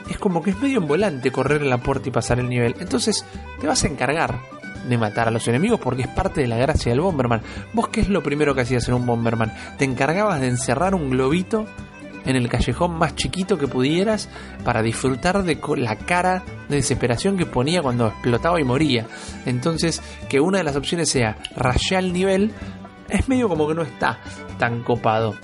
[0.10, 2.76] es como que es medio en volante correr en la puerta y pasar el nivel.
[2.80, 3.26] Entonces,
[3.60, 4.40] te vas a encargar
[4.88, 7.42] de matar a los enemigos porque es parte de la gracia del Bomberman.
[7.74, 9.54] ¿Vos qué es lo primero que hacías en un Bomberman?
[9.78, 11.66] Te encargabas de encerrar un globito
[12.26, 14.30] en el callejón más chiquito que pudieras
[14.64, 19.08] para disfrutar de la cara de desesperación que ponía cuando explotaba y moría.
[19.46, 22.52] Entonces, que una de las opciones sea rayar el nivel,
[23.10, 24.20] es medio como que no está
[24.58, 25.36] tan copado.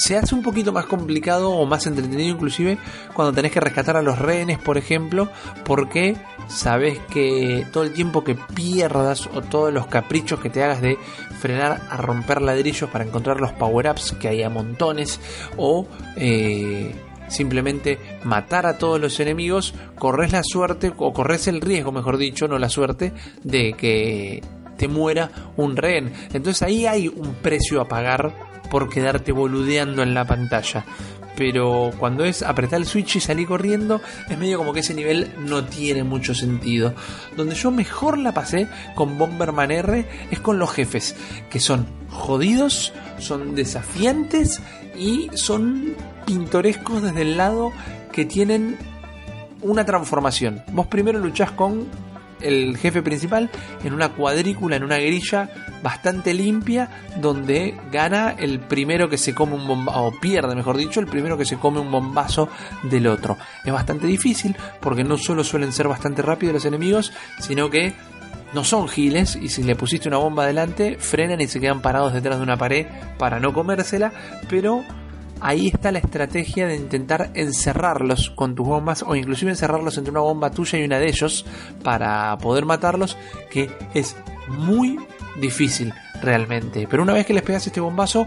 [0.00, 2.78] Se hace un poquito más complicado o más entretenido inclusive
[3.12, 5.28] cuando tenés que rescatar a los rehenes, por ejemplo,
[5.62, 6.16] porque
[6.48, 10.96] sabes que todo el tiempo que pierdas o todos los caprichos que te hagas de
[11.38, 15.20] frenar a romper ladrillos para encontrar los power-ups que hay a montones
[15.58, 15.86] o
[16.16, 16.94] eh,
[17.28, 22.48] simplemente matar a todos los enemigos, corres la suerte o corres el riesgo, mejor dicho,
[22.48, 23.12] no la suerte,
[23.44, 24.42] de que
[24.78, 26.10] te muera un rehén.
[26.32, 30.84] Entonces ahí hay un precio a pagar por quedarte boludeando en la pantalla.
[31.36, 35.32] Pero cuando es apretar el switch y salir corriendo, es medio como que ese nivel
[35.38, 36.94] no tiene mucho sentido.
[37.36, 41.16] Donde yo mejor la pasé con Bomberman R es con los jefes,
[41.48, 44.60] que son jodidos, son desafiantes
[44.98, 45.94] y son
[46.26, 47.72] pintorescos desde el lado
[48.12, 48.76] que tienen
[49.62, 50.62] una transformación.
[50.72, 51.86] Vos primero luchás con
[52.40, 53.50] el jefe principal
[53.84, 55.48] en una cuadrícula, en una grilla
[55.82, 56.88] bastante limpia,
[57.20, 61.36] donde gana el primero que se come un bombazo, o pierde, mejor dicho, el primero
[61.38, 62.48] que se come un bombazo
[62.82, 63.38] del otro.
[63.64, 67.94] Es bastante difícil porque no solo suelen ser bastante rápidos los enemigos, sino que
[68.52, 72.12] no son giles y si le pusiste una bomba adelante, frenan y se quedan parados
[72.12, 72.86] detrás de una pared
[73.18, 74.12] para no comérsela,
[74.48, 74.84] pero
[75.40, 80.20] ahí está la estrategia de intentar encerrarlos con tus bombas o inclusive encerrarlos entre una
[80.20, 81.44] bomba tuya y una de ellos
[81.82, 83.16] para poder matarlos,
[83.50, 84.16] que es
[84.48, 84.98] muy
[85.40, 85.92] difícil
[86.22, 86.86] realmente.
[86.88, 88.26] Pero una vez que les pegas este bombazo,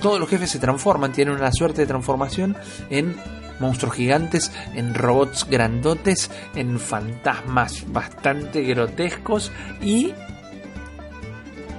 [0.00, 2.56] todos los jefes se transforman, tienen una suerte de transformación
[2.90, 3.16] en
[3.60, 9.50] monstruos gigantes, en robots grandotes, en fantasmas bastante grotescos
[9.80, 10.12] y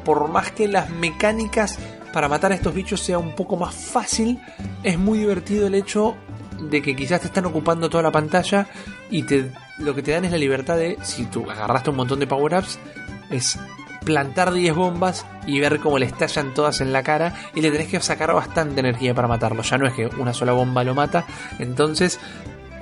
[0.03, 1.77] por más que las mecánicas
[2.13, 4.39] para matar a estos bichos sea un poco más fácil,
[4.83, 6.15] es muy divertido el hecho
[6.59, 8.67] de que quizás te están ocupando toda la pantalla
[9.09, 12.19] y te, lo que te dan es la libertad de, si tú agarraste un montón
[12.19, 12.79] de power-ups,
[13.29, 13.57] es
[14.03, 17.87] plantar 10 bombas y ver cómo le estallan todas en la cara y le tenés
[17.87, 19.61] que sacar bastante energía para matarlo.
[19.61, 21.25] Ya no es que una sola bomba lo mata,
[21.59, 22.19] entonces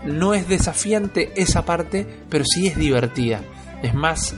[0.06, 3.42] no es desafiante esa parte, pero sí es divertida.
[3.84, 4.36] Es más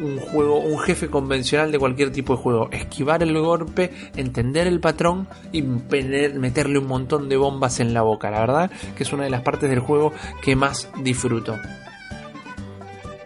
[0.00, 2.68] un juego, un jefe convencional de cualquier tipo de juego.
[2.72, 8.30] Esquivar el golpe, entender el patrón y meterle un montón de bombas en la boca.
[8.30, 10.12] La verdad que es una de las partes del juego
[10.42, 11.56] que más disfruto.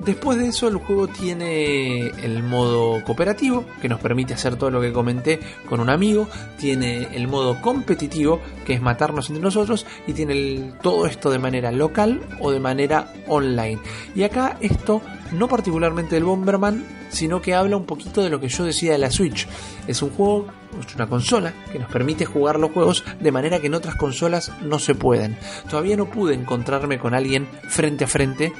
[0.05, 4.83] Después de eso el juego tiene el modo cooperativo, que nos permite hacer todo lo
[4.83, 6.29] que comenté con un amigo,
[6.59, 11.73] tiene el modo competitivo, que es matarnos entre nosotros, y tiene todo esto de manera
[11.73, 13.79] local o de manera online.
[14.15, 15.01] Y acá esto
[15.33, 18.99] no particularmente del Bomberman, sino que habla un poquito de lo que yo decía de
[18.99, 19.49] la Switch.
[19.87, 20.49] Es un juego,
[20.87, 24.53] es una consola que nos permite jugar los juegos de manera que en otras consolas
[24.63, 25.39] no se pueden.
[25.71, 28.53] Todavía no pude encontrarme con alguien frente a frente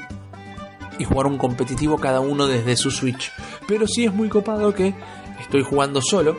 [0.97, 3.31] y jugar un competitivo cada uno desde su Switch.
[3.67, 4.93] Pero sí es muy copado que
[5.39, 6.37] estoy jugando solo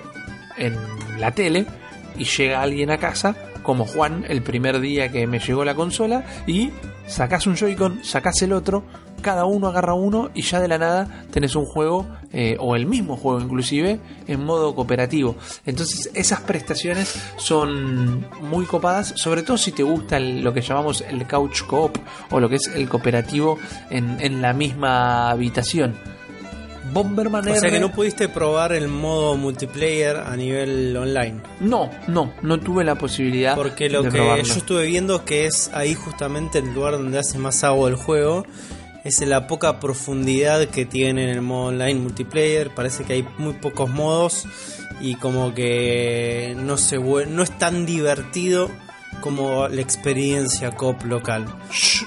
[0.57, 0.77] en
[1.19, 1.67] la tele
[2.19, 6.25] y llega alguien a casa, como Juan el primer día que me llegó la consola,
[6.47, 6.71] y
[7.07, 8.85] sacás un Joy-Con, sacás el otro,
[9.23, 12.87] cada uno agarra uno y ya de la nada tenés un juego, eh, o el
[12.87, 15.37] mismo juego inclusive, en modo cooperativo.
[15.65, 21.03] Entonces esas prestaciones son muy copadas, sobre todo si te gusta el- lo que llamamos
[21.09, 21.97] el couch coop,
[22.31, 23.59] o lo que es el cooperativo
[23.91, 25.95] en, en la misma habitación.
[26.93, 31.41] Bomberman O sea R- que no pudiste probar el modo multiplayer a nivel online.
[31.61, 34.45] No, no, no tuve la posibilidad Porque lo de que probarlo.
[34.45, 38.47] yo estuve viendo que es ahí justamente el lugar donde hace más agua el juego.
[39.07, 42.75] Es la poca profundidad que tiene en el modo online multiplayer.
[42.75, 44.47] Parece que hay muy pocos modos.
[45.01, 48.69] Y como que no se vue- no es tan divertido
[49.21, 51.45] como la experiencia cop local.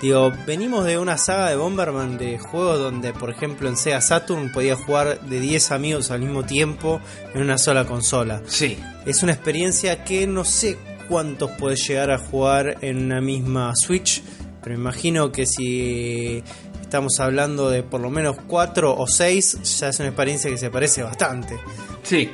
[0.01, 4.51] Digo, venimos de una saga de Bomberman de juegos donde, por ejemplo, en Sega Saturn
[4.51, 6.99] podía jugar de 10 amigos al mismo tiempo
[7.33, 8.41] en una sola consola.
[8.47, 8.77] Sí.
[9.05, 10.77] Es una experiencia que no sé
[11.07, 14.21] cuántos puedes llegar a jugar en una misma Switch,
[14.61, 16.43] pero imagino que si
[16.89, 20.71] estamos hablando de por lo menos 4 o 6, ya es una experiencia que se
[20.71, 21.59] parece bastante.
[22.01, 22.31] Sí.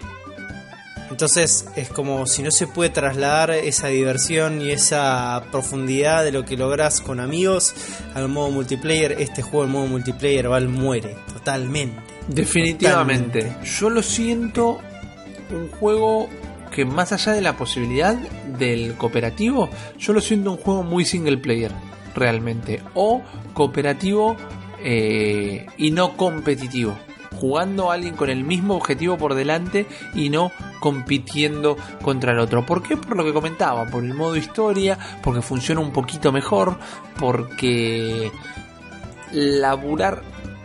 [1.09, 6.45] Entonces es como si no se puede trasladar esa diversión y esa profundidad de lo
[6.45, 7.73] que logras con amigos
[8.13, 9.17] al modo multiplayer.
[9.19, 12.01] Este juego en modo multiplayer Val muere totalmente.
[12.29, 13.41] Definitivamente.
[13.41, 13.69] Totalmente.
[13.77, 14.79] Yo lo siento
[15.51, 16.29] un juego
[16.73, 18.15] que más allá de la posibilidad
[18.57, 19.69] del cooperativo,
[19.99, 21.71] yo lo siento un juego muy single player,
[22.15, 22.81] realmente.
[22.93, 23.21] O
[23.53, 24.35] cooperativo
[24.79, 26.97] eh, y no competitivo.
[27.35, 32.65] Jugando a alguien con el mismo objetivo por delante y no compitiendo contra el otro.
[32.65, 32.95] ¿Por qué?
[32.95, 36.77] Por lo que comentaba, por el modo historia, porque funciona un poquito mejor,
[37.19, 38.31] porque
[39.33, 40.21] laburar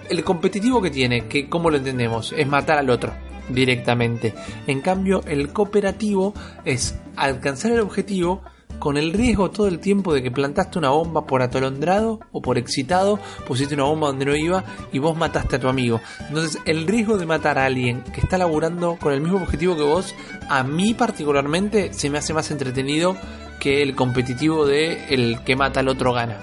[0.09, 3.13] el competitivo que tiene, que como lo entendemos, es matar al otro
[3.49, 4.35] directamente.
[4.67, 8.43] En cambio, el cooperativo es alcanzar el objetivo
[8.79, 12.57] con el riesgo todo el tiempo de que plantaste una bomba por atolondrado o por
[12.57, 16.01] excitado, pusiste una bomba donde no iba y vos mataste a tu amigo.
[16.29, 19.83] Entonces, el riesgo de matar a alguien que está laburando con el mismo objetivo que
[19.83, 20.15] vos,
[20.49, 23.17] a mí particularmente se me hace más entretenido
[23.59, 26.39] que el competitivo de el que mata al otro gana.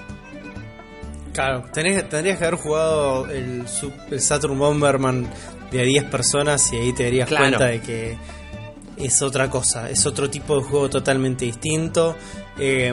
[1.32, 3.64] Claro, tenés- tendrías que haber jugado el,
[4.20, 5.26] Saturn Bomberman
[5.70, 7.44] de a 10 personas y ahí te darías Claro.
[7.44, 8.16] cuenta de que
[8.98, 12.16] es otra cosa, es otro tipo de juego totalmente distinto.
[12.58, 12.92] Eh,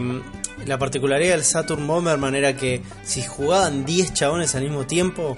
[0.66, 5.36] la particularidad del Saturn Bomberman era que si jugaban 10 chabones al mismo tiempo,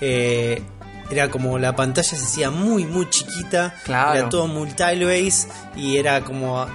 [0.00, 0.62] eh,
[1.10, 4.18] era como la pantalla se hacía muy, muy chiquita, Claro.
[4.18, 6.66] era todo multi-base y era como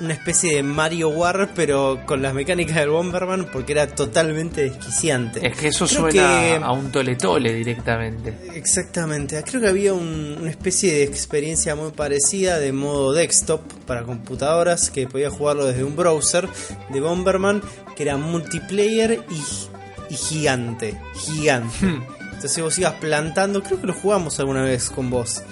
[0.00, 5.46] una especie de Mario War, pero con las mecánicas del Bomberman, porque era totalmente desquiciante.
[5.46, 8.34] Es que eso Creo suena que- a un tole tole directamente.
[8.54, 14.02] Exactamente, creo que había un- una especie de experiencia muy parecida de modo desktop para
[14.04, 16.48] computadoras que podía jugarlo desde un browser
[16.90, 17.62] de Bomberman
[17.96, 21.86] que era multiplayer y, y gigante, gigante.
[21.86, 22.02] Hmm.
[22.34, 25.42] Entonces vos ibas plantando, creo que lo jugamos alguna vez con vos,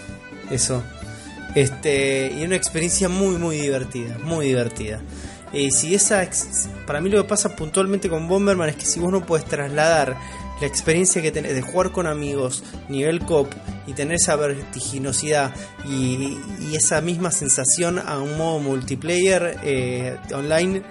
[0.53, 0.85] eso.
[1.57, 5.01] Este, y una experiencia muy, muy divertida, muy divertida.
[5.55, 6.29] Y si esa,
[6.87, 10.19] para mí lo que pasa puntualmente con Bomberman es que si vos no puedes trasladar
[10.61, 13.51] la experiencia que tenés de jugar con amigos, nivel cop,
[13.87, 15.55] y tener esa vertiginosidad
[15.89, 20.83] y, y esa misma sensación a un modo multiplayer eh, online,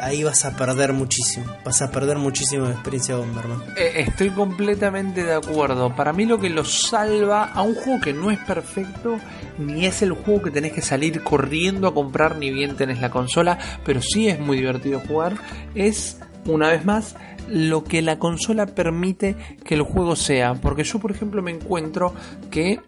[0.00, 1.46] ahí vas a perder muchísimo.
[1.64, 3.62] Vas a perder muchísimo la experiencia de Bomberman.
[3.76, 5.94] Eh, Estoy completamente de acuerdo.
[5.94, 9.18] Para mí lo que lo salva a un juego que no es perfecto,
[9.58, 13.10] ni es el juego que tenés que salir corriendo a comprar, ni bien tenés la
[13.10, 15.36] consola, pero sí es muy divertido jugar,
[15.74, 17.16] es, una vez más,
[17.48, 20.54] lo que la consola permite que el juego sea.
[20.54, 22.14] Porque yo, por ejemplo, me encuentro
[22.50, 22.80] que,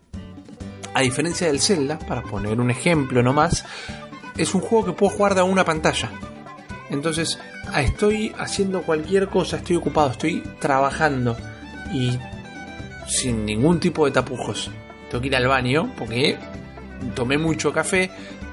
[0.95, 3.65] a diferencia del Zelda, para poner un ejemplo nomás,
[4.37, 6.11] es un juego que puedo jugar de una pantalla.
[6.91, 7.39] Entonces,
[7.73, 11.37] ah, estoy haciendo cualquier cosa, estoy ocupado, estoy trabajando
[11.93, 12.19] y
[13.07, 14.71] sin ningún tipo de tapujos.
[15.11, 16.39] Tengo que ir al baño porque
[17.15, 18.11] tomé mucho café,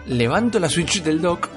[0.08, 1.50] levanto la Switch del dock,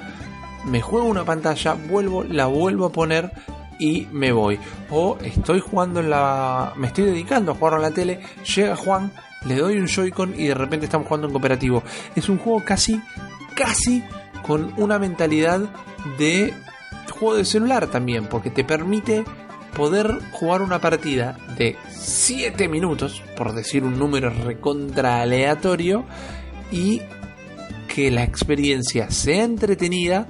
[0.65, 3.31] me juego una pantalla, vuelvo, la vuelvo a poner
[3.79, 4.59] y me voy.
[4.89, 6.73] O estoy jugando en la.
[6.75, 8.19] me estoy dedicando a jugar en la tele,
[8.55, 9.11] llega Juan,
[9.45, 11.83] le doy un Joy-Con y de repente estamos jugando en cooperativo.
[12.15, 13.01] Es un juego casi,
[13.55, 14.03] casi
[14.45, 15.61] con una mentalidad
[16.17, 16.53] de
[17.19, 19.23] juego de celular también, porque te permite
[19.75, 26.05] poder jugar una partida de 7 minutos, por decir un número recontra aleatorio,
[26.71, 27.01] y
[27.87, 30.27] que la experiencia sea entretenida,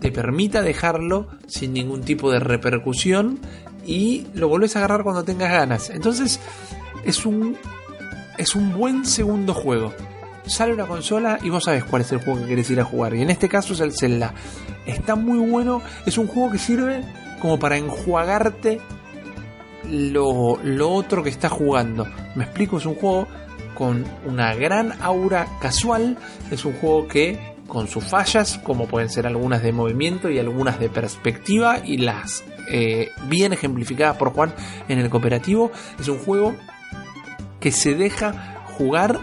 [0.00, 3.38] te permita dejarlo sin ningún tipo de repercusión
[3.86, 5.90] y lo volvés a agarrar cuando tengas ganas.
[5.90, 6.40] Entonces,
[7.04, 7.56] es un
[8.38, 9.94] es un buen segundo juego.
[10.46, 13.14] Sale una consola y vos sabés cuál es el juego que querés ir a jugar.
[13.14, 14.32] Y en este caso es el Zelda.
[14.86, 15.82] Está muy bueno.
[16.06, 17.02] Es un juego que sirve
[17.40, 18.80] como para enjuagarte
[19.90, 22.06] lo, lo otro que estás jugando.
[22.34, 23.26] Me explico, es un juego
[23.74, 26.16] con una gran aura casual.
[26.50, 30.80] Es un juego que, con sus fallas, como pueden ser algunas de movimiento y algunas
[30.80, 34.52] de perspectiva, y las eh, bien ejemplificadas por Juan
[34.88, 35.70] en el cooperativo,
[36.00, 36.54] es un juego
[37.60, 39.20] que se deja jugar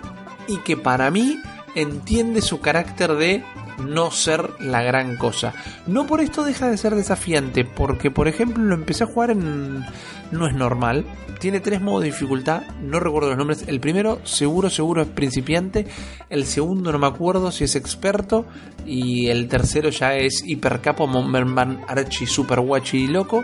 [0.47, 1.39] y que para mí
[1.75, 3.43] entiende su carácter de
[3.79, 5.53] no ser la gran cosa.
[5.87, 9.83] No por esto deja de ser desafiante, porque por ejemplo lo empecé a jugar en...
[10.31, 11.05] no es normal,
[11.39, 15.87] tiene tres modos de dificultad, no recuerdo los nombres, el primero seguro, seguro es principiante,
[16.29, 18.45] el segundo no me acuerdo si es experto,
[18.85, 23.43] y el tercero ya es hipercapo, Bomberman, Archie, Super Wachi y Loco.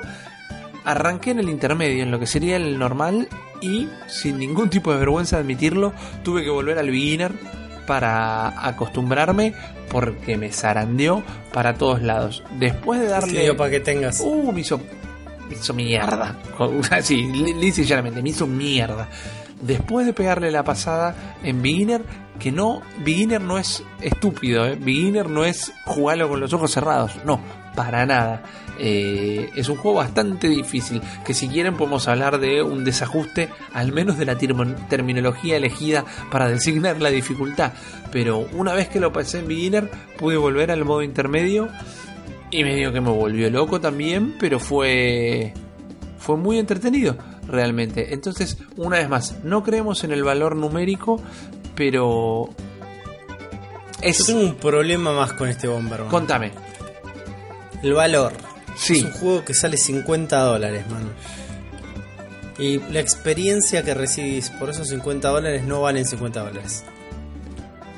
[0.86, 3.28] Arranqué en el intermedio, en lo que sería el normal,
[3.62, 5.94] y sin ningún tipo de vergüenza admitirlo,
[6.24, 7.34] tuve que volver al beginner
[7.86, 9.54] para acostumbrarme
[9.90, 12.44] porque me zarandeó para todos lados.
[12.60, 13.42] Después de darle...
[13.42, 14.22] Tío, para que tengas.
[14.22, 14.80] Uh, me hizo,
[15.50, 16.38] me hizo mierda.
[16.92, 17.28] Así,
[17.84, 19.10] llanamente, me hizo mierda.
[19.62, 22.04] Después de pegarle la pasada en Beginner,
[22.40, 24.78] que no, Beginner no es estúpido, ¿eh?
[24.80, 27.42] Beginner no es jugarlo con los ojos cerrados, no,
[27.76, 28.44] para nada.
[28.82, 33.92] Eh, es un juego bastante difícil, que si quieren podemos hablar de un desajuste, al
[33.92, 37.74] menos de la terminología elegida para designar la dificultad.
[38.12, 41.68] Pero una vez que lo pasé en Beginner, pude volver al modo intermedio
[42.52, 45.54] y medio que me volvió loco también, pero fue
[46.18, 48.14] fue muy entretenido realmente.
[48.14, 51.22] Entonces, una vez más, no creemos en el valor numérico,
[51.76, 52.56] pero Yo
[54.02, 56.10] es tengo un problema más con este Bomberman.
[56.10, 56.52] contame.
[57.84, 58.34] El valor.
[58.80, 58.98] Sí.
[59.00, 61.10] Es un juego que sale 50 dólares, man.
[62.58, 66.84] Y la experiencia que recibís por esos 50 dólares no valen 50 dólares.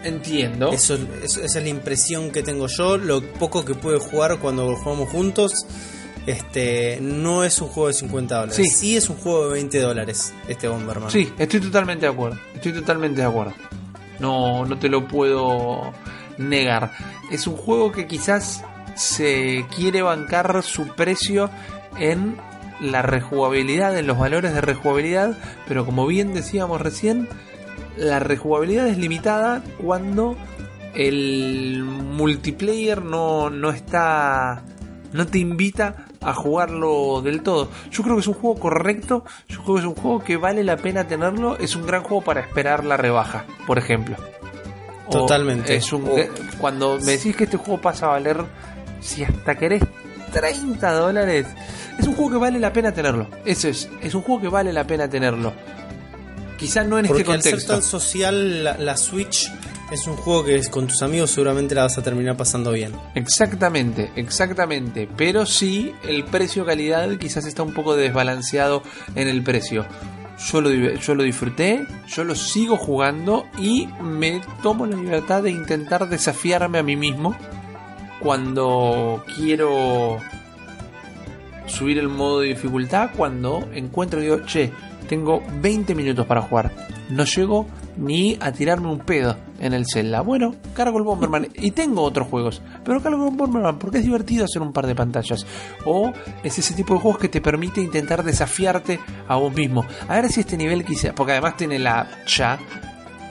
[0.03, 0.71] Entiendo.
[0.71, 2.97] Eso, eso- esa es la impresión que tengo yo.
[2.97, 5.65] Lo poco que pude jugar cuando jugamos juntos.
[6.27, 8.55] Este no es un juego de 50 dólares.
[8.55, 8.65] Sí.
[8.69, 10.33] Sí, es un juego de 20 dólares.
[10.47, 11.09] Este Bomberman.
[11.09, 12.39] Sí, estoy totalmente de acuerdo.
[12.53, 13.53] Estoy totalmente de acuerdo.
[14.19, 15.91] No, no te lo puedo
[16.37, 16.91] negar.
[17.31, 18.63] Es un juego que quizás
[18.95, 21.49] se quiere bancar su precio
[21.97, 22.37] en
[22.79, 25.37] la rejugabilidad, en los valores de rejugabilidad,
[25.67, 27.27] pero como bien decíamos recién,
[27.97, 30.35] la rejugabilidad es limitada cuando
[30.93, 34.63] el multiplayer no, no está
[35.13, 37.69] no te invita a jugarlo del todo.
[37.91, 40.63] Yo creo que es un juego correcto, yo creo que es un juego que vale
[40.63, 44.15] la pena tenerlo, es un gran juego para esperar la rebaja, por ejemplo.
[45.07, 45.75] O Totalmente.
[45.75, 46.15] Es un, O-
[46.59, 48.37] Cuando me decís que este juego pasa a valer,
[49.01, 49.83] si hasta querés
[50.31, 51.45] 30 dólares,
[51.99, 53.27] es un juego que vale la pena tenerlo.
[53.45, 55.53] Eso es, es un juego que vale la pena tenerlo.
[56.57, 57.73] Quizás no en Porque este al ser contexto.
[57.73, 59.51] tan social, la, la Switch
[59.91, 62.93] es un juego que con tus amigos seguramente la vas a terminar pasando bien.
[63.15, 65.09] Exactamente, exactamente.
[65.17, 68.83] Pero sí, el precio-calidad quizás está un poco desbalanceado
[69.15, 69.85] en el precio.
[70.51, 75.51] Yo lo, yo lo disfruté, yo lo sigo jugando y me tomo la libertad de
[75.51, 77.35] intentar desafiarme a mí mismo
[78.21, 80.17] cuando quiero
[81.65, 84.71] subir el modo de dificultad, cuando encuentro y digo, che,
[85.07, 86.71] tengo 20 minutos para jugar.
[87.09, 87.67] No llego
[87.97, 90.21] ni a tirarme un pedo en el Zelda.
[90.21, 94.45] Bueno, cargo el Bomberman y tengo otros juegos, pero cargo el Bomberman porque es divertido
[94.45, 95.45] hacer un par de pantallas.
[95.85, 99.85] O es ese tipo de juegos que te permite intentar desafiarte a vos mismo.
[100.07, 102.57] A ver si este nivel quise, porque además tiene la ya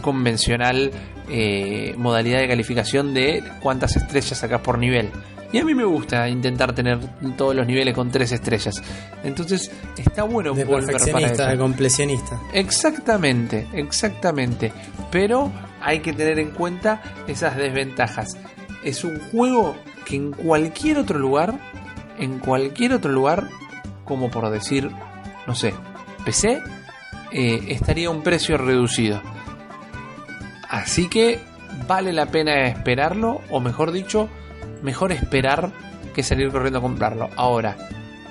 [0.02, 0.90] convencional
[1.30, 5.10] eh, modalidad de calificación de cuántas estrellas sacas por nivel.
[5.52, 6.98] Y a mí me gusta intentar tener
[7.36, 8.80] todos los niveles con tres estrellas.
[9.24, 12.40] Entonces está bueno De volver perfeccionista, de completionista.
[12.52, 14.72] Exactamente, exactamente.
[15.10, 15.50] Pero
[15.80, 18.36] hay que tener en cuenta esas desventajas.
[18.84, 21.58] Es un juego que en cualquier otro lugar,
[22.18, 23.48] en cualquier otro lugar,
[24.04, 24.90] como por decir,
[25.46, 25.74] no sé,
[26.24, 26.60] PC,
[27.32, 29.20] eh, estaría a un precio reducido.
[30.70, 31.40] Así que
[31.88, 34.28] vale la pena esperarlo, o mejor dicho,
[34.82, 35.70] mejor esperar
[36.14, 37.28] que salir corriendo a comprarlo.
[37.36, 37.76] Ahora,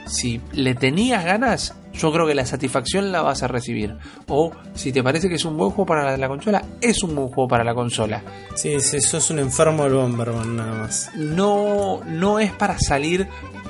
[0.08, 3.98] si le tenías ganas, yo creo que la satisfacción la vas a recibir.
[4.28, 7.14] O si te parece que es un buen juego para la, la consola, es un
[7.14, 8.24] buen juego para la consola.
[8.56, 11.12] Sí, sí, sos un enfermo del Bomberman nada más.
[11.16, 13.28] No, no es para salir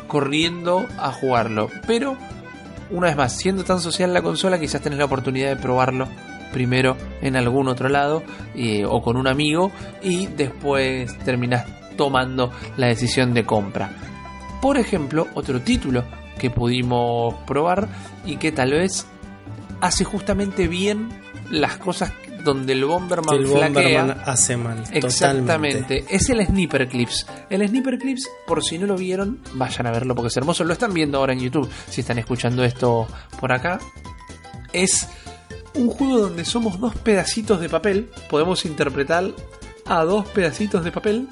[0.08, 1.70] corriendo a jugarlo.
[1.88, 2.18] Pero,
[2.91, 6.08] una vez más, siendo tan social la consola, quizás tenés la oportunidad de probarlo
[6.51, 8.23] primero en algún otro lado
[8.55, 9.71] eh, o con un amigo
[10.03, 11.65] y después terminás
[11.95, 13.91] tomando la decisión de compra.
[14.61, 16.03] Por ejemplo, otro título
[16.38, 17.89] que pudimos probar
[18.26, 19.05] y que tal vez
[19.81, 21.09] hace justamente bien
[21.49, 22.11] las cosas
[22.43, 24.03] donde el Bomberman el flaquea.
[24.03, 24.77] Bomberman hace mal.
[24.77, 25.07] Totalmente.
[25.07, 27.27] Exactamente, es el Sniper Clips.
[27.49, 30.63] El Sniper Clips, por si no lo vieron, vayan a verlo porque es hermoso.
[30.63, 33.07] Lo están viendo ahora en YouTube, si están escuchando esto
[33.39, 33.80] por acá.
[34.71, 35.09] Es
[35.76, 38.10] un juego donde somos dos pedacitos de papel.
[38.30, 39.32] Podemos interpretar
[39.86, 41.28] a dos pedacitos de papel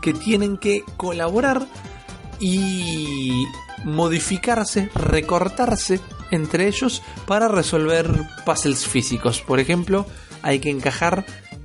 [0.00, 1.66] que tienen que colaborar
[2.40, 3.44] y
[3.84, 6.00] modificarse, recortarse
[6.30, 8.10] entre ellos para resolver
[8.44, 9.40] puzzles físicos.
[9.40, 10.06] Por ejemplo,
[10.42, 11.24] hay que encajar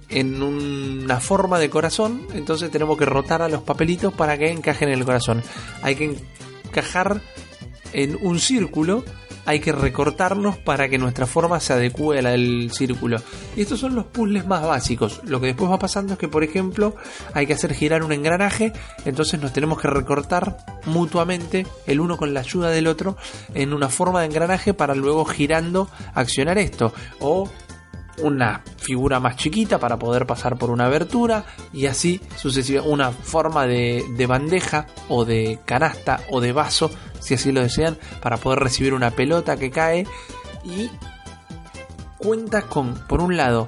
[0.09, 4.89] en una forma de corazón, entonces tenemos que rotar a los papelitos para que encajen
[4.89, 5.43] en el corazón.
[5.81, 6.17] Hay que
[6.65, 7.21] encajar
[7.93, 9.03] en un círculo,
[9.47, 13.21] hay que recortarnos para que nuestra forma se adecue a la del círculo.
[13.55, 15.21] Y estos son los puzzles más básicos.
[15.23, 16.95] Lo que después va pasando es que, por ejemplo,
[17.33, 18.73] hay que hacer girar un engranaje,
[19.05, 23.15] entonces nos tenemos que recortar mutuamente, el uno con la ayuda del otro,
[23.53, 26.93] en una forma de engranaje para luego girando accionar esto.
[27.21, 27.49] O
[28.21, 33.67] una figura más chiquita para poder pasar por una abertura y así sucesivamente una forma
[33.67, 36.89] de, de bandeja o de canasta o de vaso
[37.19, 40.07] si así lo desean para poder recibir una pelota que cae
[40.63, 40.89] y
[42.17, 43.67] cuenta con por un lado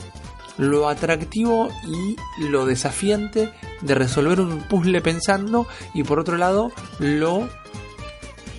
[0.57, 2.15] lo atractivo y
[2.49, 7.47] lo desafiante de resolver un puzzle pensando y por otro lado lo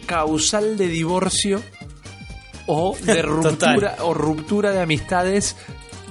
[0.06, 1.60] causal de divorcio
[2.66, 5.56] o de ruptura o ruptura de amistades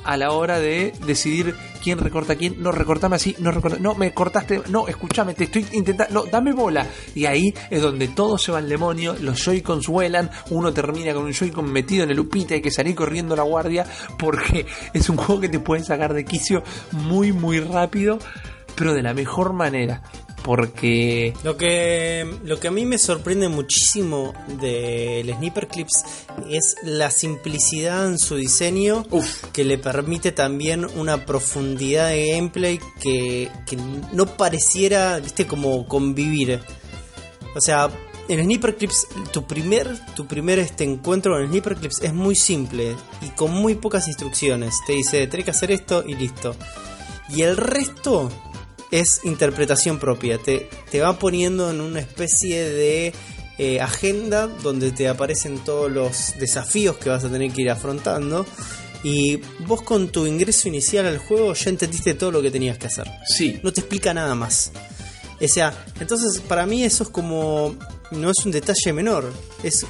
[0.03, 3.95] a la hora de decidir quién recorta a quién, no recortame así, no recorta, no
[3.95, 6.87] me cortaste, no, escúchame, te estoy intentando, no, dame bola.
[7.15, 11.23] Y ahí es donde todo se va al demonio, los Joy-Cons vuelan, uno termina con
[11.23, 13.85] un Joy-Con metido en el upita, hay que salir corriendo la guardia
[14.17, 18.19] porque es un juego que te puede sacar de quicio muy muy rápido,
[18.75, 20.01] pero de la mejor manera.
[20.43, 26.03] Porque Lo que, lo que a mí me sorprende muchísimo del Sniper Clips
[26.49, 29.05] es la simplicidad en su diseño
[29.53, 33.77] que le permite también una profundidad de gameplay que, que
[34.13, 36.59] no pareciera, viste, como convivir.
[37.55, 37.89] O sea,
[38.29, 42.95] en Sniper Clips, tu primer, tu primer este encuentro con Sniper Clips es muy simple
[43.21, 44.75] y con muy pocas instrucciones.
[44.85, 46.55] Te dice, tenés que hacer esto y listo.
[47.29, 48.31] Y el resto
[48.91, 50.37] es interpretación propia.
[50.37, 53.13] Te, te va poniendo en una especie de
[53.57, 58.45] eh, agenda donde te aparecen todos los desafíos que vas a tener que ir afrontando.
[59.03, 62.87] Y vos con tu ingreso inicial al juego ya entendiste todo lo que tenías que
[62.87, 63.07] hacer.
[63.25, 64.71] sí, No te explica nada más.
[65.41, 67.75] O sea, entonces para mí eso es como...
[68.11, 69.31] No es un detalle menor.
[69.61, 69.85] Es,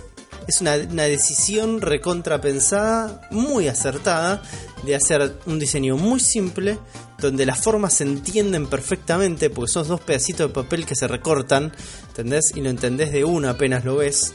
[0.48, 4.44] es una, una decisión recontrapensada, muy acertada,
[4.84, 6.78] de hacer un diseño muy simple,
[7.20, 11.72] donde las formas se entienden perfectamente, porque son dos pedacitos de papel que se recortan,
[12.08, 12.54] ¿entendés?
[12.56, 14.34] Y lo entendés de una apenas lo ves.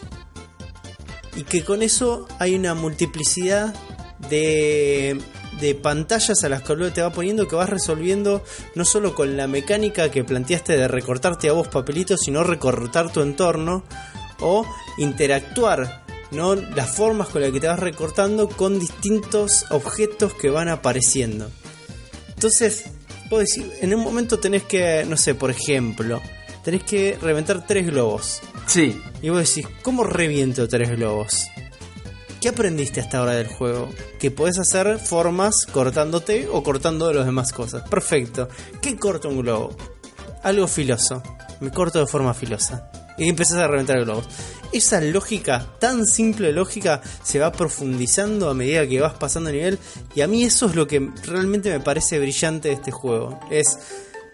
[1.37, 3.75] Y que con eso hay una multiplicidad
[4.29, 5.21] de,
[5.61, 8.43] de pantallas a las que te va poniendo que vas resolviendo
[8.75, 13.21] no solo con la mecánica que planteaste de recortarte a vos papelitos, sino recortar tu
[13.21, 13.85] entorno
[14.41, 14.67] o
[14.99, 16.55] interactuar, ¿no?
[16.55, 21.51] Las formas con las que te vas recortando con distintos objetos que van apareciendo.
[22.45, 22.85] Entonces,
[23.31, 26.21] puedo decir, en un momento tenés que, no sé, por ejemplo,
[26.63, 28.43] tenés que reventar tres globos.
[28.67, 29.01] sí.
[29.23, 31.47] Y vos decís, ¿cómo reviento tres globos?
[32.43, 33.89] ¿Qué aprendiste hasta ahora del juego?
[34.21, 37.89] Que podés hacer formas cortándote o cortando de las demás cosas.
[37.89, 38.51] Perfecto.
[38.83, 39.75] ¿Qué corta un globo?
[40.43, 41.23] Algo filoso.
[41.61, 42.91] Me corto de forma filosa.
[43.17, 44.27] Y empezás a reventar globos.
[44.73, 49.79] Esa lógica, tan simple lógica, se va profundizando a medida que vas pasando nivel.
[50.15, 53.39] Y a mí eso es lo que realmente me parece brillante de este juego.
[53.51, 53.79] Es,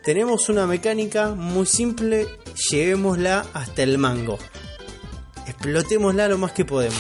[0.03, 2.27] tenemos una mecánica muy simple,
[2.71, 4.39] llevémosla hasta el mango
[5.51, 6.99] explotémosla lo más que podemos.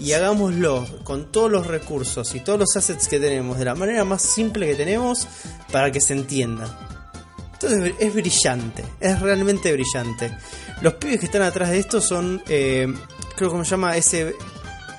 [0.00, 4.04] y hagámoslo con todos los recursos y todos los assets que tenemos de la manera
[4.04, 5.28] más simple que tenemos
[5.70, 6.89] para que se entienda.
[7.62, 10.34] Entonces es brillante, es realmente brillante.
[10.80, 12.86] Los pibes que están atrás de esto son, eh,
[13.36, 14.34] creo que me llama ese...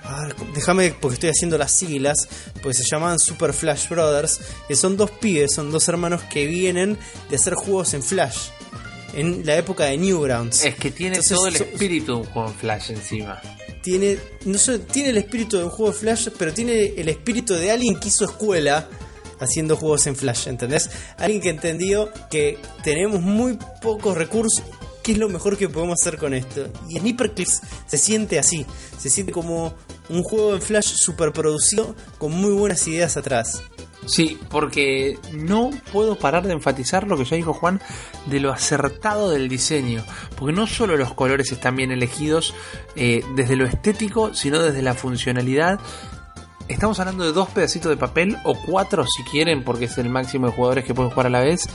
[0.04, 2.28] a ver, Déjame, porque estoy haciendo las siglas,
[2.62, 7.00] porque se llaman Super Flash Brothers, que son dos pibes, son dos hermanos que vienen
[7.32, 8.50] de hacer juegos en Flash,
[9.16, 10.64] en la época de Newgrounds.
[10.64, 13.42] Es que tiene Entonces, todo el espíritu de un juego en Flash encima.
[13.82, 17.56] tiene no solo tiene el espíritu de un juego de Flash, pero tiene el espíritu
[17.56, 18.88] de alguien que hizo escuela
[19.42, 20.90] haciendo juegos en Flash, ¿entendés?
[21.18, 24.64] Alguien que entendió que tenemos muy pocos recursos,
[25.04, 26.68] ¿qué es lo mejor que podemos hacer con esto?
[26.90, 28.66] Y Sniper Clips se siente así,
[28.98, 29.74] se siente como
[30.10, 33.64] un juego en Flash super producido con muy buenas ideas atrás.
[34.06, 37.80] Sí, porque no puedo parar de enfatizar lo que ya dijo Juan
[38.26, 40.04] de lo acertado del diseño.
[40.36, 42.56] Porque no solo los colores están bien elegidos
[42.96, 45.80] eh, desde lo estético, sino desde la funcionalidad.
[46.68, 50.48] Estamos hablando de dos pedacitos de papel, o cuatro si quieren, porque es el máximo
[50.48, 51.70] de jugadores que pueden jugar a la vez,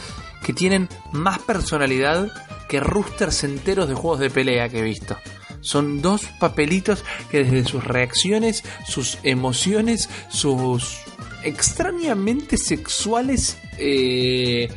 [0.45, 2.29] que tienen más personalidad
[2.69, 5.17] que roosters enteros de juegos de pelea que he visto.
[5.61, 10.99] Son dos papelitos que desde sus reacciones, sus emociones, sus
[11.43, 14.69] extrañamente sexuales eh,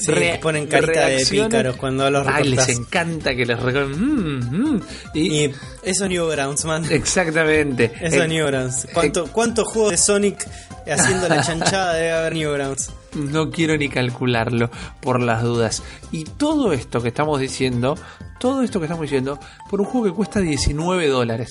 [0.00, 2.68] Sí, Re- ponen carita de pícaros cuando los Ay, les recortás.
[2.76, 4.82] encanta que les recuerden.
[5.14, 6.84] y, Y eso Newgrounds, man.
[6.90, 7.92] exactamente.
[8.00, 8.88] Eso Eh, Newgrounds.
[8.92, 10.48] ¿Cuánto, ¿Cuántos juegos de Sonic
[10.90, 12.90] haciendo la chanchada debe haber Newgrounds?
[13.14, 14.70] No quiero ni calcularlo
[15.00, 15.82] por las dudas.
[16.12, 17.96] Y todo esto que estamos diciendo,
[18.38, 21.50] todo esto que estamos diciendo, por un juego que cuesta 19 dólares.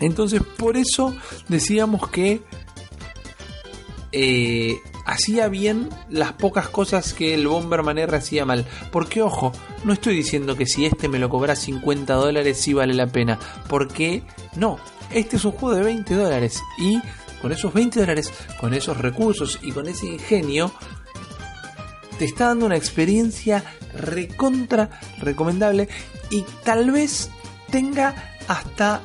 [0.00, 1.14] Entonces, por eso
[1.48, 2.42] decíamos que
[4.12, 4.76] eh,
[5.06, 8.66] hacía bien las pocas cosas que el Bomberman R hacía mal.
[8.90, 9.52] Porque, ojo,
[9.84, 13.38] no estoy diciendo que si este me lo cobra 50 dólares sí vale la pena.
[13.68, 14.22] Porque,
[14.56, 14.78] no,
[15.12, 16.62] este es un juego de 20 dólares.
[16.78, 17.00] Y
[17.40, 20.72] con esos 20 dólares, con esos recursos y con ese ingenio,
[22.18, 23.62] te está dando una experiencia
[23.94, 25.88] recontra recomendable
[26.30, 27.30] y tal vez
[27.70, 28.14] tenga
[28.48, 29.00] hasta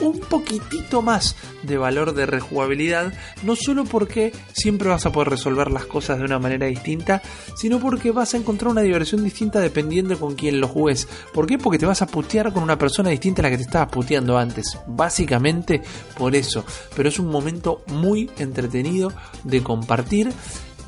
[0.00, 3.12] un poquitito más de valor de rejugabilidad,
[3.42, 7.22] no solo porque siempre vas a poder resolver las cosas de una manera distinta,
[7.56, 11.08] sino porque vas a encontrar una diversión distinta dependiendo con quién lo juegues.
[11.32, 11.58] ¿Por qué?
[11.58, 14.38] Porque te vas a putear con una persona distinta a la que te estabas puteando
[14.38, 14.78] antes.
[14.86, 15.82] Básicamente
[16.16, 16.64] por eso.
[16.96, 19.12] Pero es un momento muy entretenido
[19.44, 20.32] de compartir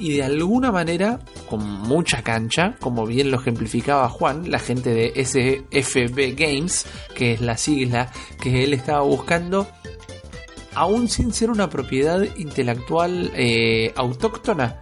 [0.01, 5.13] y de alguna manera, con mucha cancha, como bien lo ejemplificaba Juan, la gente de
[5.25, 8.11] SFB Games, que es la sigla
[8.41, 9.69] que él estaba buscando,
[10.75, 14.81] aún sin ser una propiedad intelectual eh, autóctona,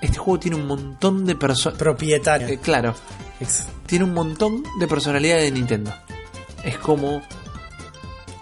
[0.00, 1.78] este juego tiene un montón de personas...
[1.78, 2.58] Propietario.
[2.60, 2.94] claro,
[3.40, 5.92] Ex- tiene un montón de personalidad de Nintendo.
[6.64, 7.22] Es como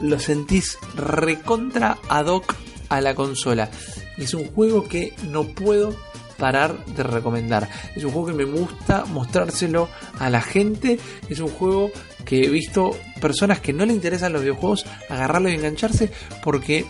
[0.01, 2.55] lo sentís recontra ad hoc
[2.89, 3.71] a la consola.
[4.19, 5.95] Es un juego que no puedo
[6.39, 7.69] parar de recomendar.
[7.95, 9.89] Es un juego que me gusta mostrárselo
[10.19, 10.99] a la gente.
[11.29, 11.91] Es un juego
[12.25, 16.11] que he visto personas que no le interesan los videojuegos agarrarlo y engancharse
[16.43, 16.85] porque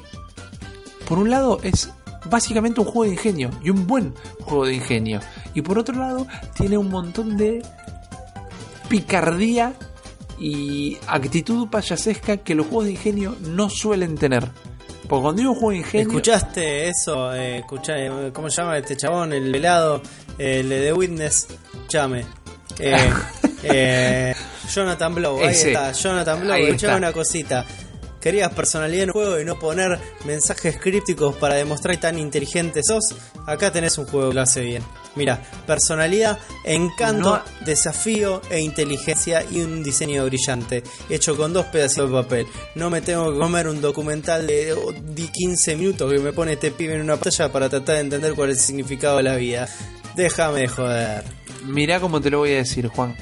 [1.09, 1.91] por un lado es
[2.31, 5.21] básicamente un juego de ingenio y un buen juego de ingenio.
[5.55, 7.63] Y por otro lado tiene un montón de
[8.89, 9.75] picardía
[10.39, 14.51] y actitud payasesca que los juegos de ingenio no suelen tener.
[15.21, 16.07] Cuando digo juego ingenio...
[16.09, 17.35] ¿Escuchaste eso?
[17.35, 19.33] Eh, escuchá, eh, ¿Cómo se llama este chabón?
[19.33, 20.01] El velado,
[20.39, 21.49] el de The Witness.
[21.89, 22.25] Llame.
[22.79, 23.13] Eh,
[23.65, 24.35] eh,
[24.73, 25.73] Jonathan Blow, ahí Ese.
[25.73, 25.93] está.
[25.93, 26.97] Jonathan Blow, está.
[26.97, 27.65] una cosita.
[28.23, 33.17] ¿Querías personalidad en el juego y no poner mensajes crípticos para demostrar tan inteligente sos?
[33.49, 34.85] Acá tenés un juego que lo hace bien.
[35.17, 42.23] Mira, personalidad, encanto, desafío e inteligencia y un diseño brillante, hecho con dos pedacitos de
[42.23, 42.47] papel.
[42.77, 46.53] No me tengo que comer un documental de oh, di 15 minutos que me pone
[46.53, 49.35] este pibe en una pantalla para tratar de entender cuál es el significado de la
[49.35, 49.69] vida.
[50.15, 51.25] Déjame de joder.
[51.65, 53.17] Mirá cómo te lo voy a decir, Juan.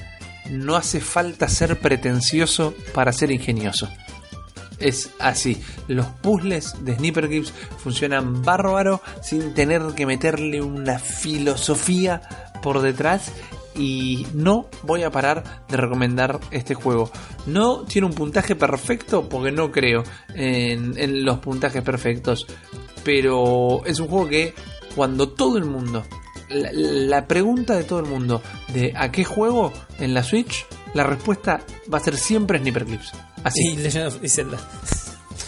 [0.50, 3.88] No hace falta ser pretencioso para ser ingenioso.
[4.80, 5.60] Es así.
[5.88, 12.22] Los puzzles de Sniper Clips funcionan bárbaro sin tener que meterle una filosofía
[12.62, 13.30] por detrás.
[13.76, 17.10] Y no voy a parar de recomendar este juego.
[17.46, 20.02] No tiene un puntaje perfecto porque no creo
[20.34, 22.46] en, los puntajes perfectos.
[23.04, 24.54] Pero es un juego que
[24.96, 26.04] cuando todo el mundo
[26.48, 28.42] la, la pregunta de todo el mundo
[28.74, 31.60] de a qué juego en la Switch, la respuesta
[31.92, 33.12] va a ser siempre Sniper Clips.
[33.44, 33.68] Así.
[33.72, 34.58] Y Legend of Zelda.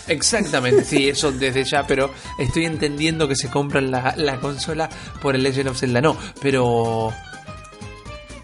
[0.09, 4.89] Exactamente, sí, eso desde ya, pero estoy entendiendo que se compran la, la consola
[5.20, 6.01] por el Legend of Zelda.
[6.01, 7.12] No, pero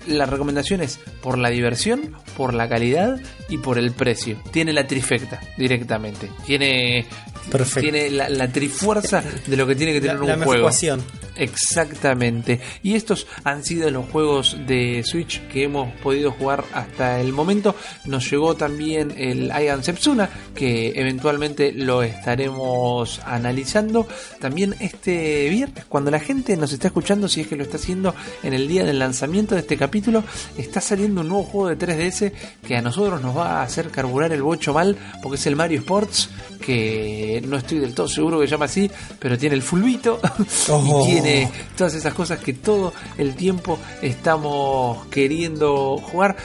[0.07, 3.19] la recomendación es por la diversión, por la calidad
[3.49, 4.41] y por el precio.
[4.53, 6.31] Tiene la trifecta directamente.
[6.47, 7.07] Tiene,
[7.51, 7.81] Perfecto.
[7.81, 10.61] tiene la, la trifuerza de lo que tiene que La, tener la un mejor juego.
[10.69, 11.03] ecuación.
[11.39, 12.61] Exactamente.
[12.83, 17.75] Y estos han sido los juegos de Switch que hemos podido jugar hasta el momento.
[18.05, 24.07] Nos llegó también el Ian Sepsuna, que eventualmente lo estaremos analizando.
[24.41, 28.15] También este viernes, cuando la gente nos está escuchando, si es que lo está haciendo
[28.43, 30.25] en el día del lanzamiento de este capítulo,
[30.57, 32.33] está saliendo un nuevo juego de 3DS
[32.67, 35.79] que a nosotros nos va a hacer carburar el bocho mal, porque es el Mario
[35.79, 40.21] Sports, que no estoy del todo seguro que se llama así, pero tiene el fulbito
[40.69, 41.05] Oh.
[41.07, 41.28] y tiene
[41.77, 46.37] todas esas cosas que todo el tiempo estamos queriendo jugar.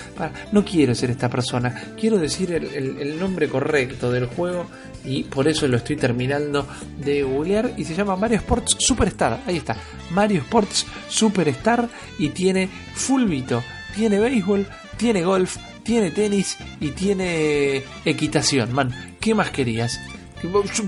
[0.51, 4.65] No quiero ser esta persona, quiero decir el, el- el nombre correcto del juego
[5.05, 6.65] y por eso lo estoy terminando
[6.97, 9.41] de googlear y se llama Mario Sports Superstar.
[9.45, 9.75] Ahí está,
[10.11, 11.89] Mario Sports Superstar
[12.19, 13.63] y tiene fulbito,
[13.95, 14.65] tiene béisbol,
[14.97, 18.71] tiene golf, tiene tenis y tiene equitación.
[18.71, 19.99] Man, ¿qué más querías?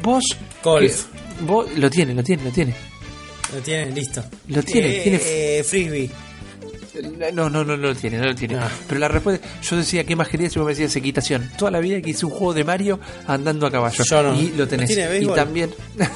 [0.01, 0.23] Vos,
[0.63, 1.05] Golf.
[1.41, 2.73] vos- lo tiene, lo tiene, lo tiene.
[3.53, 4.23] Lo tiene, listo.
[4.47, 5.19] Lo tiene, Eh, tiene-
[5.59, 6.09] eh, frisbee.
[7.33, 8.55] No, no, no, no lo tiene, no lo tiene.
[8.55, 8.69] Ah.
[8.87, 10.55] Pero la respuesta, yo decía, ¿qué más querías?
[10.55, 11.51] Y vos me decías equitación.
[11.57, 14.01] Toda la vida que hice un juego de Mario andando a caballo.
[14.03, 14.39] Yo no.
[14.39, 14.89] Y lo tenés.
[14.89, 15.71] ¿No tiene y también.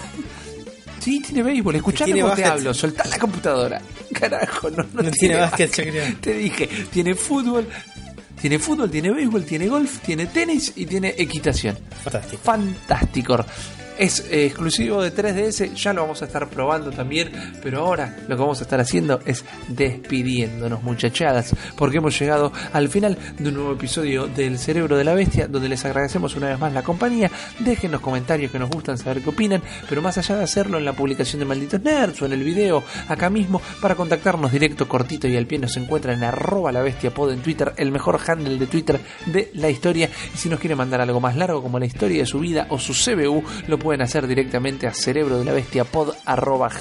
[0.99, 1.75] Sí, tiene béisbol.
[1.77, 2.73] Escuchame cómo te hablo.
[2.73, 3.81] Soltá la computadora.
[4.13, 6.15] Carajo, no, no, No tiene básquet, yo creo.
[6.19, 7.67] Te dije, tiene fútbol.
[8.41, 11.77] Tiene fútbol, tiene béisbol, tiene golf, tiene tenis y tiene equitación.
[12.03, 12.41] Fantástico.
[12.43, 13.45] Fantástico.
[13.99, 18.37] Es eh, exclusivo de 3DS, ya lo vamos a estar probando también, pero ahora lo
[18.37, 23.55] que vamos a estar haciendo es despidiéndonos muchachadas, porque hemos llegado al final de un
[23.55, 27.29] nuevo episodio del Cerebro de la Bestia, donde les agradecemos una vez más la compañía,
[27.59, 30.85] dejen los comentarios que nos gustan, saber qué opinan, pero más allá de hacerlo en
[30.85, 35.27] la publicación de Malditos Nerds o en el video, acá mismo, para contactarnos directo, cortito
[35.27, 38.57] y al pie nos encuentran en arroba la bestia pod en Twitter, el mejor handle
[38.57, 41.85] de Twitter de la historia, y si nos quieren mandar algo más largo como la
[41.85, 45.53] historia de su vida o su CBU, lo pueden hacer directamente a cerebro de la
[45.53, 46.13] bestia pod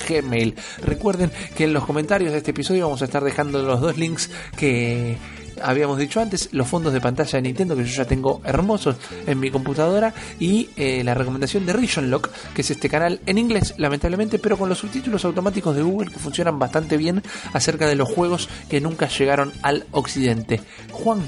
[0.08, 0.54] gmail.
[0.82, 4.30] Recuerden que en los comentarios de este episodio vamos a estar dejando los dos links
[4.56, 5.16] que
[5.62, 9.40] habíamos dicho antes, los fondos de pantalla de Nintendo que yo ya tengo hermosos en
[9.40, 13.74] mi computadora y eh, la recomendación de Region Lock, que es este canal en inglés,
[13.76, 17.22] lamentablemente, pero con los subtítulos automáticos de Google que funcionan bastante bien
[17.52, 20.60] acerca de los juegos que nunca llegaron al occidente.
[20.92, 21.20] Juan,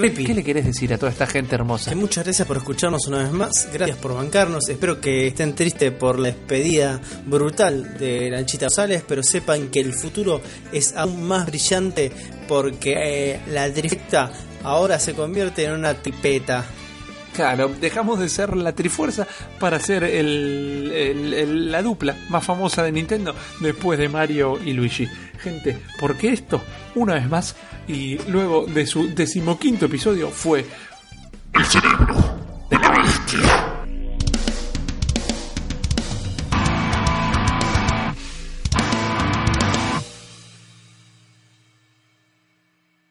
[0.00, 0.24] Rippy.
[0.24, 1.90] ¿qué le querés decir a toda esta gente hermosa?
[1.90, 5.92] Que muchas gracias por escucharnos una vez más, gracias por bancarnos, espero que estén tristes
[5.92, 10.40] por la despedida brutal de Lanchita Rosales, pero sepan que el futuro
[10.72, 12.10] es aún más brillante
[12.46, 16.64] porque eh, la trifecta ahora se convierte en una tipeta.
[17.38, 19.24] Claro, dejamos de ser la Trifuerza
[19.60, 25.06] para ser el, la dupla más famosa de Nintendo después de Mario y Luigi.
[25.38, 26.60] Gente, porque esto,
[26.96, 27.54] una vez más,
[27.86, 30.66] y luego de su decimoquinto episodio, fue
[31.54, 32.38] El cerebro